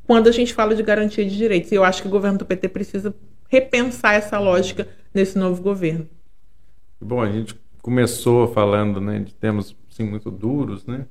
quando 0.07 0.29
a 0.29 0.33
gente 0.33 0.53
fala 0.53 0.75
de 0.75 0.83
garantia 0.83 1.25
de 1.25 1.37
direitos. 1.37 1.71
E 1.71 1.75
eu 1.75 1.85
acho 1.85 2.03
que 2.03 2.09
o 2.09 2.11
governo 2.11 2.39
do 2.39 2.45
PT 2.45 2.69
precisa 2.69 3.15
repensar 3.49 4.15
essa 4.15 4.39
lógica 4.39 4.89
nesse 5.15 5.39
novo 5.39 5.63
governo. 5.63 6.09
Bom, 7.01 7.21
a 7.21 7.31
gente 7.31 7.55
começou 7.83 8.49
falando 8.49 9.01
né, 9.01 9.21
de 9.21 9.35
temas 9.35 9.75
assim, 9.91 10.05
muito 10.05 10.31
duros, 10.31 10.87
né? 10.87 11.07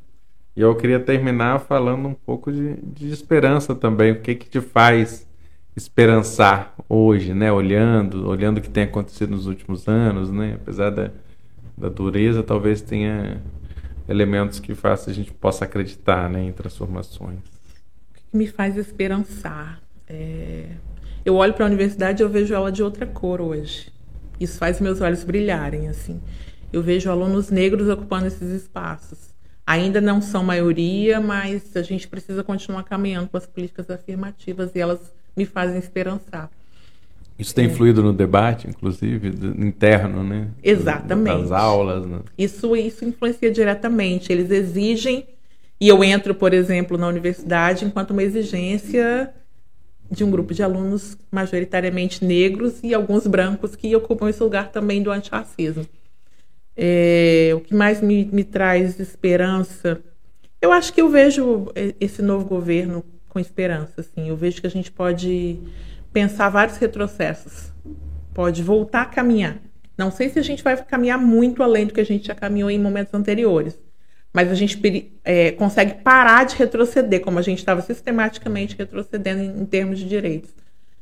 E 0.55 0.61
eu 0.61 0.75
queria 0.75 0.99
terminar 0.99 1.59
falando 1.59 2.07
um 2.07 2.13
pouco 2.13 2.51
de, 2.51 2.75
de 2.81 3.11
esperança 3.11 3.73
também. 3.73 4.11
O 4.11 4.21
que, 4.21 4.35
que 4.35 4.49
te 4.49 4.59
faz 4.59 5.27
esperançar 5.75 6.73
hoje, 6.87 7.33
né? 7.33 7.51
Olhando, 7.51 8.27
olhando 8.27 8.57
o 8.57 8.61
que 8.61 8.69
tem 8.69 8.83
acontecido 8.83 9.31
nos 9.31 9.47
últimos 9.47 9.87
anos, 9.87 10.29
né? 10.29 10.55
Apesar 10.55 10.89
da, 10.89 11.11
da 11.77 11.87
dureza, 11.87 12.43
talvez 12.43 12.81
tenha 12.81 13.41
elementos 14.09 14.59
que 14.59 14.73
façam 14.73 15.11
a 15.11 15.15
gente 15.15 15.31
possa 15.31 15.65
acreditar 15.65 16.29
né, 16.29 16.41
em 16.43 16.51
transformações. 16.51 17.39
O 17.39 18.13
que 18.31 18.37
me 18.37 18.47
faz 18.47 18.75
esperançar? 18.75 19.81
É... 20.07 20.65
Eu 21.23 21.35
olho 21.35 21.53
para 21.53 21.65
a 21.65 21.67
universidade 21.67 22.21
e 22.21 22.25
eu 22.25 22.29
vejo 22.29 22.53
ela 22.53 22.71
de 22.71 22.81
outra 22.81 23.05
cor 23.05 23.39
hoje. 23.39 23.91
Isso 24.39 24.57
faz 24.57 24.79
meus 24.79 24.99
olhos 25.01 25.23
brilharem, 25.23 25.87
assim. 25.87 26.19
Eu 26.71 26.81
vejo 26.81 27.09
alunos 27.09 27.51
negros 27.51 27.87
ocupando 27.89 28.27
esses 28.27 28.49
espaços. 28.49 29.29
Ainda 29.65 30.01
não 30.01 30.21
são 30.21 30.43
maioria, 30.43 31.19
mas 31.19 31.75
a 31.75 31.83
gente 31.83 32.07
precisa 32.07 32.43
continuar 32.43 32.83
caminhando 32.83 33.29
com 33.29 33.37
as 33.37 33.45
políticas 33.45 33.89
afirmativas 33.89 34.71
e 34.73 34.79
elas 34.79 35.13
me 35.35 35.45
fazem 35.45 35.77
esperançar. 35.77 36.49
Isso 37.39 37.55
tem 37.55 37.67
influído 37.67 38.03
no 38.03 38.11
debate, 38.11 38.67
inclusive, 38.67 39.29
interno, 39.65 40.25
né? 40.25 40.49
Exatamente. 40.61 41.43
Das 41.43 41.51
aulas. 41.53 42.05
Né? 42.05 42.19
Isso, 42.37 42.75
isso 42.75 43.05
influencia 43.05 43.49
diretamente. 43.49 44.29
Eles 44.29 44.51
exigem, 44.51 45.25
e 45.79 45.87
eu 45.87 46.03
entro, 46.03 46.35
por 46.35 46.53
exemplo, 46.53 46.97
na 46.97 47.07
universidade 47.07 47.85
enquanto 47.85 48.11
uma 48.11 48.21
exigência 48.21 49.33
de 50.11 50.25
um 50.25 50.29
grupo 50.29 50.53
de 50.53 50.61
alunos 50.61 51.17
majoritariamente 51.31 52.25
negros 52.25 52.79
e 52.83 52.93
alguns 52.93 53.25
brancos 53.25 53.73
que 53.73 53.95
ocupam 53.95 54.29
esse 54.29 54.43
lugar 54.43 54.69
também 54.69 55.01
do 55.01 55.09
antirracismo. 55.09 55.85
É, 56.75 57.51
o 57.55 57.61
que 57.61 57.73
mais 57.73 58.01
me, 58.01 58.25
me 58.25 58.43
traz 58.43 58.99
esperança? 58.99 60.01
Eu 60.61 60.73
acho 60.73 60.91
que 60.91 60.99
eu 60.99 61.07
vejo 61.07 61.67
esse 62.01 62.21
novo 62.21 62.43
governo 62.43 63.05
com 63.29 63.39
esperança. 63.39 63.93
Assim. 64.01 64.27
Eu 64.27 64.35
vejo 64.35 64.59
que 64.59 64.67
a 64.67 64.69
gente 64.69 64.91
pode 64.91 65.59
pensar 66.11 66.49
vários 66.49 66.77
retrocessos. 66.77 67.71
Pode 68.33 68.63
voltar 68.63 69.01
a 69.01 69.05
caminhar. 69.05 69.59
Não 69.97 70.11
sei 70.11 70.29
se 70.29 70.39
a 70.39 70.41
gente 70.41 70.63
vai 70.63 70.77
caminhar 70.77 71.19
muito 71.19 71.61
além 71.61 71.85
do 71.85 71.93
que 71.93 71.99
a 71.99 72.05
gente 72.05 72.27
já 72.27 72.35
caminhou 72.35 72.71
em 72.71 72.79
momentos 72.79 73.13
anteriores, 73.13 73.77
mas 74.31 74.49
a 74.49 74.55
gente 74.55 74.79
é, 75.25 75.51
consegue 75.51 75.95
parar 75.95 76.45
de 76.45 76.55
retroceder, 76.55 77.19
como 77.19 77.37
a 77.37 77.41
gente 77.41 77.57
estava 77.57 77.81
sistematicamente 77.81 78.77
retrocedendo 78.77 79.41
em, 79.41 79.61
em, 79.61 79.65
termos 79.65 79.99
de 79.99 80.07
direitos 80.07 80.51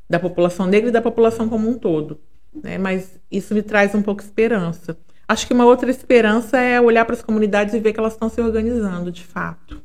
da 0.09 0.19
população 0.19 0.65
negra 0.65 0.89
e 0.89 0.91
da 0.91 1.01
população 1.01 1.47
como 1.47 1.69
um 1.69 1.77
todo. 1.77 2.19
Né? 2.63 2.77
Mas 2.77 3.19
isso 3.29 3.53
me 3.53 3.61
traz 3.61 3.93
um 3.93 4.01
pouco 4.01 4.23
esperança. 4.23 4.97
Acho 5.27 5.45
que 5.45 5.53
uma 5.53 5.65
outra 5.65 5.91
esperança 5.91 6.57
é 6.57 6.79
olhar 6.79 7.05
para 7.05 7.13
as 7.13 7.21
comunidades 7.21 7.73
e 7.73 7.79
ver 7.79 7.93
que 7.93 7.99
elas 7.99 8.13
estão 8.13 8.29
se 8.29 8.41
organizando 8.41 9.11
de 9.11 9.23
fato. 9.23 9.79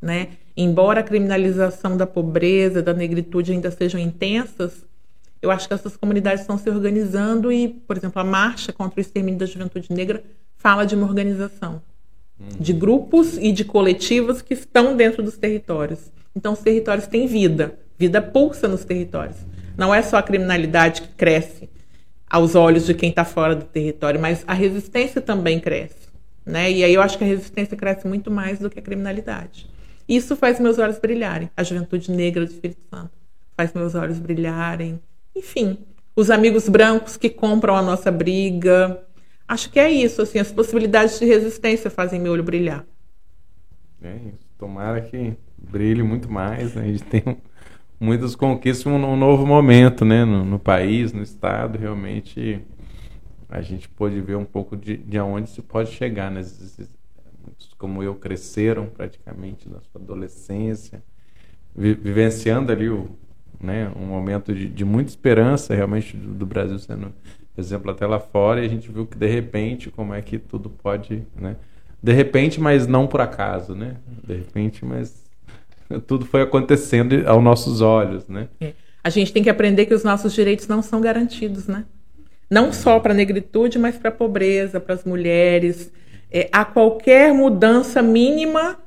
Né? 0.00 0.28
Embora 0.56 1.00
a 1.00 1.02
criminalização 1.02 1.96
da 1.96 2.06
pobreza, 2.06 2.82
da 2.82 2.94
negritude 2.94 3.52
ainda 3.52 3.70
sejam 3.70 4.00
intensas, 4.00 4.84
eu 5.42 5.50
acho 5.50 5.68
que 5.68 5.74
essas 5.74 5.96
comunidades 5.96 6.40
estão 6.40 6.56
se 6.56 6.68
organizando 6.70 7.52
e, 7.52 7.68
por 7.68 7.96
exemplo, 7.96 8.20
a 8.20 8.24
marcha 8.24 8.72
contra 8.72 8.98
o 8.98 9.00
extermínio 9.00 9.38
da 9.38 9.46
juventude 9.46 9.92
negra 9.92 10.24
fala 10.56 10.84
de 10.84 10.94
uma 10.94 11.06
organização 11.06 11.82
uhum. 12.40 12.48
de 12.58 12.72
grupos 12.72 13.36
e 13.36 13.52
de 13.52 13.64
coletivos 13.64 14.40
que 14.40 14.54
estão 14.54 14.96
dentro 14.96 15.22
dos 15.22 15.36
territórios. 15.36 16.10
Então, 16.34 16.52
os 16.52 16.60
territórios 16.60 17.06
têm 17.06 17.26
vida, 17.26 17.78
vida 17.98 18.20
pulsa 18.20 18.66
nos 18.66 18.84
territórios. 18.84 19.36
Não 19.76 19.94
é 19.94 20.02
só 20.02 20.16
a 20.16 20.22
criminalidade 20.22 21.02
que 21.02 21.08
cresce. 21.08 21.68
aos 22.28 22.56
olhos 22.56 22.84
de 22.84 22.92
quem 22.92 23.10
está 23.10 23.24
fora 23.24 23.54
do 23.54 23.64
território, 23.64 24.18
mas 24.18 24.42
a 24.48 24.52
resistência 24.52 25.20
também 25.20 25.60
cresce. 25.60 26.08
Né? 26.44 26.72
E 26.72 26.82
aí 26.82 26.92
eu 26.92 27.00
acho 27.00 27.16
que 27.16 27.22
a 27.22 27.26
resistência 27.26 27.76
cresce 27.76 28.06
muito 28.06 28.32
mais 28.32 28.58
do 28.58 28.68
que 28.68 28.80
a 28.80 28.82
criminalidade. 28.82 29.68
Isso 30.08 30.36
faz 30.36 30.60
meus 30.60 30.78
olhos 30.78 30.98
brilharem. 30.98 31.50
A 31.56 31.62
juventude 31.62 32.10
negra 32.10 32.44
do 32.44 32.50
Espírito 32.50 32.82
Santo 32.88 33.12
faz 33.56 33.72
meus 33.72 33.94
olhos 33.94 34.18
brilharem. 34.18 35.00
Enfim, 35.34 35.78
os 36.14 36.30
amigos 36.30 36.68
brancos 36.68 37.16
que 37.16 37.28
compram 37.28 37.76
a 37.76 37.82
nossa 37.82 38.10
briga. 38.10 39.02
Acho 39.48 39.70
que 39.70 39.78
é 39.78 39.90
isso, 39.90 40.22
assim, 40.22 40.38
as 40.38 40.50
possibilidades 40.50 41.18
de 41.18 41.24
resistência 41.24 41.90
fazem 41.90 42.20
meu 42.20 42.32
olho 42.32 42.42
brilhar. 42.42 42.84
É 44.02 44.14
isso. 44.16 44.46
Tomara 44.58 45.00
que 45.00 45.34
brilhe 45.58 46.02
muito 46.02 46.30
mais, 46.30 46.74
né? 46.74 46.82
A 46.82 46.86
gente 46.86 47.04
tem 47.04 47.22
muitas 48.00 48.34
conquistas 48.34 48.86
num 48.86 49.16
novo 49.16 49.46
momento, 49.46 50.04
né? 50.04 50.24
No, 50.24 50.44
no, 50.44 50.58
país, 50.58 51.12
no 51.12 51.22
estado, 51.22 51.78
realmente 51.78 52.62
a 53.48 53.60
gente 53.60 53.88
pode 53.88 54.20
ver 54.20 54.36
um 54.36 54.44
pouco 54.44 54.76
de, 54.76 54.96
de 54.96 55.18
aonde 55.18 55.50
se 55.50 55.62
pode 55.62 55.90
chegar, 55.90 56.30
né? 56.30 56.42
Muitos 57.46 57.72
como 57.78 58.02
eu 58.02 58.14
cresceram 58.14 58.86
praticamente 58.86 59.68
na 59.68 59.80
sua 59.80 60.00
adolescência, 60.00 61.02
vi, 61.74 61.94
vivenciando 61.94 62.72
ali 62.72 62.88
o, 62.88 63.08
né, 63.60 63.90
um 63.96 64.06
momento 64.06 64.54
de, 64.54 64.68
de 64.68 64.84
muita 64.84 65.10
esperança 65.10 65.74
realmente 65.74 66.16
do, 66.16 66.34
do, 66.34 66.46
Brasil 66.46 66.78
sendo 66.78 67.12
exemplo 67.56 67.90
até 67.90 68.06
lá 68.06 68.18
fora 68.18 68.62
e 68.62 68.66
a 68.66 68.68
gente 68.68 68.90
viu 68.90 69.06
que 69.06 69.16
de 69.16 69.26
repente 69.26 69.90
como 69.90 70.12
é 70.12 70.20
que 70.20 70.38
tudo 70.38 70.68
pode, 70.68 71.22
né? 71.34 71.56
De 72.02 72.12
repente, 72.12 72.60
mas 72.60 72.86
não 72.86 73.06
por 73.06 73.20
acaso, 73.20 73.74
né? 73.74 73.96
De 74.24 74.34
repente, 74.34 74.84
mas 74.84 75.24
tudo 76.06 76.26
foi 76.26 76.42
acontecendo 76.42 77.26
aos 77.26 77.42
nossos 77.42 77.80
olhos, 77.80 78.28
né? 78.28 78.48
É. 78.60 78.74
A 79.02 79.08
gente 79.08 79.32
tem 79.32 79.42
que 79.42 79.48
aprender 79.48 79.86
que 79.86 79.94
os 79.94 80.02
nossos 80.02 80.32
direitos 80.32 80.66
não 80.66 80.82
são 80.82 81.00
garantidos, 81.00 81.68
né? 81.68 81.84
Não 82.50 82.72
só 82.72 82.98
para 83.00 83.12
a 83.12 83.14
negritude, 83.14 83.78
mas 83.78 83.96
para 83.96 84.08
a 84.08 84.12
pobreza, 84.12 84.80
para 84.80 84.94
as 84.94 85.04
mulheres. 85.04 85.92
É, 86.30 86.48
a 86.52 86.64
qualquer 86.64 87.32
mudança 87.32 88.02
mínima 88.02 88.78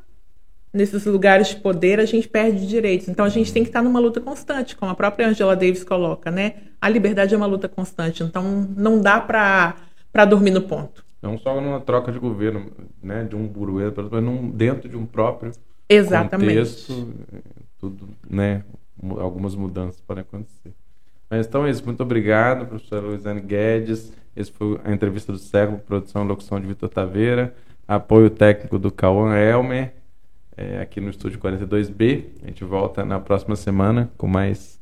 nesses 0.74 1.06
lugares 1.06 1.48
de 1.50 1.56
poder, 1.58 2.00
a 2.00 2.06
gente 2.06 2.28
perde 2.28 2.68
direitos. 2.68 3.08
Então 3.08 3.26
a 3.26 3.30
gente 3.30 3.52
tem 3.52 3.64
que 3.64 3.70
estar 3.70 3.82
numa 3.82 4.00
luta 4.00 4.22
constante, 4.22 4.76
como 4.76 4.92
a 4.92 4.96
própria 4.96 5.28
Angela 5.28 5.56
Davis 5.56 5.84
coloca, 5.84 6.30
né? 6.30 6.56
A 6.80 6.88
liberdade 6.88 7.34
é 7.34 7.38
uma 7.38 7.48
luta 7.48 7.68
constante, 7.68 8.24
então 8.24 8.68
não 8.76 9.02
dá 9.02 9.20
para 9.20 9.76
dormir 10.26 10.52
no 10.52 10.62
ponto. 10.62 11.04
Não 11.22 11.38
só 11.38 11.60
numa 11.60 11.82
troca 11.82 12.12
de 12.12 12.20
governo, 12.20 12.72
né, 13.04 13.26
de 13.26 13.36
um 13.36 13.46
buruê, 13.46 13.86
mas 13.86 14.54
dentro 14.54 14.88
de 14.88 14.96
um 14.96 15.06
próprio 15.06 15.52
Exatamente. 15.90 16.54
contexto, 16.54 17.14
tudo, 17.78 18.10
né, 18.30 18.64
algumas 19.18 19.54
mudanças 19.56 20.00
podem 20.00 20.22
acontecer. 20.22 20.72
Mas 21.30 21.46
então 21.46 21.66
é 21.66 21.72
isso, 21.72 21.84
muito 21.86 22.02
obrigado, 22.02 22.68
professora 22.68 23.06
Luiziane 23.06 23.42
Guedes. 23.42 24.14
Esse 24.40 24.52
foi 24.54 24.80
a 24.86 24.94
entrevista 24.94 25.34
do 25.34 25.38
século, 25.38 25.80
produção 25.80 26.24
e 26.24 26.28
locução 26.30 26.62
de 26.62 26.66
Vitor 26.66 26.88
Taveira, 26.88 27.54
apoio 27.86 28.30
técnico 28.30 28.80
do 28.80 28.90
Cauã 28.90 29.36
Elmer, 29.36 29.92
é, 30.56 30.80
aqui 30.80 31.02
no 31.02 31.10
estúdio 31.10 31.38
42B. 31.40 32.28
A 32.42 32.48
gente 32.48 32.64
volta 32.64 33.04
na 33.04 33.20
próxima 33.20 33.58
semana 33.58 34.10
com 34.18 34.28
mais 34.28 34.80